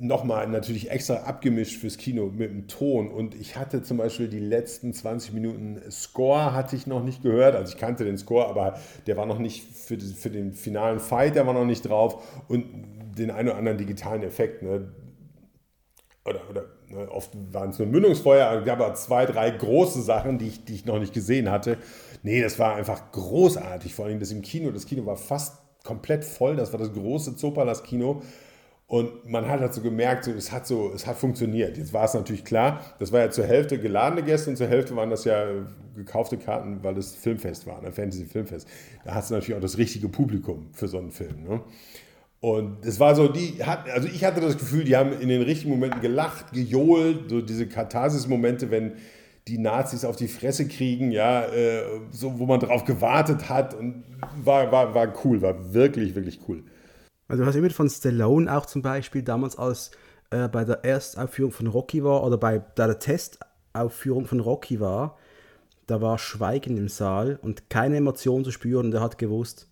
nochmal 0.00 0.46
natürlich 0.48 0.90
extra 0.90 1.14
abgemischt 1.14 1.80
fürs 1.80 1.96
Kino 1.96 2.26
mit 2.26 2.50
dem 2.50 2.68
Ton. 2.68 3.10
Und 3.10 3.34
ich 3.34 3.56
hatte 3.56 3.82
zum 3.82 3.96
Beispiel 3.96 4.28
die 4.28 4.38
letzten 4.38 4.92
20 4.92 5.32
Minuten 5.32 5.80
Score 5.90 6.52
hatte 6.52 6.76
ich 6.76 6.86
noch 6.86 7.02
nicht 7.02 7.22
gehört. 7.22 7.56
Also 7.56 7.72
ich 7.72 7.80
kannte 7.80 8.04
den 8.04 8.18
Score, 8.18 8.46
aber 8.48 8.78
der 9.06 9.16
war 9.16 9.24
noch 9.24 9.38
nicht 9.38 9.64
für, 9.74 9.98
für 9.98 10.30
den 10.30 10.52
finalen 10.52 11.00
Fight, 11.00 11.34
der 11.34 11.46
war 11.46 11.54
noch 11.54 11.64
nicht 11.64 11.88
drauf. 11.88 12.22
Und 12.48 12.66
den 13.18 13.30
einen 13.30 13.48
oder 13.48 13.58
anderen 13.58 13.78
digitalen 13.78 14.22
Effekt. 14.22 14.62
Ne? 14.62 14.92
Oder, 16.28 16.40
oder 16.50 16.64
ne, 16.88 17.10
oft 17.10 17.30
waren 17.52 17.70
es 17.70 17.78
nur 17.78 17.88
Mündungsfeuer, 17.88 18.46
aber 18.46 18.62
gab 18.62 18.80
aber 18.80 18.94
zwei, 18.94 19.26
drei 19.26 19.50
große 19.50 20.02
Sachen, 20.02 20.38
die 20.38 20.48
ich, 20.48 20.64
die 20.64 20.74
ich 20.74 20.84
noch 20.86 20.98
nicht 20.98 21.12
gesehen 21.12 21.50
hatte. 21.50 21.78
Nee, 22.22 22.42
das 22.42 22.58
war 22.58 22.76
einfach 22.76 23.12
großartig, 23.12 23.94
vor 23.94 24.06
allem 24.06 24.20
das 24.20 24.30
im 24.30 24.42
Kino. 24.42 24.70
Das 24.70 24.86
Kino 24.86 25.06
war 25.06 25.16
fast 25.16 25.58
komplett 25.84 26.24
voll, 26.24 26.56
das 26.56 26.72
war 26.72 26.78
das 26.78 26.92
große 26.92 27.36
Zopalas-Kino. 27.36 28.22
Und 28.88 29.28
man 29.28 29.46
hat 29.46 29.60
halt 29.60 29.74
so 29.74 29.82
gemerkt, 29.82 30.24
so, 30.24 30.30
es, 30.32 30.50
hat 30.50 30.66
so, 30.66 30.90
es 30.94 31.06
hat 31.06 31.18
funktioniert. 31.18 31.76
Jetzt 31.76 31.92
war 31.92 32.04
es 32.04 32.14
natürlich 32.14 32.42
klar, 32.42 32.80
das 32.98 33.12
war 33.12 33.20
ja 33.20 33.30
zur 33.30 33.44
Hälfte 33.44 33.78
geladene 33.78 34.22
Gäste 34.22 34.48
und 34.48 34.56
zur 34.56 34.66
Hälfte 34.66 34.96
waren 34.96 35.10
das 35.10 35.24
ja 35.24 35.46
gekaufte 35.94 36.38
Karten, 36.38 36.82
weil 36.82 36.96
es 36.96 37.14
Filmfest 37.14 37.66
war, 37.66 37.84
ein 37.84 37.92
Fantasy-Filmfest. 37.92 38.66
Da 39.04 39.14
hast 39.14 39.30
du 39.30 39.34
natürlich 39.34 39.56
auch 39.56 39.60
das 39.60 39.76
richtige 39.76 40.08
Publikum 40.08 40.70
für 40.72 40.88
so 40.88 40.96
einen 40.96 41.10
Film. 41.10 41.44
Ne? 41.46 41.60
Und 42.40 42.84
es 42.84 43.00
war 43.00 43.16
so, 43.16 43.26
die 43.28 43.64
hat, 43.64 43.90
also 43.90 44.06
ich 44.06 44.24
hatte 44.24 44.40
das 44.40 44.58
Gefühl, 44.58 44.84
die 44.84 44.96
haben 44.96 45.12
in 45.12 45.28
den 45.28 45.42
richtigen 45.42 45.70
Momenten 45.70 46.00
gelacht, 46.00 46.52
gejohlt, 46.52 47.30
so 47.30 47.40
diese 47.40 47.66
Katharsis-Momente, 47.66 48.70
wenn 48.70 48.92
die 49.48 49.58
Nazis 49.58 50.04
auf 50.04 50.14
die 50.14 50.28
Fresse 50.28 50.68
kriegen, 50.68 51.10
ja, 51.10 51.46
äh, 51.46 51.82
so, 52.10 52.38
wo 52.38 52.46
man 52.46 52.60
drauf 52.60 52.84
gewartet 52.84 53.48
hat 53.48 53.74
und 53.74 54.04
war, 54.44 54.70
war, 54.70 54.94
war 54.94 55.12
cool, 55.24 55.42
war 55.42 55.72
wirklich, 55.74 56.14
wirklich 56.14 56.40
cool. 56.46 56.62
Also 57.26 57.42
du 57.42 57.48
hast 57.48 57.56
immer 57.56 57.70
von 57.70 57.90
Stallone 57.90 58.54
auch 58.54 58.66
zum 58.66 58.82
Beispiel 58.82 59.22
damals 59.22 59.58
als 59.58 59.90
äh, 60.30 60.48
bei 60.48 60.64
der 60.64 60.84
Erstaufführung 60.84 61.52
von 61.52 61.66
Rocky 61.66 62.04
war 62.04 62.24
oder 62.24 62.36
bei 62.38 62.58
der 62.58 62.98
Testaufführung 62.98 64.26
von 64.26 64.40
Rocky 64.40 64.80
war, 64.80 65.16
da 65.86 66.00
war 66.00 66.18
Schweigen 66.18 66.76
im 66.76 66.88
Saal 66.88 67.38
und 67.42 67.70
keine 67.70 67.96
Emotion 67.96 68.44
zu 68.44 68.50
spüren 68.50 68.86
und 68.86 68.94
er 68.94 69.00
hat 69.00 69.18
gewusst, 69.18 69.68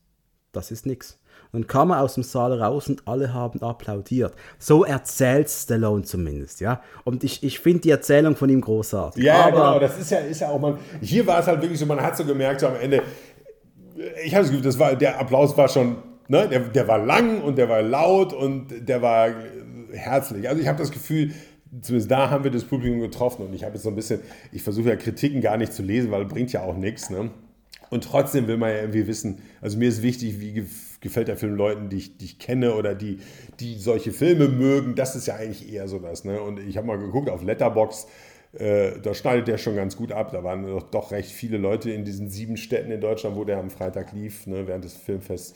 das 0.53 0.71
ist 0.71 0.87
nichts. 0.87 1.19
Dann 1.53 1.67
kam 1.67 1.91
er 1.91 2.01
aus 2.03 2.15
dem 2.15 2.23
Saal 2.23 2.53
raus 2.61 2.89
und 2.89 3.03
alle 3.07 3.33
haben 3.33 3.63
applaudiert. 3.63 4.35
So 4.59 4.85
erzählt 4.85 5.49
Stallone 5.49 6.03
zumindest, 6.03 6.61
ja. 6.61 6.81
Und 7.05 7.25
ich, 7.25 7.43
ich 7.43 7.61
finde 7.61 7.81
die 7.81 7.91
Erzählung 7.91 8.37
von 8.37 8.49
ihm 8.49 8.61
großartig. 8.61 9.23
Ja, 9.23 9.47
Aber, 9.47 9.51
genau, 9.51 9.79
das 9.79 9.99
ist 9.99 10.11
ja, 10.11 10.19
ist 10.19 10.41
ja 10.41 10.49
auch 10.49 10.61
mal. 10.61 10.79
Hier 11.01 11.27
war 11.27 11.41
es 11.41 11.47
halt 11.47 11.63
wirklich 11.63 11.79
so, 11.79 11.87
man 11.87 12.01
hat 12.01 12.17
so 12.17 12.25
gemerkt, 12.25 12.61
so 12.61 12.69
am 12.69 12.77
Ende, 12.77 13.03
ich 14.25 14.35
habe 14.35 14.43
das 14.43 14.51
Gefühl, 14.51 14.65
das 14.65 14.79
war, 14.79 14.95
der 14.95 15.19
Applaus 15.19 15.57
war 15.57 15.69
schon, 15.69 15.97
ne, 16.29 16.49
der, 16.49 16.61
der 16.61 16.89
war 16.89 16.99
lang 16.99 17.43
und 17.43 17.59
der 17.59 17.69
war 17.69 17.83
laut 17.83 18.33
und 18.33 18.89
der 18.89 19.03
war 19.03 19.29
herzlich. 19.93 20.49
Also 20.49 20.61
ich 20.61 20.69
habe 20.69 20.79
das 20.79 20.91
Gefühl, 20.91 21.33
zumindest 21.81 22.11
da 22.11 22.31
haben 22.31 22.45
wir 22.45 22.51
das 22.51 22.65
Publikum 22.65 23.01
getroffen 23.01 23.47
und 23.47 23.55
ich 23.55 23.65
habe 23.65 23.75
jetzt 23.75 23.83
so 23.83 23.89
ein 23.89 23.97
bisschen, 23.97 24.21
ich 24.53 24.63
versuche 24.63 24.89
ja 24.89 24.97
Kritiken 24.97 25.41
gar 25.41 25.57
nicht 25.57 25.73
zu 25.73 25.83
lesen, 25.83 26.11
weil 26.11 26.25
bringt 26.25 26.53
ja 26.53 26.63
auch 26.63 26.77
nichts, 26.77 27.11
ne? 27.11 27.31
Und 27.89 28.03
trotzdem 28.03 28.49
will 28.49 28.57
man 28.57 28.71
ja 28.71 28.77
irgendwie 28.79 29.07
wissen, 29.07 29.39
also 29.61 29.79
mir 29.79 29.89
ist 29.89 30.03
wichtig, 30.03 30.41
wie 30.41 30.67
gefällt 31.01 31.29
der 31.29 31.37
Film 31.37 31.55
Leuten, 31.55 31.89
die 31.89 31.97
ich, 31.97 32.17
die 32.17 32.25
ich 32.25 32.39
kenne 32.39 32.75
oder 32.75 32.95
die, 32.95 33.19
die 33.61 33.77
solche 33.77 34.13
Filme 34.13 34.49
mögen. 34.49 34.95
Das 34.95 35.17
ist 35.17 35.27
ja 35.27 35.37
eigentlich 35.37 35.73
eher 35.73 35.89
so 35.89 35.99
das. 35.99 36.25
Ne? 36.25 36.41
Und 36.41 36.61
ich 36.61 36.77
habe 36.77 36.87
mal 36.87 36.99
geguckt 36.99 37.29
auf 37.29 37.43
Letterbox, 37.43 38.07
äh, 38.59 39.01
da 39.03 39.15
schneidet 39.15 39.49
der 39.49 39.59
schon 39.59 39.77
ganz 39.77 39.97
gut 39.97 40.13
ab. 40.13 40.31
Da 40.33 40.43
waren 40.43 40.67
doch, 40.67 40.91
doch, 40.91 41.13
recht 41.13 41.31
viele 41.31 41.59
Leute 41.59 41.91
in 41.91 42.05
diesen 42.05 42.31
sieben 42.31 42.57
Städten 42.57 42.91
in 42.91 43.01
Deutschland, 43.01 43.37
wo 43.37 43.45
der 43.45 43.59
am 43.59 43.71
Freitag 43.71 44.13
lief, 44.13 44.47
ne, 44.47 44.67
während 44.67 44.85
des 44.85 44.95
Filmfests. 44.95 45.55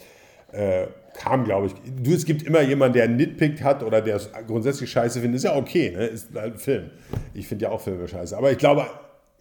Äh, 0.52 0.88
kam, 1.14 1.44
glaube 1.44 1.68
ich. 1.68 1.74
Du, 2.02 2.12
es 2.12 2.24
gibt 2.24 2.42
immer 2.42 2.60
jemanden, 2.60 2.94
der 2.94 3.04
einen 3.04 3.16
Nitpick 3.16 3.62
hat 3.62 3.84
oder 3.84 4.02
der 4.02 4.16
es 4.16 4.30
grundsätzlich 4.48 4.90
scheiße 4.90 5.20
findet. 5.20 5.36
Ist 5.36 5.44
ja 5.44 5.56
okay, 5.56 5.92
ne? 5.92 6.06
ist 6.06 6.34
halt 6.34 6.54
ein 6.54 6.58
Film. 6.58 6.90
Ich 7.34 7.46
finde 7.46 7.66
ja 7.66 7.70
auch 7.70 7.80
Filme 7.80 8.08
scheiße. 8.08 8.36
Aber 8.36 8.50
ich 8.50 8.58
glaube, 8.58 8.86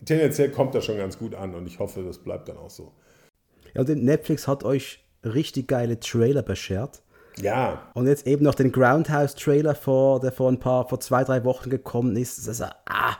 tendenziell 0.06 0.52
kommt 0.52 0.76
das 0.76 0.86
schon 0.86 0.98
ganz 0.98 1.18
gut 1.18 1.34
an 1.34 1.56
und 1.56 1.66
ich 1.66 1.80
hoffe, 1.80 2.04
das 2.04 2.20
bleibt 2.20 2.48
dann 2.48 2.58
auch 2.58 2.70
so. 2.70 2.92
Ja, 3.74 3.82
und 3.82 4.04
Netflix 4.04 4.48
hat 4.48 4.64
euch 4.64 5.04
richtig 5.24 5.68
geile 5.68 6.00
Trailer 6.00 6.44
beschert. 6.44 7.02
Ja. 7.42 7.90
Und 7.94 8.08
jetzt 8.08 8.28
eben 8.28 8.44
noch 8.44 8.56
den 8.56 8.72
Groundhouse-Trailer, 8.72 9.76
vor, 9.76 10.20
der 10.20 10.32
vor 10.32 10.52
ein 10.52 10.60
paar, 10.60 10.88
vor 10.88 11.00
zwei, 11.00 11.24
drei 11.24 11.44
Wochen 11.46 11.70
gekommen 11.70 12.16
ist. 12.16 12.48
Also, 12.48 12.66
ah, 12.86 13.16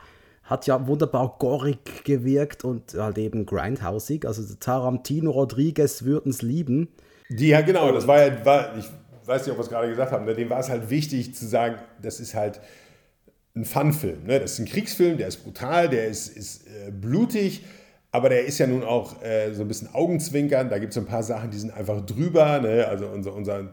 hat 0.50 0.66
ja 0.66 0.86
wunderbar 0.86 1.36
gorig 1.38 1.78
gewirkt 2.04 2.64
und 2.64 2.94
halt 2.94 3.18
eben 3.18 3.46
grindhausig. 3.46 4.26
Also 4.26 4.42
Tarantino 4.58 5.30
Rodriguez 5.30 6.02
würden 6.02 6.30
es 6.30 6.42
lieben. 6.42 6.88
Die, 7.28 7.48
ja, 7.48 7.60
genau, 7.60 7.92
das 7.92 8.08
war 8.08 8.26
ja, 8.26 8.44
war, 8.44 8.76
ich 8.76 8.86
weiß 9.24 9.46
nicht, 9.46 9.52
ob 9.52 9.58
wir 9.58 9.62
es 9.62 9.68
gerade 9.70 9.88
gesagt 9.88 10.10
haben, 10.10 10.24
ne, 10.24 10.34
dem 10.34 10.50
war 10.50 10.58
es 10.58 10.68
halt 10.68 10.90
wichtig 10.90 11.36
zu 11.36 11.46
sagen, 11.46 11.76
das 12.02 12.18
ist 12.18 12.34
halt 12.34 12.60
ein 13.54 13.64
Fun-Film. 13.64 14.24
Ne? 14.24 14.40
Das 14.40 14.52
ist 14.52 14.58
ein 14.58 14.66
Kriegsfilm, 14.66 15.18
der 15.18 15.28
ist 15.28 15.44
brutal, 15.44 15.88
der 15.88 16.08
ist, 16.08 16.36
ist 16.36 16.66
äh, 16.66 16.90
blutig, 16.90 17.64
aber 18.12 18.28
der 18.28 18.44
ist 18.44 18.58
ja 18.58 18.66
nun 18.66 18.82
auch 18.82 19.22
äh, 19.22 19.52
so 19.52 19.62
ein 19.62 19.68
bisschen 19.68 19.94
Augenzwinkern. 19.94 20.68
Da 20.68 20.78
gibt 20.78 20.92
es 20.92 20.98
ein 20.98 21.06
paar 21.06 21.22
Sachen, 21.22 21.50
die 21.50 21.58
sind 21.58 21.72
einfach 21.72 22.04
drüber. 22.04 22.60
Ne? 22.60 22.86
Also 22.88 23.06
unser, 23.06 23.34
unser 23.34 23.68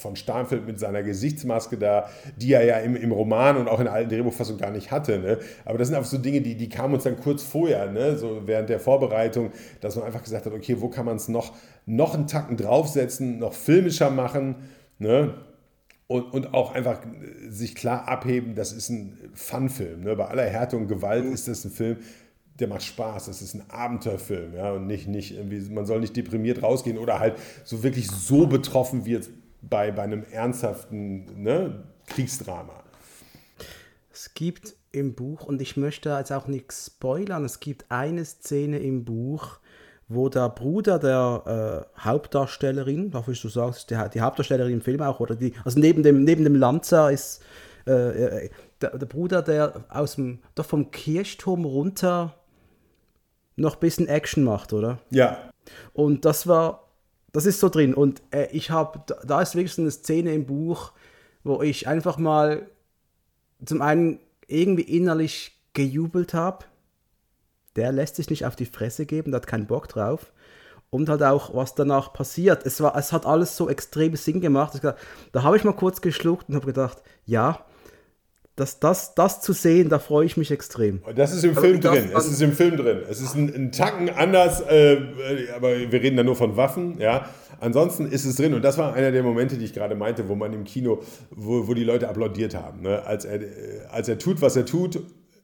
von 0.00 0.16
Starnfeld 0.16 0.66
mit 0.66 0.78
seiner 0.78 1.02
Gesichtsmaske 1.02 1.76
da, 1.76 2.08
die 2.36 2.52
er 2.52 2.64
ja 2.64 2.78
im, 2.78 2.96
im 2.96 3.12
Roman 3.12 3.56
und 3.56 3.68
auch 3.68 3.78
in 3.78 3.84
der 3.84 3.92
alten 3.92 4.10
Drehbuchfassung 4.10 4.58
gar 4.58 4.70
nicht 4.70 4.90
hatte. 4.90 5.18
Ne? 5.18 5.38
Aber 5.64 5.78
das 5.78 5.88
sind 5.88 5.96
einfach 5.96 6.10
so 6.10 6.18
Dinge, 6.18 6.40
die, 6.40 6.56
die 6.56 6.68
kamen 6.68 6.94
uns 6.94 7.04
dann 7.04 7.18
kurz 7.18 7.42
vorher, 7.42 7.90
ne? 7.90 8.16
so 8.16 8.42
während 8.46 8.68
der 8.68 8.80
Vorbereitung, 8.80 9.50
dass 9.80 9.96
man 9.96 10.06
einfach 10.06 10.22
gesagt 10.22 10.46
hat, 10.46 10.52
okay, 10.52 10.76
wo 10.80 10.88
kann 10.88 11.04
man 11.04 11.16
es 11.16 11.28
noch, 11.28 11.54
noch 11.86 12.14
einen 12.14 12.26
Tacken 12.26 12.56
draufsetzen, 12.56 13.38
noch 13.38 13.52
filmischer 13.52 14.10
machen. 14.10 14.56
Ne? 14.98 15.34
Und, 16.06 16.32
und 16.32 16.54
auch 16.54 16.74
einfach 16.74 17.00
sich 17.48 17.74
klar 17.74 18.08
abheben, 18.08 18.54
das 18.54 18.72
ist 18.72 18.88
ein 18.88 19.16
Fun-Film. 19.34 20.02
Ne? 20.02 20.16
Bei 20.16 20.26
aller 20.26 20.44
Härte 20.44 20.76
und 20.76 20.88
Gewalt 20.88 21.24
ist 21.24 21.46
das 21.46 21.64
ein 21.64 21.70
Film, 21.70 21.98
der 22.60 22.68
macht 22.68 22.82
Spaß. 22.82 23.26
Das 23.26 23.42
ist 23.42 23.54
ein 23.54 23.68
Abenteuerfilm, 23.70 24.54
ja, 24.54 24.72
und 24.72 24.86
nicht, 24.86 25.08
nicht 25.08 25.32
irgendwie, 25.32 25.60
man 25.70 25.86
soll 25.86 26.00
nicht 26.00 26.16
deprimiert 26.16 26.62
rausgehen 26.62 26.98
oder 26.98 27.18
halt 27.18 27.36
so 27.64 27.82
wirklich 27.82 28.10
so 28.10 28.46
betroffen 28.46 29.04
wie 29.04 29.12
jetzt 29.12 29.30
bei, 29.62 29.90
bei 29.90 30.02
einem 30.02 30.24
ernsthaften 30.30 31.42
ne, 31.42 31.84
Kriegsdrama. 32.06 32.82
Es 34.12 34.34
gibt 34.34 34.74
im 34.92 35.14
Buch, 35.14 35.44
und 35.44 35.62
ich 35.62 35.76
möchte 35.76 36.10
jetzt 36.10 36.32
auch 36.32 36.46
nichts 36.46 36.86
spoilern, 36.86 37.44
es 37.44 37.60
gibt 37.60 37.90
eine 37.90 38.24
Szene 38.24 38.78
im 38.78 39.04
Buch, 39.04 39.60
wo 40.08 40.28
der 40.28 40.48
Bruder 40.48 40.98
der 40.98 41.86
äh, 41.96 42.00
Hauptdarstellerin, 42.00 43.12
darf 43.12 43.28
ich 43.28 43.38
so 43.38 43.48
sagen, 43.48 43.74
die, 43.88 43.96
die, 44.12 44.20
Hauptdarstellerin 44.20 44.74
im 44.74 44.80
Film 44.80 45.00
auch, 45.02 45.20
oder 45.20 45.36
die, 45.36 45.54
also 45.64 45.78
neben 45.78 46.02
dem, 46.02 46.24
neben 46.24 46.42
dem 46.42 46.56
Lanza 46.56 47.10
ist 47.10 47.42
äh, 47.86 47.92
äh, 47.92 48.50
der, 48.80 48.98
der, 48.98 49.06
Bruder, 49.06 49.42
der 49.42 49.84
aus 49.88 50.16
dem, 50.16 50.40
doch 50.56 50.64
vom 50.66 50.90
Kirchturm 50.90 51.64
runter 51.64 52.34
noch 53.60 53.74
ein 53.74 53.80
bisschen 53.80 54.08
Action 54.08 54.44
macht, 54.44 54.72
oder? 54.72 54.98
Ja. 55.10 55.50
Und 55.92 56.24
das 56.24 56.46
war 56.46 56.90
das 57.32 57.46
ist 57.46 57.60
so 57.60 57.68
drin. 57.68 57.94
Und 57.94 58.22
äh, 58.30 58.48
ich 58.52 58.70
habe, 58.70 59.00
da 59.24 59.40
ist 59.40 59.54
wirklich 59.54 59.74
so 59.74 59.82
eine 59.82 59.90
Szene 59.90 60.34
im 60.34 60.46
Buch, 60.46 60.92
wo 61.44 61.62
ich 61.62 61.86
einfach 61.86 62.18
mal 62.18 62.66
zum 63.64 63.82
einen 63.82 64.20
irgendwie 64.46 64.82
innerlich 64.82 65.58
gejubelt 65.72 66.34
habe. 66.34 66.64
Der 67.76 67.92
lässt 67.92 68.16
sich 68.16 68.30
nicht 68.30 68.46
auf 68.46 68.56
die 68.56 68.66
Fresse 68.66 69.06
geben, 69.06 69.30
der 69.30 69.40
hat 69.40 69.46
keinen 69.46 69.66
Bock 69.66 69.88
drauf. 69.88 70.32
Und 70.90 71.08
halt 71.08 71.22
auch, 71.22 71.54
was 71.54 71.76
danach 71.76 72.12
passiert. 72.12 72.66
Es, 72.66 72.80
war, 72.80 72.96
es 72.96 73.12
hat 73.12 73.24
alles 73.24 73.56
so 73.56 73.68
extrem 73.68 74.16
Sinn 74.16 74.40
gemacht. 74.40 74.80
Da 75.30 75.42
habe 75.44 75.56
ich 75.56 75.62
mal 75.62 75.72
kurz 75.72 76.00
geschluckt 76.00 76.48
und 76.48 76.56
habe 76.56 76.66
gedacht, 76.66 77.00
ja, 77.26 77.64
das, 78.60 78.78
das, 78.78 79.14
das 79.14 79.40
zu 79.40 79.54
sehen, 79.54 79.88
da 79.88 79.98
freue 79.98 80.26
ich 80.26 80.36
mich 80.36 80.50
extrem. 80.50 81.02
Das 81.14 81.32
ist 81.32 81.44
im 81.44 81.52
aber 81.52 81.62
Film 81.62 81.80
drin. 81.80 82.10
Es 82.14 82.26
ist 82.26 82.42
im 82.42 82.52
Film 82.52 82.76
drin. 82.76 82.98
Es 83.08 83.20
ist 83.20 83.34
ein, 83.34 83.52
ein 83.54 83.72
Tacken 83.72 84.10
anders, 84.10 84.60
äh, 84.60 84.98
aber 85.56 85.70
wir 85.90 86.02
reden 86.02 86.18
da 86.18 86.22
nur 86.22 86.36
von 86.36 86.56
Waffen. 86.56 87.00
Ja. 87.00 87.24
Ansonsten 87.58 88.06
ist 88.06 88.26
es 88.26 88.36
drin 88.36 88.54
und 88.54 88.62
das 88.62 88.76
war 88.76 88.94
einer 88.94 89.12
der 89.12 89.22
Momente, 89.22 89.56
die 89.56 89.64
ich 89.64 89.72
gerade 89.72 89.94
meinte, 89.94 90.28
wo 90.28 90.34
man 90.34 90.52
im 90.52 90.64
Kino, 90.64 91.00
wo, 91.30 91.66
wo 91.66 91.74
die 91.74 91.84
Leute 91.84 92.08
applaudiert 92.08 92.54
haben. 92.54 92.82
Ne? 92.82 93.02
Als, 93.04 93.24
er, 93.24 93.40
äh, 93.40 93.46
als 93.90 94.08
er 94.08 94.18
tut, 94.18 94.42
was 94.42 94.56
er 94.56 94.66
tut, 94.66 95.00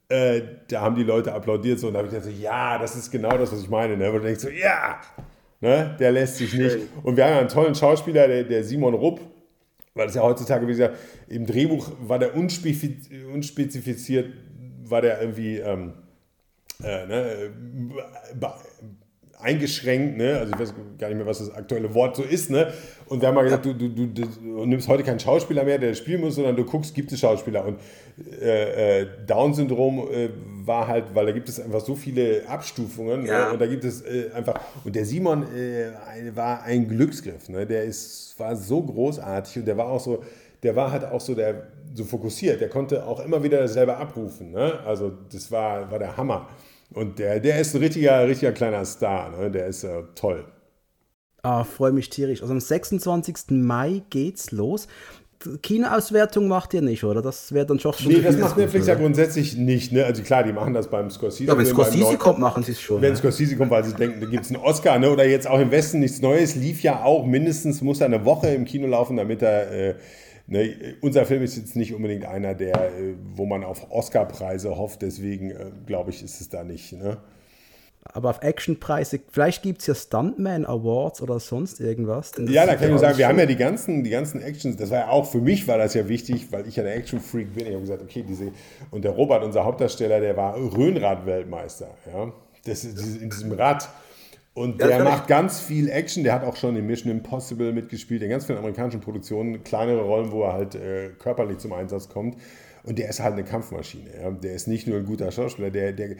äh, 0.09 0.42
da 0.68 0.83
haben 0.83 0.94
die 0.94 1.02
Leute 1.02 1.33
applaudiert 1.33 1.81
so 1.81 1.88
und 1.88 1.94
da 1.94 1.98
habe 1.98 2.09
ich 2.09 2.14
gedacht, 2.14 2.31
so, 2.31 2.42
ja, 2.42 2.79
das 2.79 2.96
ist 2.96 3.11
genau 3.11 3.37
das, 3.37 3.50
was 3.50 3.61
ich 3.61 3.70
meine. 3.70 3.96
Ne? 3.96 4.12
Du 4.12 4.18
denkst 4.18 4.42
so, 4.42 4.50
ja, 4.50 5.00
ne? 5.61 5.96
der 5.98 6.12
lässt 6.12 6.37
sich 6.37 6.52
nicht. 6.52 6.79
Und 7.02 7.16
wir 7.16 7.24
haben 7.24 7.38
einen 7.38 7.48
tollen 7.48 7.74
Schauspieler, 7.74 8.29
der, 8.29 8.44
der 8.44 8.62
Simon 8.62 8.94
Rupp, 8.94 9.20
weil 9.96 10.09
es 10.09 10.14
ja 10.14 10.22
heutzutage, 10.22 10.66
wie 10.66 10.72
gesagt, 10.72 10.98
im 11.28 11.46
Drehbuch 11.46 11.90
war 12.00 12.18
der 12.18 12.37
unspezifiziert, 12.37 14.32
war 14.85 15.00
der 15.00 15.20
irgendwie 15.20 15.56
ähm, 15.56 15.94
äh, 16.82 17.06
ne, 17.06 17.50
eingeschränkt, 19.40 20.16
ne? 20.16 20.38
also 20.38 20.53
ich 20.53 20.59
weiß 20.59 20.75
gar 20.99 21.09
nicht 21.09 21.16
mehr, 21.16 21.27
was 21.27 21.38
das 21.38 21.55
aktuelle 21.55 21.92
Wort 21.94 22.16
so 22.16 22.22
ist, 22.22 22.51
ne? 22.51 22.72
und 23.07 23.20
wir 23.20 23.29
haben 23.29 23.35
mal 23.35 23.44
gesagt, 23.44 23.64
du, 23.66 23.75
du, 23.75 23.88
du, 23.88 24.07
du 24.07 24.64
nimmst 24.64 24.88
heute 24.88 25.03
keinen 25.03 25.20
Schauspieler 25.20 25.64
mehr, 25.64 25.79
der 25.79 25.94
spielen 25.94 26.20
muss, 26.20 26.37
sondern 26.37 26.57
du 26.57 26.64
guckst, 26.64 26.94
gibt 26.94 27.12
es 27.12 27.20
Schauspieler 27.20 27.64
und 27.64 27.79
äh, 28.40 29.03
äh, 29.03 29.07
Down-Syndrom 29.27 30.09
äh, 30.11 30.29
war 30.64 30.88
halt, 30.88 31.14
weil 31.14 31.27
da 31.27 31.33
gibt 31.33 31.49
es 31.49 31.61
einfach 31.61 31.81
so 31.81 31.94
viele 31.94 32.49
Abstufungen 32.49 33.22
ne? 33.22 33.29
ja. 33.29 33.46
ne? 33.46 33.53
und 33.53 33.61
da 33.61 33.66
gibt 33.66 33.85
es 33.85 34.03
äh, 34.03 34.31
einfach, 34.35 34.61
und 34.85 34.94
der 34.94 35.05
Simon 35.05 35.44
äh, 35.55 35.90
war 36.35 36.62
ein 36.62 36.88
Glücksgriff, 36.88 37.49
ne? 37.49 37.66
der 37.66 37.85
ist, 37.85 38.35
war 38.38 38.57
so 38.57 38.83
großartig 38.83 39.59
und 39.59 39.64
der 39.66 39.77
war 39.77 39.87
auch 39.87 40.01
so, 40.01 40.22
der 40.62 40.75
war 40.75 40.90
halt 40.90 41.05
auch 41.05 41.20
so 41.20 41.35
der 41.35 41.68
so 41.94 42.05
fokussiert, 42.05 42.61
der 42.61 42.68
konnte 42.68 43.07
auch 43.07 43.25
immer 43.25 43.42
wieder 43.42 43.59
dasselbe 43.59 43.96
abrufen, 43.96 44.53
ne? 44.53 44.81
also 44.85 45.12
das 45.33 45.51
war, 45.51 45.90
war 45.90 45.99
der 45.99 46.16
Hammer. 46.16 46.49
Und 46.92 47.18
der, 47.18 47.40
der 47.40 47.61
ist 47.61 47.75
ein 47.75 47.83
richtiger, 47.83 48.27
richtiger 48.27 48.53
kleiner 48.53 48.85
Star. 48.85 49.31
Ne? 49.37 49.51
Der 49.51 49.66
ist 49.66 49.85
äh, 49.85 50.03
toll. 50.14 50.44
Ah, 51.42 51.64
freue 51.64 51.92
mich 51.92 52.11
tierisch. 52.11 52.42
Also 52.42 52.53
am 52.53 52.61
26. 52.61 53.51
Mai 53.51 54.03
geht's 54.11 54.51
los. 54.51 54.88
Kinoauswertung 55.62 56.49
macht 56.49 56.75
ihr 56.75 56.83
nicht, 56.83 57.05
oder? 57.05 57.22
Das 57.22 57.53
wäre 57.53 57.66
dann 57.66 57.79
schon 57.79 57.92
Nee, 58.07 58.20
das 58.20 58.37
macht 58.38 58.57
Netflix 58.57 58.87
ja 58.87 58.94
grundsätzlich 58.94 59.57
nicht. 59.57 59.92
Ne? 59.92 60.05
Also 60.05 60.22
klar, 60.22 60.42
die 60.42 60.53
machen 60.53 60.75
das 60.75 60.88
beim 60.88 61.11
Scorsese. 61.11 61.44
Ja, 61.44 61.59
wenn 61.59 61.66
Scorsese 61.66 62.16
kommt, 62.16 62.38
machen 62.38 62.62
sie 62.62 62.72
es 62.72 62.81
schon. 62.81 63.03
Wenn 63.03 63.12
ne? 63.12 63.16
Scorsese 63.16 63.57
kommt, 63.57 63.70
weil 63.70 63.85
sie 63.85 63.94
denken, 63.94 64.20
da 64.20 64.27
gibt 64.27 64.44
es 64.44 64.51
einen 64.51 64.62
Oscar. 64.62 64.99
Ne? 64.99 65.11
Oder 65.11 65.27
jetzt 65.27 65.46
auch 65.46 65.61
im 65.61 65.70
Westen 65.70 66.01
nichts 66.01 66.20
Neues, 66.20 66.55
lief 66.55 66.83
ja 66.83 67.05
auch 67.05 67.27
mindestens, 67.27 67.83
muss 67.83 68.01
er 68.01 68.07
eine 68.07 68.25
Woche 68.25 68.49
im 68.49 68.64
Kino 68.64 68.87
laufen, 68.87 69.16
damit 69.16 69.42
er 69.42 69.70
äh, 69.70 69.94
Ne, 70.48 70.96
unser 71.00 71.26
Film 71.26 71.42
ist 71.42 71.56
jetzt 71.56 71.74
nicht 71.74 71.92
unbedingt 71.92 72.24
einer, 72.24 72.54
der, 72.54 72.76
äh, 72.76 73.14
wo 73.35 73.46
man 73.46 73.64
auf 73.64 73.90
Oscar-Preise 73.90 74.76
hofft, 74.76 75.02
deswegen 75.02 75.50
äh, 75.50 75.70
glaube 75.87 76.11
ich, 76.11 76.22
ist 76.22 76.40
es 76.40 76.48
da 76.48 76.62
nicht. 76.62 76.92
Ne? 76.92 77.16
Aber 78.12 78.30
auf 78.30 78.42
Actionpreise, 78.42 79.18
vielleicht 79.32 79.64
gibt 79.64 79.80
es 79.80 79.88
ja 79.88 79.94
Stuntman 79.96 80.64
Awards 80.64 81.20
oder 81.20 81.40
sonst 81.40 81.80
irgendwas. 81.80 82.30
Ja, 82.38 82.64
da 82.64 82.76
kann 82.76 82.85
ich 82.85 82.90
nur 82.90 82.98
sagen, 83.00 83.18
wir 83.18 83.26
haben 83.26 83.38
ja 83.40 83.47
die 83.47 83.57
ganzen, 83.57 84.05
die 84.05 84.11
ganzen 84.11 84.40
Actions, 84.40 84.76
das 84.76 84.90
war 84.90 84.99
ja 84.99 85.09
auch 85.09 85.26
für 85.26 85.40
mich 85.40 85.66
war 85.66 85.78
das 85.78 85.94
ja 85.94 86.09
wichtig, 86.09 86.47
weil 86.53 86.68
ich 86.68 86.76
ja 86.76 86.84
ein 86.84 86.90
Action-Freak 86.90 87.55
bin. 87.55 87.66
Ich 87.66 87.72
habe 87.72 87.80
gesagt, 87.80 88.03
okay, 88.03 88.24
diese, 88.26 88.53
und 88.92 89.05
der 89.05 89.12
Robert, 89.12 89.42
unser 89.42 89.64
Hauptdarsteller, 89.64 90.20
der 90.20 90.36
war 90.36 90.57
Röhnrad-Weltmeister. 90.57 91.88
Ja? 92.12 92.32
Das, 92.64 92.84
in 92.84 93.30
diesem 93.30 93.53
Rad 93.53 93.88
und 94.57 94.80
ja, 94.80 94.86
der 94.86 95.04
macht 95.04 95.28
ganz 95.28 95.61
viel 95.61 95.90
Action. 95.90 96.24
Der 96.24 96.32
hat 96.32 96.42
auch 96.42 96.57
schon 96.57 96.76
in 96.76 96.86
Mission 96.86 97.12
Impossible 97.12 97.74
mitgespielt, 97.74 98.22
in 98.22 98.30
ganz 98.30 98.46
vielen 98.46 98.57
amerikanischen 98.57 99.02
Produktionen, 99.02 99.62
kleinere 99.64 100.00
Rollen, 100.00 100.32
wo 100.32 100.44
er 100.44 100.54
halt 100.54 100.74
äh, 100.74 101.11
körperlich 101.18 101.59
zum 101.59 101.74
Einsatz 101.74 102.09
kommt. 102.09 102.38
Und 102.82 102.98
der 102.98 103.11
ist 103.11 103.20
halt 103.20 103.34
eine 103.34 103.44
Kampfmaschine. 103.44 104.09
Ja? 104.18 104.30
Der 104.30 104.54
ist 104.54 104.66
nicht 104.66 104.86
nur 104.86 104.96
ein 104.96 105.04
guter 105.04 105.30
Schauspieler, 105.30 105.68
der, 105.68 105.92
der, 105.92 106.16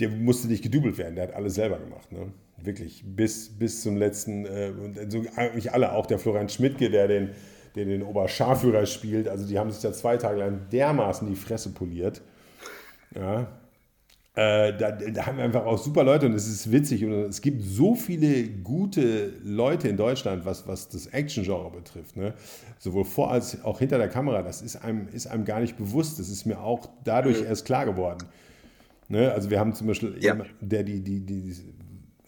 der 0.00 0.08
musste 0.08 0.48
nicht 0.48 0.64
gedoubelt 0.64 0.98
werden. 0.98 1.14
Der 1.14 1.28
hat 1.28 1.34
alles 1.34 1.54
selber 1.54 1.78
gemacht. 1.78 2.10
Ne? 2.10 2.32
Wirklich, 2.60 3.04
bis, 3.06 3.48
bis 3.48 3.80
zum 3.80 3.96
letzten. 3.96 4.44
Äh, 4.44 4.72
und 4.82 5.12
so, 5.12 5.22
eigentlich 5.36 5.72
alle, 5.72 5.92
auch 5.92 6.06
der 6.06 6.18
Florian 6.18 6.48
Schmidtke, 6.48 6.90
der 6.90 7.06
den, 7.06 7.30
der 7.76 7.84
den 7.84 8.02
Oberscharführer 8.02 8.86
spielt. 8.86 9.28
Also 9.28 9.46
die 9.46 9.56
haben 9.56 9.70
sich 9.70 9.82
da 9.82 9.92
zwei 9.92 10.16
Tage 10.16 10.40
lang 10.40 10.62
dermaßen 10.72 11.28
die 11.28 11.36
Fresse 11.36 11.70
poliert. 11.70 12.22
Ja, 13.14 13.42
äh, 13.42 13.46
da, 14.38 14.92
da, 14.92 15.26
haben 15.26 15.38
wir 15.38 15.44
einfach 15.44 15.66
auch 15.66 15.78
super 15.78 16.04
Leute 16.04 16.26
und 16.26 16.32
es 16.32 16.46
ist 16.46 16.70
witzig 16.70 17.04
und 17.04 17.12
es 17.12 17.40
gibt 17.40 17.60
so 17.60 17.96
viele 17.96 18.44
gute 18.48 19.32
Leute 19.42 19.88
in 19.88 19.96
Deutschland, 19.96 20.44
was, 20.44 20.68
was 20.68 20.88
das 20.88 21.08
Action-Genre 21.08 21.72
betrifft. 21.72 22.16
Ne? 22.16 22.34
Sowohl 22.78 23.04
vor 23.04 23.32
als 23.32 23.64
auch 23.64 23.80
hinter 23.80 23.98
der 23.98 24.08
Kamera. 24.08 24.42
Das 24.42 24.62
ist 24.62 24.76
einem, 24.76 25.08
ist 25.08 25.26
einem 25.26 25.44
gar 25.44 25.58
nicht 25.58 25.76
bewusst. 25.76 26.20
Das 26.20 26.28
ist 26.28 26.46
mir 26.46 26.60
auch 26.60 26.88
dadurch 27.02 27.42
erst 27.42 27.64
klar 27.64 27.84
geworden. 27.84 28.28
Ne? 29.08 29.32
Also 29.32 29.50
wir 29.50 29.58
haben 29.58 29.74
zum 29.74 29.88
Beispiel, 29.88 30.14
ja. 30.20 30.36
der 30.60 30.84
die, 30.84 31.00
die, 31.00 31.18
die 31.18 31.56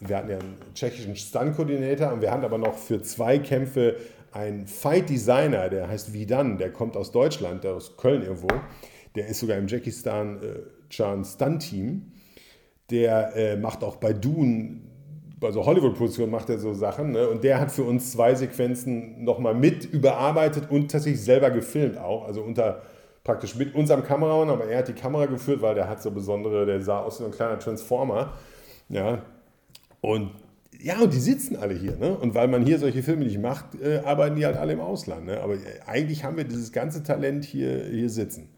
wir 0.01 0.17
hatten 0.17 0.31
ja 0.31 0.39
einen 0.39 0.57
tschechischen 0.75 1.15
Stunt-Koordinator 1.15 2.13
und 2.13 2.23
wir 2.23 2.33
hatten 2.33 2.45
aber 2.45 2.59
noch 2.59 2.75
für 2.75 3.03
zwei 3.03 3.39
Kämpfe 3.39 3.97
einen 4.33 4.67
Fight-Designer, 4.67 5.69
der 5.69 5.87
heißt 5.87 6.13
Vidan, 6.13 6.59
der 6.59 6.73
kommt 6.73 6.97
aus 6.97 7.13
Deutschland, 7.13 7.65
aus 7.67 7.97
Köln 7.97 8.23
irgendwo. 8.23 8.49
Der 9.15 9.27
ist 9.27 9.41
sogar 9.41 9.57
im 9.59 9.69
Stan 9.69 10.39
äh. 11.61 12.03
Der 12.91 13.37
äh, 13.37 13.57
macht 13.57 13.85
auch 13.85 13.97
bei 13.97 14.13
Dune, 14.13 14.81
bei 15.39 15.51
so 15.53 15.65
Hollywood-Produktionen 15.65 16.31
macht 16.31 16.51
er 16.51 16.59
so 16.59 16.75
Sachen. 16.75 17.13
Ne? 17.13 17.29
Und 17.29 17.43
der 17.45 17.61
hat 17.61 17.73
für 17.73 17.85
uns 17.85 18.13
zwei 18.13 18.35
Sequenzen 18.35 19.25
nochmal 19.25 19.55
mit 19.55 19.85
überarbeitet 19.85 20.71
und 20.71 20.91
tatsächlich 20.91 21.23
selber 21.23 21.51
gefilmt 21.51 21.99
auch. 21.99 22.27
Also 22.27 22.43
unter 22.43 22.83
praktisch 23.25 23.55
mit 23.55 23.75
unserem 23.75 24.03
Kameramann, 24.03 24.51
aber 24.51 24.67
er 24.67 24.79
hat 24.79 24.89
die 24.89 24.93
Kamera 24.93 25.27
geführt, 25.27 25.63
weil 25.63 25.75
der 25.75 25.89
hat 25.89 26.03
so 26.03 26.11
besondere, 26.11 26.67
der 26.67 26.81
sah 26.83 27.01
aus 27.01 27.21
wie 27.21 27.25
ein 27.25 27.31
kleiner 27.31 27.59
Transformer. 27.59 28.35
Ja. 28.89 29.23
Und 30.01 30.31
ja, 30.83 30.99
und 31.01 31.13
die 31.13 31.21
sitzen 31.21 31.57
alle 31.57 31.75
hier. 31.75 31.97
Ne? 31.97 32.17
Und 32.17 32.35
weil 32.35 32.49
man 32.49 32.65
hier 32.65 32.79
solche 32.79 33.03
Filme 33.03 33.25
nicht 33.25 33.39
macht, 33.39 33.81
äh, 33.81 33.99
arbeiten 33.99 34.37
die 34.37 34.47
halt 34.47 34.57
alle 34.57 34.73
im 34.73 34.81
Ausland. 34.81 35.27
Ne? 35.27 35.41
Aber 35.41 35.57
eigentlich 35.87 36.25
haben 36.25 36.37
wir 36.39 36.45
dieses 36.45 36.73
ganze 36.73 37.03
Talent 37.03 37.45
hier, 37.45 37.85
hier 37.85 38.09
sitzen. 38.09 38.49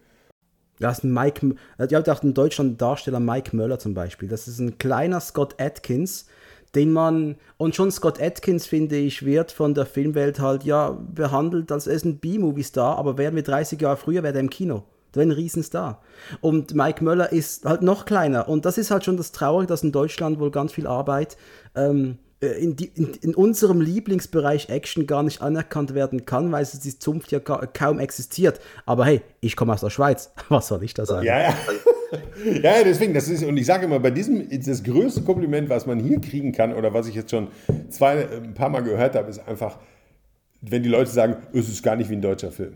Du 0.81 0.87
hast 0.87 1.05
einen 1.05 1.15
Mike, 1.15 1.55
ihr 1.79 1.97
habt 1.97 2.09
auch 2.09 2.23
in 2.23 2.35
Deutschland 2.35 2.81
Darsteller 2.81 3.21
Mike 3.21 3.55
Möller 3.55 3.79
zum 3.79 3.95
Beispiel. 3.95 4.29
Das 4.29 4.49
ist 4.49 4.59
ein 4.59 4.79
kleiner 4.79 5.21
Scott 5.21 5.61
Atkins, 5.61 6.27
den 6.75 6.93
man, 6.93 7.37
und 7.57 7.77
schon 7.77 7.91
Scott 7.91 8.21
Atkins, 8.21 8.67
finde 8.67 8.97
ich, 8.97 9.25
wird 9.25 9.53
von 9.53 9.75
der 9.75 9.87
Filmwelt 9.87 10.41
halt 10.41 10.65
ja 10.65 10.91
behandelt, 10.91 11.71
als 11.71 11.87
er 11.87 11.95
ist 11.95 12.05
ein 12.05 12.19
B-Movie-Star, 12.19 12.97
aber 12.97 13.19
wären 13.19 13.37
wir 13.37 13.43
30 13.43 13.81
Jahre 13.81 13.97
früher, 13.97 14.23
wäre 14.23 14.35
er 14.35 14.41
im 14.41 14.51
Kino. 14.51 14.85
Der 15.15 15.21
wäre 15.21 15.31
ein 15.31 15.37
Riesenstar. 15.37 16.01
Und 16.41 16.75
Mike 16.75 17.05
Möller 17.05 17.31
ist 17.33 17.67
halt 17.67 17.83
noch 17.83 18.07
kleiner. 18.07 18.49
Und 18.49 18.65
das 18.65 18.79
ist 18.79 18.91
halt 18.91 19.05
schon 19.05 19.19
das 19.19 19.33
Traurige, 19.33 19.67
dass 19.67 19.83
in 19.83 19.93
Deutschland 19.93 20.41
wohl 20.41 20.51
ganz 20.51 20.73
viel 20.73 20.87
Arbeit 20.87 21.37
ähm, 21.75 22.13
äh, 22.13 22.22
in, 22.47 22.77
die, 22.77 22.87
in, 22.87 23.15
in, 23.23 23.35
unserem 23.35 23.81
Lieblingsbereich 23.81 24.69
Action 24.69 25.07
gar 25.07 25.23
nicht 25.23 25.43
anerkannt 25.43 25.95
werden 25.95 26.27
kann, 26.27 26.51
weil 26.51 26.63
es 26.63 26.79
die 26.79 26.99
Zunft 26.99 27.31
ja 27.31 27.39
ka 27.41 27.67
kaum 27.67 27.99
existiert. 28.01 28.61
Aber 28.85 29.05
hey, 29.05 29.23
ich 29.41 29.55
komme 29.55 29.73
aus 29.73 29.81
der 29.81 29.91
Schweiz. 29.91 30.33
Was 30.49 30.69
soll 30.69 30.83
ich 30.83 30.95
da 30.95 31.07
sagen? 31.07 31.25
Ja, 31.25 31.41
ja. 31.41 31.55
ja, 32.63 32.85
deswegen, 32.85 33.15
das 33.15 33.29
ist, 33.29 33.45
und 33.45 33.57
ich 33.57 33.67
sage 33.67 33.87
immer, 33.87 34.01
bei 34.01 34.11
diesem, 34.11 34.49
das 34.51 34.83
größte 34.83 35.23
Kompliment, 35.23 35.71
was 35.71 35.87
man 35.87 35.99
hier 35.99 36.21
kriegen 36.21 36.53
kann, 36.53 36.75
oder 36.75 36.93
was 36.93 37.09
ich 37.09 37.15
jetzt 37.15 37.31
schon 37.31 37.49
zwei, 37.89 38.29
ein 38.29 38.53
paar 38.53 38.69
Mal 38.69 38.83
gehört 38.83 39.15
habe, 39.15 39.31
ist 39.31 39.39
einfach, 39.49 39.79
wenn 40.61 40.83
die 40.83 40.91
Leute 40.91 41.11
sagen, 41.11 41.37
es 41.55 41.69
ist 41.69 41.83
gar 41.83 41.97
nicht 41.97 42.11
wie 42.11 42.17
ein 42.17 42.23
deutscher 42.23 42.53
Film 42.53 42.75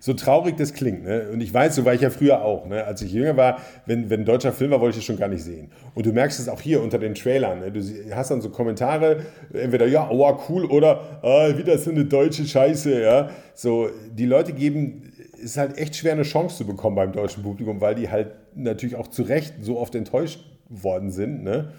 so 0.00 0.14
traurig 0.14 0.56
das 0.56 0.74
klingt, 0.74 1.04
ne? 1.04 1.28
und 1.32 1.40
ich 1.40 1.52
weiß, 1.52 1.74
so 1.74 1.84
war 1.84 1.94
ich 1.94 2.00
ja 2.00 2.10
früher 2.10 2.42
auch, 2.42 2.66
ne? 2.66 2.84
als 2.84 3.02
ich 3.02 3.12
jünger 3.12 3.36
war, 3.36 3.60
wenn, 3.86 4.10
wenn 4.10 4.20
ein 4.20 4.26
deutscher 4.26 4.52
Film 4.52 4.70
war, 4.70 4.80
wollte 4.80 4.98
ich 4.98 5.04
das 5.04 5.04
schon 5.04 5.18
gar 5.18 5.28
nicht 5.28 5.42
sehen. 5.42 5.70
Und 5.94 6.06
du 6.06 6.12
merkst 6.12 6.40
es 6.40 6.48
auch 6.48 6.60
hier 6.60 6.82
unter 6.82 6.98
den 6.98 7.14
Trailern. 7.14 7.60
Ne? 7.60 7.72
Du 7.72 7.80
hast 8.14 8.30
dann 8.30 8.40
so 8.40 8.50
Kommentare, 8.50 9.24
entweder 9.52 9.86
ja, 9.86 10.08
oh, 10.10 10.38
cool, 10.48 10.64
oder 10.66 11.20
ah, 11.22 11.56
wieder 11.56 11.78
so 11.78 11.90
eine 11.90 12.04
deutsche 12.04 12.44
Scheiße. 12.44 13.02
Ja? 13.02 13.30
So, 13.54 13.88
die 14.12 14.26
Leute 14.26 14.52
geben, 14.52 15.12
es 15.34 15.50
ist 15.50 15.56
halt 15.56 15.78
echt 15.78 15.96
schwer, 15.96 16.12
eine 16.12 16.22
Chance 16.22 16.56
zu 16.56 16.66
bekommen 16.66 16.96
beim 16.96 17.12
deutschen 17.12 17.42
Publikum, 17.42 17.80
weil 17.80 17.94
die 17.94 18.10
halt 18.10 18.28
natürlich 18.54 18.96
auch 18.96 19.08
zu 19.08 19.22
Recht 19.22 19.54
so 19.60 19.78
oft 19.78 19.94
enttäuscht 19.94 20.40
worden 20.68 21.10
sind. 21.10 21.44
Ne? 21.44 21.72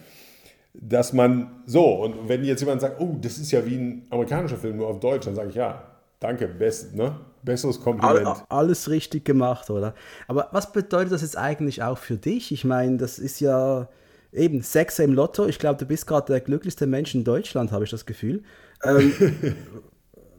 dass 0.81 1.13
man 1.13 1.63
so, 1.65 2.03
und 2.03 2.29
wenn 2.29 2.43
jetzt 2.43 2.59
jemand 2.59 2.81
sagt, 2.81 2.99
oh, 3.01 3.15
das 3.19 3.37
ist 3.37 3.51
ja 3.51 3.65
wie 3.65 3.75
ein 3.75 4.07
amerikanischer 4.09 4.57
Film, 4.57 4.77
nur 4.77 4.87
auf 4.87 4.99
Deutsch, 4.99 5.25
dann 5.25 5.35
sage 5.35 5.49
ich 5.49 5.55
ja, 5.55 5.83
danke, 6.19 6.47
best, 6.47 6.95
ne? 6.95 7.15
Besseres 7.43 7.79
Kompliment. 7.79 8.25
All, 8.25 8.43
alles 8.49 8.89
richtig 8.89 9.25
gemacht, 9.25 9.69
oder? 9.69 9.93
Aber 10.27 10.49
was 10.51 10.71
bedeutet 10.71 11.11
das 11.11 11.21
jetzt 11.21 11.37
eigentlich 11.37 11.83
auch 11.83 11.97
für 11.97 12.17
dich? 12.17 12.51
Ich 12.51 12.65
meine, 12.65 12.97
das 12.97 13.19
ist 13.19 13.39
ja 13.39 13.87
eben 14.31 14.61
Sechser 14.61 15.03
im 15.03 15.13
Lotto. 15.13 15.45
Ich 15.47 15.59
glaube, 15.59 15.79
du 15.79 15.85
bist 15.85 16.07
gerade 16.07 16.33
der 16.33 16.41
glücklichste 16.41 16.87
Mensch 16.87 17.15
in 17.15 17.23
Deutschland, 17.23 17.71
habe 17.71 17.83
ich 17.83 17.91
das 17.91 18.05
Gefühl. 18.05 18.43
Ähm, 18.83 19.13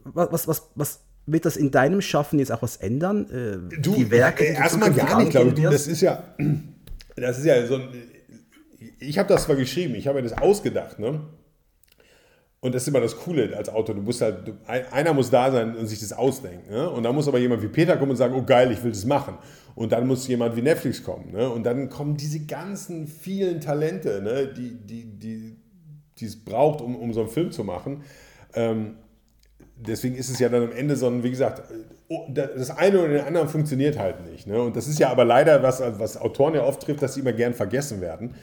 was, 0.03 0.31
was, 0.31 0.47
was, 0.47 0.69
was 0.75 0.99
wird 1.25 1.45
das 1.45 1.57
in 1.57 1.71
deinem 1.71 2.01
Schaffen 2.01 2.39
jetzt 2.39 2.51
auch 2.51 2.61
was 2.61 2.77
ändern? 2.77 3.29
Äh, 3.29 3.81
du, 3.81 3.95
die 3.95 4.11
Werke, 4.11 4.43
die 4.43 4.51
erstmal 4.51 4.91
gar 4.93 5.19
nicht, 5.19 5.31
glaube 5.31 5.53
ich. 5.55 5.63
Das 5.63 5.87
ist 5.87 6.01
ja, 6.01 6.23
das 7.15 7.39
ist 7.39 7.45
ja 7.45 7.65
so 7.65 7.75
ein, 7.75 7.89
ich 8.99 9.17
habe 9.17 9.29
das 9.29 9.43
zwar 9.43 9.55
geschrieben, 9.55 9.95
ich 9.95 10.07
habe 10.07 10.21
mir 10.21 10.27
das 10.27 10.37
ausgedacht, 10.37 10.99
ne? 10.99 11.21
Und 12.61 12.75
das 12.75 12.81
ist 12.81 12.89
immer 12.89 12.99
das 12.99 13.15
Coole 13.15 13.55
als 13.55 13.69
Autor. 13.69 13.95
Du 13.95 14.01
musst 14.01 14.21
halt, 14.21 14.47
du, 14.47 14.53
einer 14.67 15.13
muss 15.13 15.29
da 15.29 15.49
sein 15.49 15.77
und 15.77 15.87
sich 15.87 15.99
das 16.01 16.11
ausdenken. 16.11 16.69
Ne? 16.69 16.89
Und 16.89 17.03
dann 17.03 17.15
muss 17.15 17.27
aber 17.27 17.39
jemand 17.39 17.63
wie 17.63 17.69
Peter 17.69 17.95
kommen 17.95 18.11
und 18.11 18.17
sagen, 18.17 18.33
oh 18.35 18.43
geil, 18.43 18.71
ich 18.71 18.83
will 18.83 18.91
das 18.91 19.05
machen. 19.05 19.37
Und 19.75 19.93
dann 19.93 20.05
muss 20.05 20.27
jemand 20.27 20.57
wie 20.57 20.61
Netflix 20.61 21.01
kommen. 21.01 21.31
Ne? 21.31 21.49
Und 21.49 21.63
dann 21.63 21.89
kommen 21.89 22.17
diese 22.17 22.41
ganzen 22.45 23.07
vielen 23.07 23.61
Talente, 23.61 24.21
ne? 24.21 24.47
die, 24.47 24.75
die, 24.75 25.05
die, 25.05 25.55
die 26.17 26.25
es 26.25 26.43
braucht, 26.43 26.81
um, 26.81 26.97
um 26.97 27.13
so 27.13 27.21
einen 27.21 27.29
Film 27.29 27.51
zu 27.51 27.63
machen. 27.63 28.03
Ähm, 28.53 28.95
deswegen 29.77 30.15
ist 30.15 30.29
es 30.29 30.39
ja 30.39 30.49
dann 30.49 30.63
am 30.63 30.71
Ende 30.73 30.97
so 30.97 31.07
ein, 31.07 31.23
wie 31.23 31.29
gesagt, 31.29 31.63
oh, 32.09 32.27
das 32.29 32.71
eine 32.71 32.99
oder 32.99 33.13
den 33.13 33.23
anderen 33.23 33.47
funktioniert 33.47 33.97
halt 33.97 34.29
nicht. 34.29 34.47
Ne? 34.47 34.61
Und 34.61 34.75
das 34.75 34.89
ist 34.89 34.99
ja 34.99 35.09
aber 35.09 35.23
leider, 35.23 35.63
was, 35.63 35.81
was 35.97 36.17
Autoren 36.17 36.55
ja 36.55 36.63
oft 36.63 36.81
trifft, 36.81 37.01
dass 37.01 37.13
sie 37.13 37.21
immer 37.21 37.33
gern 37.33 37.53
vergessen 37.53 38.01
werden. 38.01 38.35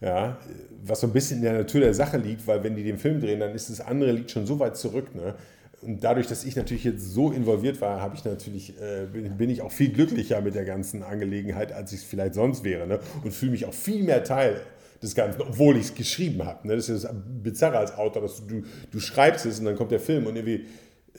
Ja, 0.00 0.38
was 0.84 1.00
so 1.00 1.06
ein 1.06 1.12
bisschen 1.12 1.38
in 1.38 1.44
der 1.44 1.52
Natur 1.52 1.80
der 1.80 1.94
Sache 1.94 2.16
liegt, 2.16 2.46
weil 2.46 2.62
wenn 2.64 2.76
die 2.76 2.84
den 2.84 2.98
Film 2.98 3.20
drehen, 3.20 3.40
dann 3.40 3.54
ist 3.54 3.70
das 3.70 3.80
andere 3.80 4.12
liegt 4.12 4.30
schon 4.30 4.46
so 4.46 4.58
weit 4.58 4.76
zurück. 4.76 5.14
Ne? 5.14 5.34
Und 5.82 6.04
dadurch, 6.04 6.26
dass 6.26 6.44
ich 6.44 6.56
natürlich 6.56 6.84
jetzt 6.84 7.10
so 7.12 7.30
involviert 7.30 7.80
war, 7.80 8.00
habe 8.00 8.14
ich 8.14 8.24
natürlich, 8.24 8.74
äh, 8.80 9.06
bin 9.06 9.48
ich 9.48 9.62
auch 9.62 9.72
viel 9.72 9.90
glücklicher 9.90 10.40
mit 10.40 10.54
der 10.54 10.64
ganzen 10.64 11.02
Angelegenheit, 11.02 11.72
als 11.72 11.92
ich 11.92 12.00
es 12.00 12.04
vielleicht 12.04 12.34
sonst 12.34 12.64
wäre. 12.64 12.86
Ne? 12.86 13.00
Und 13.24 13.32
fühle 13.32 13.52
mich 13.52 13.64
auch 13.64 13.72
viel 13.72 14.02
mehr 14.02 14.22
Teil 14.24 14.60
des 15.02 15.14
Ganzen, 15.14 15.40
obwohl 15.40 15.76
ich 15.76 15.84
es 15.84 15.94
geschrieben 15.94 16.44
habe. 16.44 16.68
Ne? 16.68 16.76
Das 16.76 16.88
ist 16.88 17.04
das 17.04 17.14
Bizarre 17.42 17.78
als 17.78 17.96
Autor, 17.96 18.22
dass 18.22 18.46
du, 18.46 18.62
du 18.90 19.00
schreibst 19.00 19.46
es 19.46 19.58
und 19.58 19.64
dann 19.64 19.76
kommt 19.76 19.90
der 19.90 20.00
Film 20.00 20.26
und 20.26 20.36
irgendwie 20.36 20.66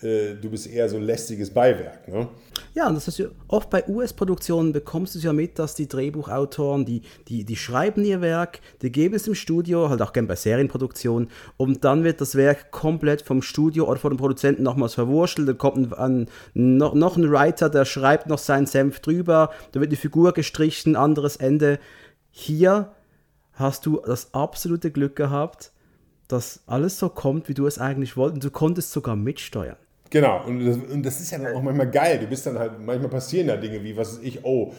du 0.02 0.50
bist 0.50 0.68
eher 0.68 0.90
so 0.90 0.98
ein 0.98 1.04
lästiges 1.04 1.52
Beiwerk. 1.52 2.08
Ne? 2.08 2.28
Ja, 2.74 2.88
und 2.88 2.96
das 2.96 3.18
ja 3.18 3.28
oft 3.50 3.70
bei 3.70 3.88
US-Produktionen 3.88 4.72
bekommst 4.72 5.14
du 5.14 5.20
es 5.20 5.26
ja 5.26 5.34
mit, 5.34 5.60
dass 5.60 5.76
die 5.76 5.90
Drehbuchautoren, 5.90 6.86
die, 6.86 7.02
die, 7.28 7.44
die 7.44 7.56
schreiben 7.58 8.06
ihr 8.06 8.22
Werk, 8.22 8.62
die 8.82 8.92
geben 8.92 9.16
es 9.16 9.28
im 9.28 9.36
Studio, 9.36 9.90
halt 9.90 10.02
auch 10.02 10.14
gerne 10.14 10.30
bei 10.30 10.36
Serienproduktionen, 10.36 11.30
und 11.58 11.84
dann 11.84 12.06
wird 12.06 12.22
das 12.22 12.36
Werk 12.36 12.72
komplett 12.72 13.22
vom 13.22 13.42
Studio 13.42 13.90
oder 13.90 14.00
von 14.00 14.14
dem 14.14 14.18
Produzenten 14.18 14.64
nochmals 14.64 14.94
verwurschtelt, 14.94 15.50
dann 15.50 15.58
kommt 15.58 15.78
ein, 15.78 15.94
ein, 15.94 16.78
noch, 16.78 16.94
noch 16.94 17.18
ein 17.18 17.30
Writer, 17.30 17.70
der 17.70 17.84
schreibt 17.84 18.28
noch 18.28 18.40
seinen 18.40 18.68
Senf 18.68 19.02
drüber, 19.02 19.52
da 19.74 19.82
wird 19.82 19.92
die 19.92 19.98
Figur 19.98 20.32
gestrichen, 20.32 20.96
anderes 20.96 21.36
Ende. 21.36 21.78
Hier 22.32 22.94
hast 23.52 23.86
du 23.86 24.02
das 24.06 24.34
absolute 24.34 24.92
Glück 24.92 25.18
gehabt, 25.18 25.74
dass 26.32 26.62
alles 26.68 26.98
so 26.98 27.10
kommt, 27.10 27.50
wie 27.50 27.54
du 27.54 27.68
es 27.68 27.78
eigentlich 27.78 28.18
wolltest. 28.18 28.36
Und 28.36 28.44
du 28.44 28.52
konntest 28.52 28.92
sogar 28.92 29.16
mitsteuern. 29.16 29.78
Genau, 30.10 30.46
und 30.46 30.66
das, 30.66 30.78
und 30.78 31.06
das, 31.06 31.22
ist 31.22 31.32
ja 31.32 31.38
dann 31.38 31.56
auch 31.56 31.62
manchmal 31.62 31.90
geil. 31.90 32.20
Du 32.20 32.28
bist 32.28 32.46
dann 32.46 32.60
halt, 32.60 32.74
manchmal 32.80 33.10
passieren 33.10 33.48
da 33.48 33.56
Dinge 33.56 33.82
wie, 33.84 33.96
was 33.96 34.14
ist 34.14 34.24
ich, 34.24 34.44
oh, 34.44 34.74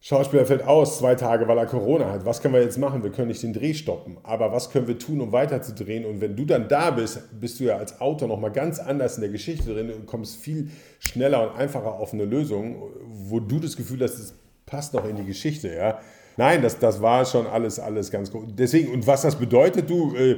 Schauspieler 0.00 0.46
fällt 0.46 0.62
aus, 0.62 0.98
zwei 0.98 1.16
Tage, 1.16 1.48
weil 1.48 1.58
er 1.58 1.66
Corona 1.66 2.12
hat. 2.12 2.24
Was 2.24 2.40
können 2.40 2.54
wir 2.54 2.62
jetzt 2.62 2.78
machen? 2.78 3.02
Wir 3.02 3.10
können 3.10 3.28
nicht 3.28 3.42
den 3.42 3.52
Dreh 3.52 3.74
stoppen. 3.74 4.16
Aber 4.22 4.52
was 4.52 4.70
können 4.70 4.86
wir 4.86 4.98
tun, 4.98 5.20
um 5.20 5.32
weiterzudrehen? 5.32 6.04
Und 6.04 6.20
wenn 6.20 6.36
du 6.36 6.44
dann 6.44 6.68
da 6.68 6.92
bist, 6.92 7.40
bist 7.40 7.58
du 7.58 7.64
ja 7.64 7.76
als 7.76 8.00
Autor 8.00 8.28
nochmal 8.28 8.52
ganz 8.52 8.78
anders 8.78 9.16
in 9.16 9.22
der 9.22 9.30
Geschichte 9.30 9.74
drin 9.74 9.90
und 9.92 10.06
kommst 10.06 10.36
viel 10.36 10.70
schneller 11.00 11.50
und 11.50 11.58
einfacher 11.58 11.94
auf 11.94 12.14
eine 12.14 12.24
Lösung, 12.24 12.76
wo 13.06 13.40
du 13.40 13.58
das 13.58 13.76
Gefühl 13.76 14.00
hast, 14.02 14.18
es 14.18 14.34
passt 14.66 14.94
noch 14.94 15.04
in 15.04 15.16
die 15.16 15.24
Geschichte. 15.24 15.74
Ja? 15.74 15.98
Nein, 16.38 16.62
das, 16.62 16.78
das 16.78 17.02
war 17.02 17.24
schon 17.24 17.48
alles, 17.48 17.80
alles 17.80 18.12
ganz 18.12 18.30
gut. 18.30 18.50
Deswegen, 18.56 18.92
und 18.92 19.04
was 19.08 19.22
das 19.22 19.34
bedeutet, 19.34 19.90
du, 19.90 20.14
äh, 20.14 20.36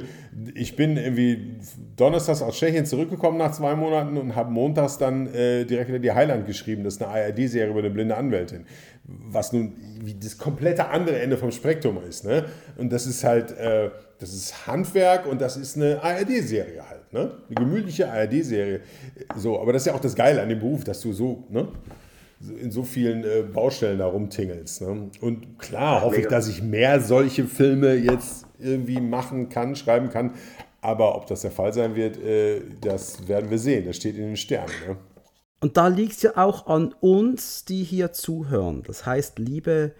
ich 0.55 0.75
bin 0.75 0.97
irgendwie 0.97 1.57
donnerstags 1.95 2.41
aus 2.41 2.57
Tschechien 2.57 2.87
zurückgekommen 2.87 3.37
nach 3.37 3.51
zwei 3.51 3.75
Monaten 3.75 4.17
und 4.17 4.35
habe 4.35 4.49
montags 4.49 4.97
dann 4.97 5.27
äh, 5.27 5.63
direkt 5.63 5.89
wieder 5.89 5.99
die 5.99 6.11
Heiland 6.11 6.47
geschrieben. 6.47 6.83
Das 6.83 6.95
ist 6.95 7.03
eine 7.03 7.13
ARD-Serie 7.13 7.69
über 7.69 7.79
eine 7.79 7.91
blinde 7.91 8.17
Anwältin. 8.17 8.65
Was 9.03 9.53
nun 9.53 9.73
das 10.19 10.39
komplette 10.39 10.87
andere 10.87 11.21
Ende 11.21 11.37
vom 11.37 11.51
Spektrum 11.51 11.99
ist. 12.09 12.25
Ne? 12.25 12.45
Und 12.77 12.91
das 12.91 13.05
ist 13.05 13.23
halt, 13.23 13.51
äh, 13.51 13.91
das 14.17 14.33
ist 14.33 14.65
Handwerk 14.65 15.27
und 15.27 15.39
das 15.39 15.55
ist 15.55 15.77
eine 15.77 16.01
ARD-Serie 16.01 16.81
halt. 16.89 17.13
Ne? 17.13 17.31
Eine 17.47 17.55
gemütliche 17.55 18.11
ARD-Serie. 18.11 18.79
So, 19.35 19.61
aber 19.61 19.71
das 19.71 19.83
ist 19.83 19.85
ja 19.85 19.93
auch 19.93 19.99
das 19.99 20.15
Geile 20.15 20.41
an 20.41 20.49
dem 20.49 20.59
Beruf, 20.59 20.83
dass 20.83 20.99
du 21.01 21.13
so, 21.13 21.43
ne? 21.49 21.67
In 22.59 22.71
so 22.71 22.83
vielen 22.83 23.23
äh, 23.23 23.43
Baustellen 23.43 23.99
da 23.99 24.07
rumtingelst. 24.07 24.81
Ne? 24.81 25.09
Und 25.21 25.59
klar 25.59 26.01
hoffe 26.01 26.21
ich, 26.21 26.27
dass 26.27 26.47
ich 26.47 26.61
mehr 26.61 26.99
solche 27.01 27.45
Filme 27.45 27.93
jetzt 27.93 28.45
irgendwie 28.59 28.99
machen 28.99 29.49
kann, 29.49 29.75
schreiben 29.75 30.09
kann. 30.09 30.33
Aber 30.81 31.15
ob 31.15 31.27
das 31.27 31.41
der 31.41 31.51
Fall 31.51 31.73
sein 31.73 31.95
wird, 31.95 32.17
äh, 32.17 32.61
das 32.81 33.27
werden 33.27 33.49
wir 33.49 33.59
sehen. 33.59 33.85
Das 33.85 33.97
steht 33.97 34.15
in 34.15 34.23
den 34.23 34.37
Sternen. 34.37 34.73
Ne? 34.87 34.97
Und 35.59 35.77
da 35.77 35.87
liegt 35.87 36.13
es 36.13 36.21
ja 36.23 36.37
auch 36.37 36.65
an 36.65 36.93
uns, 36.99 37.65
die 37.65 37.83
hier 37.83 38.11
zuhören. 38.13 38.81
Das 38.85 39.05
heißt, 39.05 39.37
liebe 39.37 39.93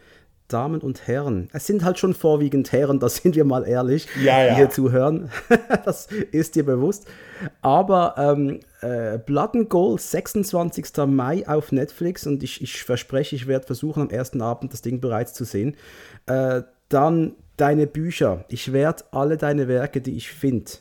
Damen 0.51 0.81
und 0.81 1.07
Herren, 1.07 1.49
es 1.53 1.65
sind 1.65 1.83
halt 1.83 1.99
schon 1.99 2.13
vorwiegend 2.13 2.71
Herren, 2.71 2.99
da 2.99 3.09
sind 3.09 3.35
wir 3.35 3.45
mal 3.45 3.67
ehrlich, 3.67 4.07
ja, 4.23 4.43
ja. 4.43 4.49
die 4.49 4.55
hier 4.55 4.69
zuhören. 4.69 5.29
das 5.85 6.07
ist 6.31 6.55
dir 6.55 6.65
bewusst. 6.65 7.07
Aber 7.61 8.15
ähm, 8.17 8.59
äh, 8.81 9.17
Blood 9.17 9.55
and 9.55 9.69
Gold, 9.69 10.01
26. 10.01 10.85
Mai 11.07 11.47
auf 11.47 11.71
Netflix 11.71 12.27
und 12.27 12.43
ich, 12.43 12.61
ich 12.61 12.83
verspreche, 12.83 13.35
ich 13.35 13.47
werde 13.47 13.65
versuchen, 13.65 14.03
am 14.03 14.09
ersten 14.09 14.41
Abend 14.41 14.73
das 14.73 14.81
Ding 14.81 15.01
bereits 15.01 15.33
zu 15.33 15.43
sehen. 15.43 15.75
Äh, 16.27 16.63
dann 16.89 17.35
deine 17.57 17.87
Bücher. 17.87 18.45
Ich 18.49 18.73
werde 18.73 19.03
alle 19.11 19.37
deine 19.37 19.67
Werke, 19.67 20.01
die 20.01 20.17
ich 20.17 20.31
finde, 20.31 20.71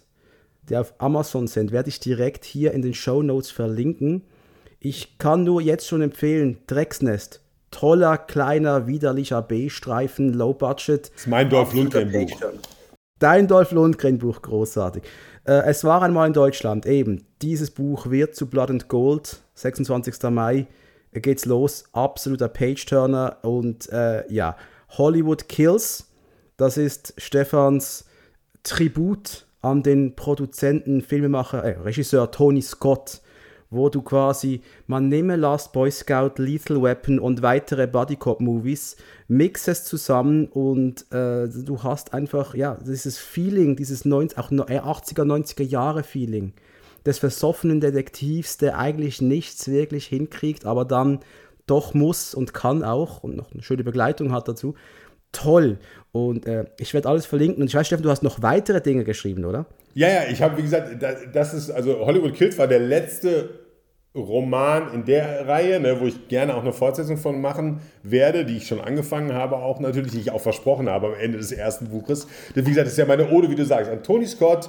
die 0.69 0.77
auf 0.77 0.95
Amazon 0.99 1.47
sind, 1.47 1.73
werde 1.73 1.89
ich 1.89 2.01
direkt 2.01 2.45
hier 2.45 2.73
in 2.73 2.83
den 2.83 2.95
Show 2.95 3.23
Notes 3.23 3.51
verlinken. 3.51 4.23
Ich 4.79 5.19
kann 5.19 5.45
nur 5.45 5.61
jetzt 5.61 5.87
schon 5.87 6.01
empfehlen, 6.01 6.59
Drecksnest. 6.67 7.41
Toller, 7.71 8.19
kleiner, 8.19 8.87
widerlicher 8.87 9.43
B-Streifen, 9.43 10.33
Low 10.33 10.55
Budget. 10.55 11.11
Das 11.11 11.21
ist 11.21 11.27
mein 11.27 11.49
Dolph 11.49 11.73
Lundgren-Buch. 11.73 12.31
Dein 13.19 13.47
Dolph 13.47 13.73
Lundgren-Buch, 13.73 14.43
großartig. 14.43 15.03
Äh, 15.45 15.63
es 15.67 15.85
war 15.85 16.03
einmal 16.03 16.27
in 16.27 16.33
Deutschland, 16.33 16.87
eben. 16.87 17.27
Dieses 17.43 17.71
Buch 17.71 18.11
wird 18.11 18.35
zu 18.35 18.47
Blood 18.47 18.71
and 18.71 18.89
Gold, 18.89 19.41
26. 19.55 20.23
Mai 20.31 20.67
geht's 21.13 21.45
los. 21.45 21.85
Absoluter 21.93 22.49
Page-Turner 22.49 23.39
und 23.43 23.91
äh, 23.91 24.31
ja, 24.33 24.57
Hollywood 24.91 25.49
Kills. 25.49 26.07
Das 26.57 26.77
ist 26.77 27.15
Stefans 27.17 28.05
Tribut 28.63 29.47
an 29.63 29.83
den 29.83 30.15
Produzenten, 30.17 31.03
Filmemacher, 31.03 31.65
äh, 31.65 31.79
Regisseur 31.81 32.31
Tony 32.31 32.63
Scott, 32.63 33.21
wo 33.71 33.89
du 33.89 34.03
quasi, 34.03 34.63
man 34.87 35.09
nehme 35.09 35.37
Last 35.37 35.73
Boy 35.73 35.91
Scout, 35.91 36.33
Lethal 36.37 36.83
Weapon 36.83 37.19
und 37.19 37.43
weitere 37.43 37.87
Bodycop-Movies, 37.87 38.97
mix 39.29 39.69
es 39.69 39.85
zusammen 39.85 40.47
und 40.47 41.03
äh, 41.13 41.49
du 41.49 41.83
hast 41.83 42.13
einfach, 42.13 42.55
ja, 42.55 42.77
dieses 42.85 43.19
Feeling, 43.19 43.77
dieses 43.77 44.05
90, 44.05 44.39
auch 44.39 44.51
80er, 44.51 45.25
90er 45.25 45.63
Jahre 45.63 46.03
Feeling 46.03 46.53
des 47.07 47.19
versoffenen 47.19 47.81
Detektivs, 47.81 48.59
der 48.59 48.79
eigentlich 48.79 49.23
nichts 49.23 49.69
wirklich 49.69 50.07
hinkriegt, 50.07 50.67
aber 50.67 50.85
dann 50.85 51.21
doch 51.67 51.95
muss 51.95 52.35
und 52.35 52.53
kann 52.53 52.83
auch 52.83 53.23
und 53.23 53.37
noch 53.37 53.53
eine 53.53 53.63
schöne 53.63 53.85
Begleitung 53.85 54.33
hat 54.33 54.49
dazu. 54.49 54.75
Toll. 55.33 55.79
Und 56.11 56.47
äh, 56.47 56.65
ich 56.79 56.93
werde 56.93 57.09
alles 57.09 57.27
verlinken. 57.27 57.63
Und 57.63 57.69
ich 57.69 57.75
weiß, 57.75 57.87
Steffen, 57.87 58.03
du 58.03 58.11
hast 58.11 58.25
noch 58.25 58.43
weitere 58.43 58.81
Dinge 58.81 59.05
geschrieben, 59.05 59.45
oder? 59.45 59.67
Ja, 59.95 60.09
ja, 60.09 60.23
ich 60.31 60.41
habe, 60.43 60.57
wie 60.57 60.63
gesagt, 60.63 61.03
das 61.33 61.55
ist, 61.55 61.71
also 61.71 62.07
Hollywood 62.07 62.35
Kills 62.35 62.59
war 62.59 62.69
der 62.69 62.79
letzte 62.79 63.61
Roman 64.15 64.93
in 64.93 65.05
der 65.05 65.47
Reihe, 65.47 65.79
ne, 65.79 66.01
wo 66.01 66.07
ich 66.07 66.27
gerne 66.27 66.57
auch 66.57 66.63
eine 66.63 66.73
Fortsetzung 66.73 67.17
von 67.17 67.41
machen 67.41 67.81
werde, 68.03 68.45
die 68.45 68.57
ich 68.57 68.67
schon 68.67 68.81
angefangen 68.81 69.33
habe, 69.33 69.57
auch 69.57 69.79
natürlich, 69.79 70.13
die 70.13 70.21
ich 70.21 70.31
auch 70.33 70.41
versprochen 70.41 70.89
habe 70.89 71.09
am 71.09 71.15
Ende 71.15 71.39
des 71.39 71.53
ersten 71.53 71.89
Buches. 71.89 72.27
Denn 72.57 72.67
wie 72.67 72.71
gesagt, 72.71 72.87
das 72.87 72.95
ist 72.95 72.99
ja 72.99 73.07
meine 73.07 73.31
Ode, 73.31 73.51
wie 73.51 73.55
du 73.55 73.65
sagst, 73.65 73.91
an 73.91 74.03
Tony 74.03 74.27
Scott, 74.27 74.69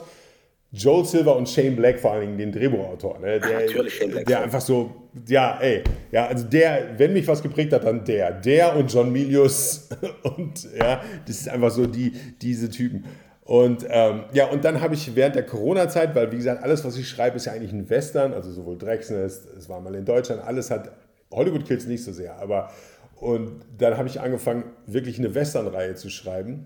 Joel 0.73 1.05
Silver 1.05 1.35
und 1.35 1.49
Shane 1.49 1.75
Black 1.75 1.99
vor 1.99 2.13
allen 2.13 2.21
Dingen, 2.21 2.37
den 2.37 2.51
Drehbuchautor. 2.51 3.19
Ne? 3.19 3.39
Der, 3.39 3.61
Natürlich 3.61 3.95
Shane 3.95 4.11
Black. 4.11 4.25
Der 4.27 4.43
einfach 4.43 4.61
so, 4.61 4.91
ja, 5.27 5.57
ey, 5.59 5.83
ja, 6.11 6.27
also 6.27 6.45
der, 6.45 6.97
wenn 6.97 7.11
mich 7.11 7.27
was 7.27 7.41
geprägt 7.41 7.73
hat, 7.73 7.83
dann 7.83 8.05
der. 8.05 8.31
Der 8.31 8.75
und 8.75 8.93
John 8.93 9.11
Milius 9.11 9.89
und 10.23 10.69
ja, 10.77 11.01
das 11.25 11.41
ist 11.41 11.49
einfach 11.49 11.71
so 11.71 11.87
die, 11.87 12.11
diese 12.41 12.69
Typen. 12.69 13.05
Und 13.51 13.85
ähm, 13.89 14.23
ja, 14.31 14.45
und 14.45 14.63
dann 14.63 14.79
habe 14.79 14.93
ich 14.93 15.13
während 15.13 15.35
der 15.35 15.45
Corona-Zeit, 15.45 16.15
weil 16.15 16.31
wie 16.31 16.37
gesagt, 16.37 16.63
alles, 16.63 16.85
was 16.85 16.95
ich 16.95 17.09
schreibe, 17.09 17.35
ist 17.35 17.47
ja 17.47 17.51
eigentlich 17.51 17.73
ein 17.73 17.89
Western, 17.89 18.33
also 18.33 18.49
sowohl 18.49 18.77
Drecksnest, 18.77 19.45
es 19.57 19.67
war 19.67 19.81
mal 19.81 19.93
in 19.93 20.05
Deutschland, 20.05 20.41
alles 20.41 20.71
hat 20.71 20.89
Hollywood 21.33 21.65
Kills 21.65 21.85
nicht 21.85 22.01
so 22.01 22.13
sehr, 22.13 22.39
aber 22.39 22.71
und 23.17 23.61
dann 23.77 23.97
habe 23.97 24.07
ich 24.07 24.21
angefangen, 24.21 24.63
wirklich 24.85 25.19
eine 25.19 25.35
Western-Reihe 25.35 25.95
zu 25.95 26.09
schreiben. 26.09 26.65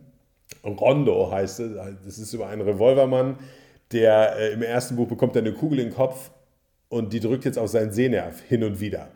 Rondo 0.63 1.31
heißt 1.31 1.59
es, 1.61 1.71
das 2.05 2.19
ist 2.19 2.31
über 2.33 2.49
einen 2.49 2.61
Revolvermann, 2.61 3.39
der 3.91 4.35
äh, 4.37 4.53
im 4.53 4.61
ersten 4.61 4.95
Buch 4.95 5.07
bekommt 5.07 5.35
er 5.35 5.41
eine 5.41 5.53
Kugel 5.53 5.79
in 5.79 5.87
den 5.87 5.95
Kopf 5.95 6.29
und 6.89 7.13
die 7.13 7.19
drückt 7.19 7.45
jetzt 7.45 7.57
auf 7.57 7.69
seinen 7.69 7.93
Sehnerv 7.93 8.41
hin 8.41 8.63
und 8.63 8.79
wieder. 8.79 9.07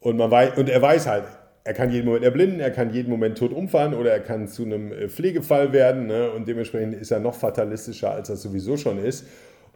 Und, 0.00 0.16
man 0.16 0.32
weiß, 0.32 0.58
und 0.58 0.68
er 0.68 0.82
weiß 0.82 1.06
halt, 1.06 1.26
er 1.64 1.74
kann 1.74 1.90
jeden 1.90 2.06
Moment 2.06 2.24
erblinden, 2.24 2.60
er 2.60 2.70
kann 2.70 2.92
jeden 2.92 3.10
Moment 3.10 3.38
tot 3.38 3.52
umfallen 3.52 3.94
oder 3.94 4.10
er 4.10 4.20
kann 4.20 4.48
zu 4.48 4.64
einem 4.64 4.92
äh, 4.92 5.08
Pflegefall 5.08 5.72
werden. 5.72 6.06
Ne? 6.06 6.30
Und 6.30 6.48
dementsprechend 6.48 6.94
ist 6.94 7.10
er 7.10 7.20
noch 7.20 7.34
fatalistischer, 7.34 8.10
als 8.10 8.28
er 8.28 8.36
sowieso 8.36 8.76
schon 8.76 8.98
ist. 8.98 9.26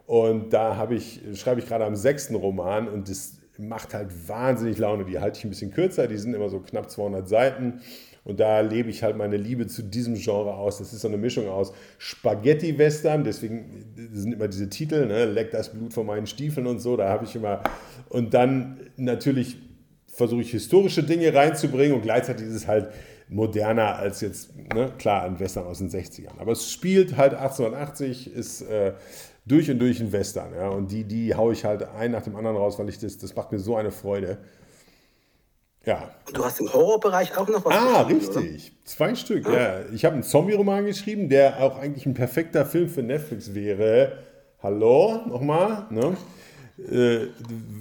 Und 0.05 0.53
da 0.53 0.87
ich, 0.89 1.21
schreibe 1.33 1.59
ich 1.59 1.67
gerade 1.67 1.85
am 1.85 1.95
sechsten 1.95 2.35
Roman 2.35 2.87
und 2.87 3.09
das 3.09 3.39
macht 3.57 3.93
halt 3.93 4.09
wahnsinnig 4.27 4.77
Laune. 4.77 5.05
Die 5.05 5.19
halte 5.19 5.39
ich 5.39 5.45
ein 5.45 5.49
bisschen 5.49 5.71
kürzer, 5.71 6.07
die 6.07 6.17
sind 6.17 6.33
immer 6.33 6.49
so 6.49 6.59
knapp 6.59 6.89
200 6.89 7.27
Seiten. 7.27 7.81
Und 8.23 8.41
da 8.41 8.59
lebe 8.59 8.89
ich 8.89 9.03
halt 9.03 9.15
meine 9.15 9.37
Liebe 9.37 9.67
zu 9.67 9.81
diesem 9.81 10.15
Genre 10.15 10.53
aus. 10.53 10.79
Das 10.79 10.91
ist 10.91 11.01
so 11.01 11.07
eine 11.07 11.15
Mischung 11.15 11.47
aus 11.47 11.73
Spaghetti-Western, 11.97 13.23
deswegen 13.23 13.85
sind 14.11 14.33
immer 14.33 14.49
diese 14.49 14.69
Titel, 14.69 15.05
ne? 15.05 15.23
Leck 15.23 15.51
das 15.51 15.71
Blut 15.71 15.93
von 15.93 16.05
meinen 16.05 16.27
Stiefeln 16.27 16.67
und 16.67 16.79
so. 16.79 16.97
Da 16.97 17.07
habe 17.07 17.23
ich 17.23 17.35
immer. 17.35 17.63
Und 18.09 18.33
dann 18.33 18.81
natürlich 18.97 19.57
versuche 20.17 20.41
ich 20.41 20.49
historische 20.49 21.03
Dinge 21.03 21.31
reinzubringen 21.31 21.95
und 21.95 22.01
gleichzeitig 22.01 22.47
ist 22.47 22.55
es 22.55 22.67
halt 22.67 22.89
moderner 23.29 23.97
als 23.97 24.21
jetzt, 24.21 24.49
ne? 24.73 24.91
klar, 24.97 25.23
ein 25.23 25.39
Western 25.39 25.65
aus 25.65 25.77
den 25.77 25.91
60ern. 25.91 26.39
Aber 26.39 26.53
es 26.53 26.71
spielt 26.71 27.17
halt 27.17 27.35
1880, 27.35 28.33
ist 28.33 28.61
äh, 28.63 28.93
durch 29.45 29.69
und 29.69 29.77
durch 29.77 29.99
ein 29.99 30.11
Western. 30.11 30.55
Ja? 30.55 30.69
Und 30.69 30.91
die, 30.91 31.03
die 31.03 31.35
haue 31.35 31.53
ich 31.53 31.65
halt 31.65 31.83
ein 31.83 32.11
nach 32.11 32.23
dem 32.23 32.35
anderen 32.35 32.57
raus, 32.57 32.79
weil 32.79 32.89
ich 32.89 32.97
das, 32.97 33.19
das 33.19 33.35
macht 33.35 33.51
mir 33.51 33.59
so 33.59 33.75
eine 33.75 33.91
Freude. 33.91 34.39
Ja. 35.85 36.09
Du 36.33 36.43
hast 36.43 36.59
im 36.61 36.73
Horrorbereich 36.73 37.37
auch 37.37 37.47
noch 37.47 37.63
was 37.63 37.75
Ah, 37.75 38.01
richtig. 38.01 38.71
Oder? 38.71 38.85
Zwei 38.85 39.13
Stück, 39.13 39.45
ah. 39.45 39.53
ja. 39.53 39.79
Ich 39.93 40.03
habe 40.03 40.15
einen 40.15 40.23
Zombie-Roman 40.23 40.85
geschrieben, 40.85 41.29
der 41.29 41.61
auch 41.61 41.77
eigentlich 41.77 42.07
ein 42.07 42.15
perfekter 42.15 42.65
Film 42.65 42.89
für 42.89 43.03
Netflix 43.03 43.53
wäre. 43.53 44.17
Hallo, 44.63 45.21
nochmal. 45.27 45.85
Ne? 45.91 46.17
Äh, 46.77 47.27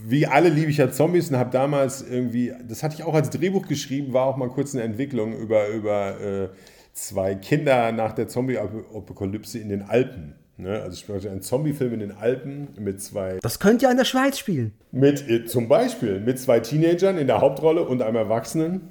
wie 0.07 0.27
alle 0.27 0.49
liebe 0.49 0.71
ich 0.71 0.79
ja 0.79 0.91
Zombies 0.91 1.31
und 1.31 1.37
habe 1.37 1.51
damals 1.51 2.03
irgendwie, 2.03 2.53
das 2.67 2.83
hatte 2.83 2.95
ich 2.95 3.05
auch 3.05 3.15
als 3.15 3.31
Drehbuch 3.31 3.69
geschrieben, 3.69 4.13
war 4.13 4.27
auch 4.27 4.37
mal 4.37 4.49
kurz 4.49 4.75
eine 4.75 4.85
Entwicklung 4.85 5.37
über, 5.37 5.69
über 5.69 6.21
äh, 6.21 6.49
zwei 6.95 7.35
Kinder 7.35 7.93
nach 7.93 8.13
der 8.13 8.29
Zombie-Apokalypse 8.29 9.59
in 9.59 9.69
den 9.69 9.83
Alpen. 9.83 10.35
Ne? 10.57 10.81
Also 10.81 11.15
ich 11.15 11.29
einen 11.29 11.43
Zombie-Film 11.43 11.93
in 11.95 12.01
den 12.01 12.13
Alpen 12.13 12.69
mit 12.79 13.03
zwei. 13.03 13.39
Das 13.43 13.61
könnte 13.61 13.85
ja 13.85 13.91
in 13.91 13.99
der 13.99 14.07
Schweiz 14.07 14.39
spielen. 14.39 14.73
Mit 14.93 15.29
äh, 15.29 15.45
zum 15.45 15.69
Beispiel 15.69 16.21
mit 16.21 16.39
zwei 16.41 16.61
Teenagern 16.61 17.19
in 17.19 17.27
der 17.27 17.43
Hauptrolle 17.43 17.85
und 17.85 18.01
einem 18.01 18.17
Erwachsenen. 18.17 18.89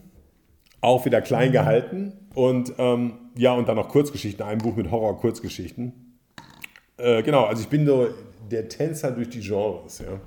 Auch 0.82 1.06
wieder 1.06 1.22
klein 1.22 1.50
mhm. 1.50 1.54
gehalten. 1.54 2.14
Und 2.36 2.74
ähm, 2.78 3.14
ja, 3.36 3.54
und 3.54 3.68
dann 3.68 3.78
noch 3.78 3.90
Kurzgeschichten, 3.90 4.46
ein 4.46 4.60
Buch 4.60 4.76
mit 4.76 4.92
Horror-Kurzgeschichten. 4.92 5.94
Äh, 6.98 7.24
genau, 7.24 7.46
also 7.46 7.64
ich 7.64 7.70
bin 7.70 7.88
so 7.88 8.10
der 8.52 8.70
Tänzer 8.70 9.12
durch 9.12 9.30
die 9.30 9.42
Genres, 9.42 10.00
ja. 10.00 10.20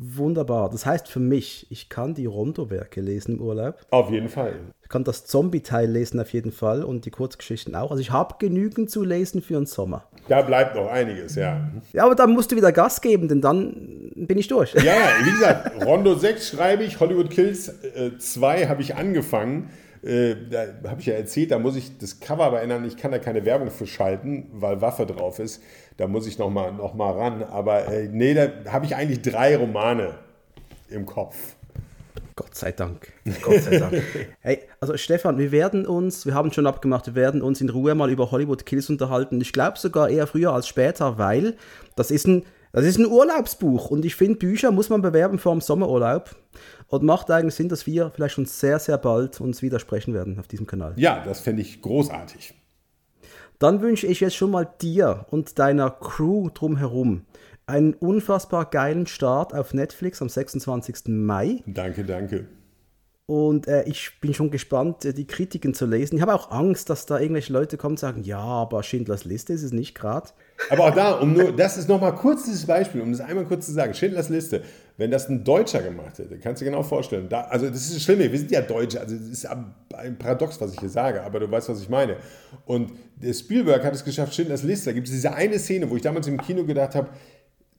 Wunderbar. 0.00 0.70
Das 0.70 0.86
heißt 0.86 1.08
für 1.08 1.18
mich, 1.18 1.66
ich 1.70 1.88
kann 1.88 2.14
die 2.14 2.26
Rondo-Werke 2.26 3.00
lesen 3.00 3.36
im 3.36 3.40
Urlaub. 3.40 3.84
Auf 3.90 4.12
jeden 4.12 4.28
Fall. 4.28 4.54
Ich 4.80 4.88
kann 4.88 5.02
das 5.02 5.26
Zombie-Teil 5.26 5.90
lesen 5.90 6.20
auf 6.20 6.32
jeden 6.32 6.52
Fall 6.52 6.84
und 6.84 7.04
die 7.04 7.10
Kurzgeschichten 7.10 7.74
auch. 7.74 7.90
Also 7.90 8.00
ich 8.00 8.12
habe 8.12 8.36
genügend 8.38 8.90
zu 8.90 9.02
lesen 9.02 9.42
für 9.42 9.54
den 9.54 9.66
Sommer. 9.66 10.04
Da 10.28 10.42
bleibt 10.42 10.76
noch 10.76 10.88
einiges, 10.88 11.34
ja. 11.34 11.68
Ja, 11.92 12.04
aber 12.04 12.14
dann 12.14 12.30
musst 12.30 12.52
du 12.52 12.56
wieder 12.56 12.70
Gas 12.70 13.00
geben, 13.00 13.26
denn 13.26 13.40
dann 13.40 14.12
bin 14.14 14.38
ich 14.38 14.46
durch. 14.46 14.72
Ja, 14.74 14.94
wie 15.24 15.30
gesagt, 15.32 15.84
Rondo 15.84 16.14
6 16.14 16.48
schreibe 16.48 16.84
ich, 16.84 17.00
Hollywood 17.00 17.30
Kills 17.30 17.72
2 18.18 18.60
äh, 18.60 18.68
habe 18.68 18.82
ich 18.82 18.94
angefangen. 18.94 19.70
Äh, 20.02 20.36
da 20.48 20.90
habe 20.90 21.00
ich 21.00 21.06
ja 21.06 21.14
erzählt, 21.14 21.50
da 21.50 21.58
muss 21.58 21.74
ich 21.74 21.98
das 21.98 22.20
Cover 22.20 22.44
aber 22.44 22.62
ändern. 22.62 22.84
Ich 22.84 22.96
kann 22.96 23.10
da 23.10 23.18
keine 23.18 23.44
Werbung 23.44 23.70
für 23.70 23.86
schalten, 23.86 24.46
weil 24.52 24.80
Waffe 24.80 25.06
drauf 25.06 25.40
ist. 25.40 25.60
Da 25.98 26.06
muss 26.06 26.26
ich 26.26 26.38
nochmal 26.38 26.72
noch 26.72 26.94
mal 26.94 27.10
ran. 27.10 27.42
Aber 27.42 27.86
äh, 27.88 28.08
nee, 28.08 28.32
da 28.32 28.48
habe 28.72 28.86
ich 28.86 28.94
eigentlich 28.96 29.20
drei 29.20 29.56
Romane 29.56 30.14
im 30.88 31.04
Kopf. 31.04 31.56
Gott 32.36 32.54
sei 32.54 32.70
Dank. 32.70 33.12
Gott 33.42 33.62
sei 33.62 33.78
Dank. 33.78 34.00
hey, 34.40 34.60
also 34.80 34.96
Stefan, 34.96 35.38
wir 35.38 35.50
werden 35.50 35.86
uns, 35.86 36.24
wir 36.24 36.34
haben 36.34 36.52
schon 36.52 36.68
abgemacht, 36.68 37.08
wir 37.08 37.16
werden 37.16 37.42
uns 37.42 37.60
in 37.60 37.68
Ruhe 37.68 37.96
mal 37.96 38.10
über 38.10 38.30
Hollywood 38.30 38.64
Kills 38.64 38.88
unterhalten. 38.88 39.40
Ich 39.40 39.52
glaube 39.52 39.76
sogar 39.76 40.08
eher 40.08 40.28
früher 40.28 40.52
als 40.52 40.68
später, 40.68 41.18
weil 41.18 41.56
das 41.96 42.12
ist 42.12 42.28
ein, 42.28 42.44
das 42.72 42.84
ist 42.84 42.98
ein 42.98 43.06
Urlaubsbuch 43.06 43.90
und 43.90 44.04
ich 44.04 44.14
finde, 44.14 44.38
Bücher 44.38 44.70
muss 44.70 44.90
man 44.90 45.02
bewerben 45.02 45.40
vor 45.40 45.52
dem 45.52 45.60
Sommerurlaub. 45.60 46.36
Und 46.90 47.02
macht 47.02 47.30
eigentlich 47.30 47.54
Sinn, 47.54 47.68
dass 47.68 47.86
wir 47.86 48.10
vielleicht 48.14 48.34
schon 48.34 48.46
sehr, 48.46 48.78
sehr 48.78 48.96
bald 48.96 49.42
uns 49.42 49.60
widersprechen 49.60 50.14
werden 50.14 50.38
auf 50.38 50.48
diesem 50.48 50.66
Kanal. 50.66 50.94
Ja, 50.96 51.22
das 51.22 51.40
fände 51.40 51.60
ich 51.60 51.82
großartig. 51.82 52.54
Dann 53.58 53.80
wünsche 53.80 54.06
ich 54.06 54.20
jetzt 54.20 54.36
schon 54.36 54.52
mal 54.52 54.68
dir 54.80 55.26
und 55.30 55.58
deiner 55.58 55.90
Crew 55.90 56.48
drumherum 56.50 57.26
einen 57.66 57.94
unfassbar 57.94 58.64
geilen 58.70 59.06
Start 59.06 59.52
auf 59.54 59.74
Netflix 59.74 60.22
am 60.22 60.28
26. 60.28 61.08
Mai. 61.08 61.62
Danke, 61.66 62.04
danke. 62.04 62.46
Und 63.30 63.68
äh, 63.68 63.82
ich 63.82 64.12
bin 64.22 64.32
schon 64.32 64.50
gespannt, 64.50 65.04
äh, 65.04 65.12
die 65.12 65.26
Kritiken 65.26 65.74
zu 65.74 65.84
lesen. 65.84 66.16
Ich 66.16 66.22
habe 66.22 66.32
auch 66.32 66.50
Angst, 66.50 66.88
dass 66.88 67.04
da 67.04 67.20
irgendwelche 67.20 67.52
Leute 67.52 67.76
kommen 67.76 67.92
und 67.92 67.98
sagen, 67.98 68.22
ja, 68.22 68.38
aber 68.38 68.82
Schindlers 68.82 69.26
Liste 69.26 69.52
ist 69.52 69.62
es 69.62 69.70
nicht 69.70 69.94
gerade. 69.94 70.30
Aber 70.70 70.86
auch 70.86 70.94
da, 70.94 71.12
um 71.12 71.34
nur, 71.34 71.52
das 71.52 71.76
ist 71.76 71.90
nochmal 71.90 72.14
kurz 72.14 72.46
dieses 72.46 72.64
Beispiel, 72.64 73.02
um 73.02 73.12
das 73.12 73.20
einmal 73.20 73.44
kurz 73.44 73.66
zu 73.66 73.72
sagen. 73.72 73.92
Schindlers 73.92 74.30
Liste, 74.30 74.62
wenn 74.96 75.10
das 75.10 75.28
ein 75.28 75.44
Deutscher 75.44 75.82
gemacht 75.82 76.18
hätte, 76.18 76.38
kannst 76.38 76.62
du 76.62 76.64
dir 76.64 76.70
genau 76.70 76.82
vorstellen. 76.82 77.28
Da, 77.28 77.42
also 77.42 77.68
das 77.68 77.82
ist 77.82 77.96
das 77.96 78.02
Schlimme, 78.02 78.32
wir 78.32 78.38
sind 78.38 78.50
ja 78.50 78.62
Deutsche, 78.62 78.98
also 78.98 79.14
das 79.14 79.28
ist 79.28 79.46
ein 79.46 80.16
Paradox, 80.18 80.58
was 80.58 80.72
ich 80.72 80.80
hier 80.80 80.88
sage, 80.88 81.22
aber 81.22 81.38
du 81.38 81.50
weißt, 81.50 81.68
was 81.68 81.82
ich 81.82 81.90
meine. 81.90 82.16
Und 82.64 82.92
Spielberg 83.30 83.84
hat 83.84 83.94
es 83.94 84.06
geschafft, 84.06 84.34
Schindlers 84.34 84.62
Liste, 84.62 84.86
da 84.86 84.92
gibt 84.94 85.06
es 85.06 85.12
diese 85.12 85.34
eine 85.34 85.58
Szene, 85.58 85.90
wo 85.90 85.96
ich 85.96 86.02
damals 86.02 86.26
im 86.28 86.38
Kino 86.40 86.64
gedacht 86.64 86.94
habe, 86.94 87.10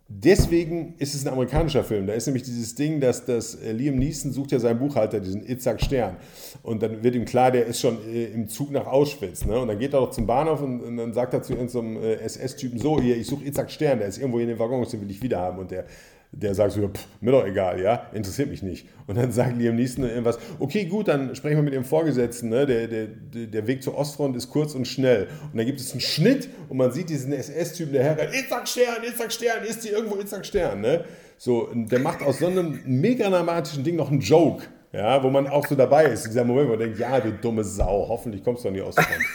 deswegen 0.10 0.96
ist 0.98 1.14
es 1.14 1.26
ein 1.26 1.32
amerikanischer 1.32 1.84
Film. 1.84 2.08
Da 2.08 2.14
ist 2.14 2.26
nämlich 2.26 2.44
dieses 2.44 2.74
Ding, 2.74 3.00
dass, 3.00 3.26
dass 3.26 3.56
äh, 3.56 3.72
Liam 3.72 3.96
Neeson 3.96 4.32
sucht 4.32 4.52
ja 4.52 4.60
seinen 4.60 4.80
Buchhalter, 4.80 5.20
diesen 5.20 5.48
Itzhak 5.48 5.82
Stern. 5.82 6.18
Und 6.64 6.82
dann 6.82 7.04
wird 7.04 7.16
ihm 7.16 7.26
klar, 7.26 7.52
der 7.52 7.68
ist 7.68 7.80
schon 7.80 7.98
äh, 8.12 8.26
im 8.26 8.48
Zug 8.48 8.72
nach 8.72 8.88
Auschwitz. 8.88 9.46
Ne? 9.46 9.58
Und 9.60 9.68
dann 9.68 9.78
geht 9.78 9.94
er 9.94 10.00
doch 10.00 10.10
zum 10.10 10.26
Bahnhof 10.26 10.62
und, 10.62 10.82
und 10.82 10.98
dann 10.98 11.14
sagt 11.14 11.34
er 11.34 11.44
zu 11.44 11.54
irgendeinem 11.54 12.02
äh, 12.04 12.16
SS-Typen, 12.16 12.80
so, 12.80 13.00
hier, 13.00 13.16
ich 13.16 13.28
suche 13.28 13.46
Itzhak 13.46 13.70
Stern, 13.70 14.00
der 14.00 14.08
ist 14.08 14.18
irgendwo 14.18 14.40
in 14.40 14.48
den 14.48 14.58
Waggons, 14.58 14.90
den 14.90 15.02
will 15.02 15.12
ich 15.12 15.22
wieder 15.22 15.40
haben. 15.40 15.60
Und 15.60 15.72
der 15.72 15.86
der 16.32 16.54
sagt 16.54 16.74
so, 16.74 16.88
pff, 16.88 17.08
mir 17.22 17.32
doch 17.32 17.46
egal, 17.46 17.82
ja, 17.82 18.08
interessiert 18.14 18.50
mich 18.50 18.62
nicht. 18.62 18.88
Und 19.08 19.18
dann 19.18 19.32
sagt 19.32 19.58
Liam 19.58 19.76
Neeson 19.76 20.04
irgendwas, 20.04 20.38
okay, 20.60 20.86
gut, 20.86 21.08
dann 21.08 21.36
sprechen 21.36 21.58
wir 21.58 21.64
mit 21.64 21.74
dem 21.74 21.84
Vorgesetzten, 21.84 22.50
ne? 22.50 22.66
der, 22.68 22.88
der, 22.88 23.08
der 23.08 23.68
Weg 23.68 23.82
zur 23.82 23.98
Ostfront 23.98 24.36
ist 24.36 24.50
kurz 24.50 24.76
und 24.76 24.88
schnell. 24.88 25.28
Und 25.52 25.58
dann 25.58 25.66
gibt 25.66 25.80
es 25.80 25.92
einen 25.92 26.02
Schnitt 26.02 26.50
und 26.70 26.78
man 26.78 26.92
sieht 26.92 27.10
diesen 27.10 27.34
SS-Typen, 27.34 27.94
der 27.94 28.04
herrennt, 28.04 28.36
Itzhak 28.36 28.68
Stern, 28.68 29.04
Itzhak 29.04 29.32
Stern, 29.32 29.64
ist 29.64 29.84
hier 29.84 29.94
irgendwo 29.94 30.20
Itzhak 30.20 30.46
Stern, 30.46 30.82
ne? 30.82 31.04
So, 31.38 31.70
der 31.74 32.00
macht 32.00 32.22
aus 32.22 32.40
so 32.40 32.48
einem 32.48 32.80
mega 32.86 33.30
dramatischen 33.30 33.84
Ding 33.84 33.96
noch 33.96 34.12
einen 34.12 34.20
Joke, 34.20 34.66
ja, 34.92 35.24
wo 35.24 35.30
man 35.30 35.48
auch 35.48 35.66
so 35.66 35.76
dabei 35.76 36.06
ist, 36.06 36.26
in 36.26 36.32
dieser 36.32 36.44
Moment, 36.44 36.68
wo 36.68 36.72
man 36.72 36.80
denkt, 36.80 37.00
ja, 37.00 37.20
du 37.20 37.32
dumme 37.32 37.64
Sau, 37.64 38.08
hoffentlich 38.08 38.44
kommst 38.44 38.66
du 38.66 38.68
an 38.68 38.74
die 38.76 38.82
Ostfront. 38.82 39.26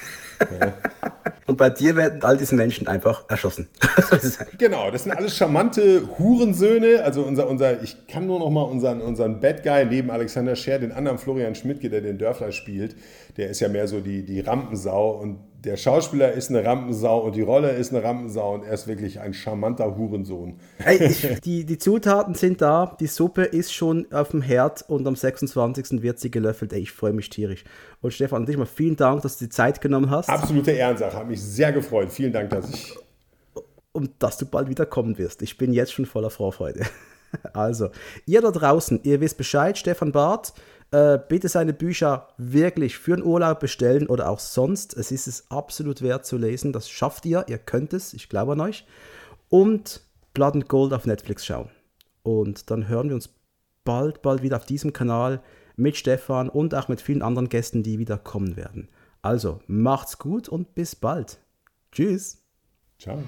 ja. 0.61 0.74
Und 1.47 1.59
bei 1.59 1.70
dir 1.70 1.97
werden 1.97 2.22
all 2.22 2.36
diese 2.36 2.55
Menschen 2.55 2.88
einfach 2.88 3.24
erschossen. 3.28 3.68
genau, 4.59 4.90
das 4.90 5.05
sind 5.05 5.12
alles 5.12 5.36
charmante 5.36 6.09
Hurensöhne. 6.18 7.03
Also 7.05 7.22
unser, 7.22 7.49
unser, 7.49 7.82
ich 7.82 8.07
kann 8.07 8.26
nur 8.26 8.38
noch 8.38 8.51
mal 8.51 8.62
unseren, 8.62 9.01
unseren 9.01 9.40
Bad 9.40 9.62
Guy 9.62 9.84
neben 9.84 10.11
Alexander 10.11 10.57
Scher, 10.57 10.78
den 10.78 10.92
anderen 10.92 11.18
Florian 11.18 11.55
Schmidtke, 11.55 11.90
der 11.90 12.01
den 12.01 12.18
Dörfler 12.18 12.53
spielt, 12.53 12.97
der 13.36 13.51
ist 13.51 13.61
ja 13.61 13.68
mehr 13.68 13.88
so 13.88 14.01
die, 14.01 14.24
die 14.24 14.40
Rampensau 14.40 15.20
und 15.20 15.38
der 15.64 15.76
Schauspieler 15.76 16.32
ist 16.32 16.50
eine 16.50 16.64
Rampensau 16.64 17.20
und 17.20 17.34
die 17.34 17.42
Rolle 17.42 17.70
ist 17.70 17.92
eine 17.92 18.04
Rampensau 18.04 18.54
und 18.54 18.64
er 18.64 18.74
ist 18.74 18.86
wirklich 18.86 19.20
ein 19.20 19.32
charmanter 19.32 19.96
Hurensohn. 19.96 20.58
Hey, 20.78 21.14
die, 21.44 21.64
die 21.64 21.78
Zutaten 21.78 22.34
sind 22.34 22.60
da, 22.60 22.96
die 23.00 23.06
Suppe 23.06 23.44
ist 23.44 23.72
schon 23.72 24.06
auf 24.12 24.30
dem 24.30 24.42
Herd 24.42 24.84
und 24.88 25.06
am 25.06 25.16
26. 25.16 26.02
wird 26.02 26.20
sie 26.20 26.30
gelöffelt. 26.30 26.72
Ey, 26.72 26.80
ich 26.80 26.92
freue 26.92 27.12
mich 27.12 27.30
tierisch. 27.30 27.64
Und 28.02 28.12
Stefan, 28.12 28.42
an 28.42 28.46
dich 28.46 28.56
mal 28.56 28.66
vielen 28.66 28.96
Dank, 28.96 29.22
dass 29.22 29.38
du 29.38 29.46
die 29.46 29.50
Zeit 29.50 29.80
genommen 29.80 30.10
hast. 30.10 30.28
Absolute 30.28 30.72
Ehrensache, 30.72 31.16
hat 31.16 31.28
mich 31.28 31.42
sehr 31.42 31.72
gefreut. 31.72 32.12
Vielen 32.12 32.32
Dank, 32.32 32.50
dass 32.50 32.68
ich. 32.68 32.96
Und 33.92 34.10
dass 34.18 34.36
du 34.36 34.46
bald 34.46 34.68
wieder 34.68 34.86
kommen 34.86 35.18
wirst. 35.18 35.40
Ich 35.42 35.56
bin 35.56 35.72
jetzt 35.72 35.92
schon 35.92 36.06
voller 36.06 36.30
Vorfreude. 36.30 36.84
Also, 37.52 37.90
ihr 38.26 38.40
da 38.40 38.52
draußen, 38.52 39.00
ihr 39.02 39.20
wisst 39.20 39.36
Bescheid, 39.36 39.76
Stefan 39.76 40.12
Barth 40.12 40.52
äh, 40.91 41.18
bitte 41.28 41.49
seine 41.49 41.72
Bücher 41.72 42.28
wirklich 42.37 42.99
für 42.99 43.16
den 43.16 43.24
Urlaub 43.24 43.61
bestellen 43.61 44.07
oder 44.07 44.28
auch 44.28 44.39
sonst. 44.39 44.95
Es 44.97 45.11
ist 45.11 45.26
es 45.26 45.51
absolut 45.51 46.03
wert 46.03 46.24
zu 46.26 46.37
lesen. 46.37 46.72
Das 46.72 46.89
schafft 46.89 47.26
ihr. 47.26 47.45
Ihr 47.49 47.59
könnt 47.59 47.93
es. 47.93 48.14
Ich 48.14 48.28
glaube 48.28 48.53
an 48.53 48.61
euch. 48.61 48.87
Und 49.49 50.03
Blood 50.32 50.55
and 50.55 50.68
Gold 50.68 50.93
auf 50.93 51.07
Netflix 51.07 51.45
schauen. 51.47 51.70
Und 52.22 52.70
dann 52.70 52.89
hören 52.89 53.09
wir 53.09 53.14
uns 53.14 53.30
bald, 53.85 54.22
bald 54.22 54.43
wieder 54.43 54.57
auf 54.57 54.66
diesem 54.66 54.93
Kanal 54.93 55.43
mit 55.76 55.97
Stefan 55.97 56.49
und 56.49 56.74
auch 56.74 56.89
mit 56.89 57.01
vielen 57.01 57.22
anderen 57.22 57.49
Gästen, 57.49 57.82
die 57.82 57.99
wieder 57.99 58.18
kommen 58.18 58.57
werden. 58.57 58.89
Also 59.22 59.61
macht's 59.66 60.18
gut 60.18 60.49
und 60.49 60.74
bis 60.74 60.97
bald. 60.97 61.39
Tschüss. 61.93 62.43
Ciao. 62.99 63.22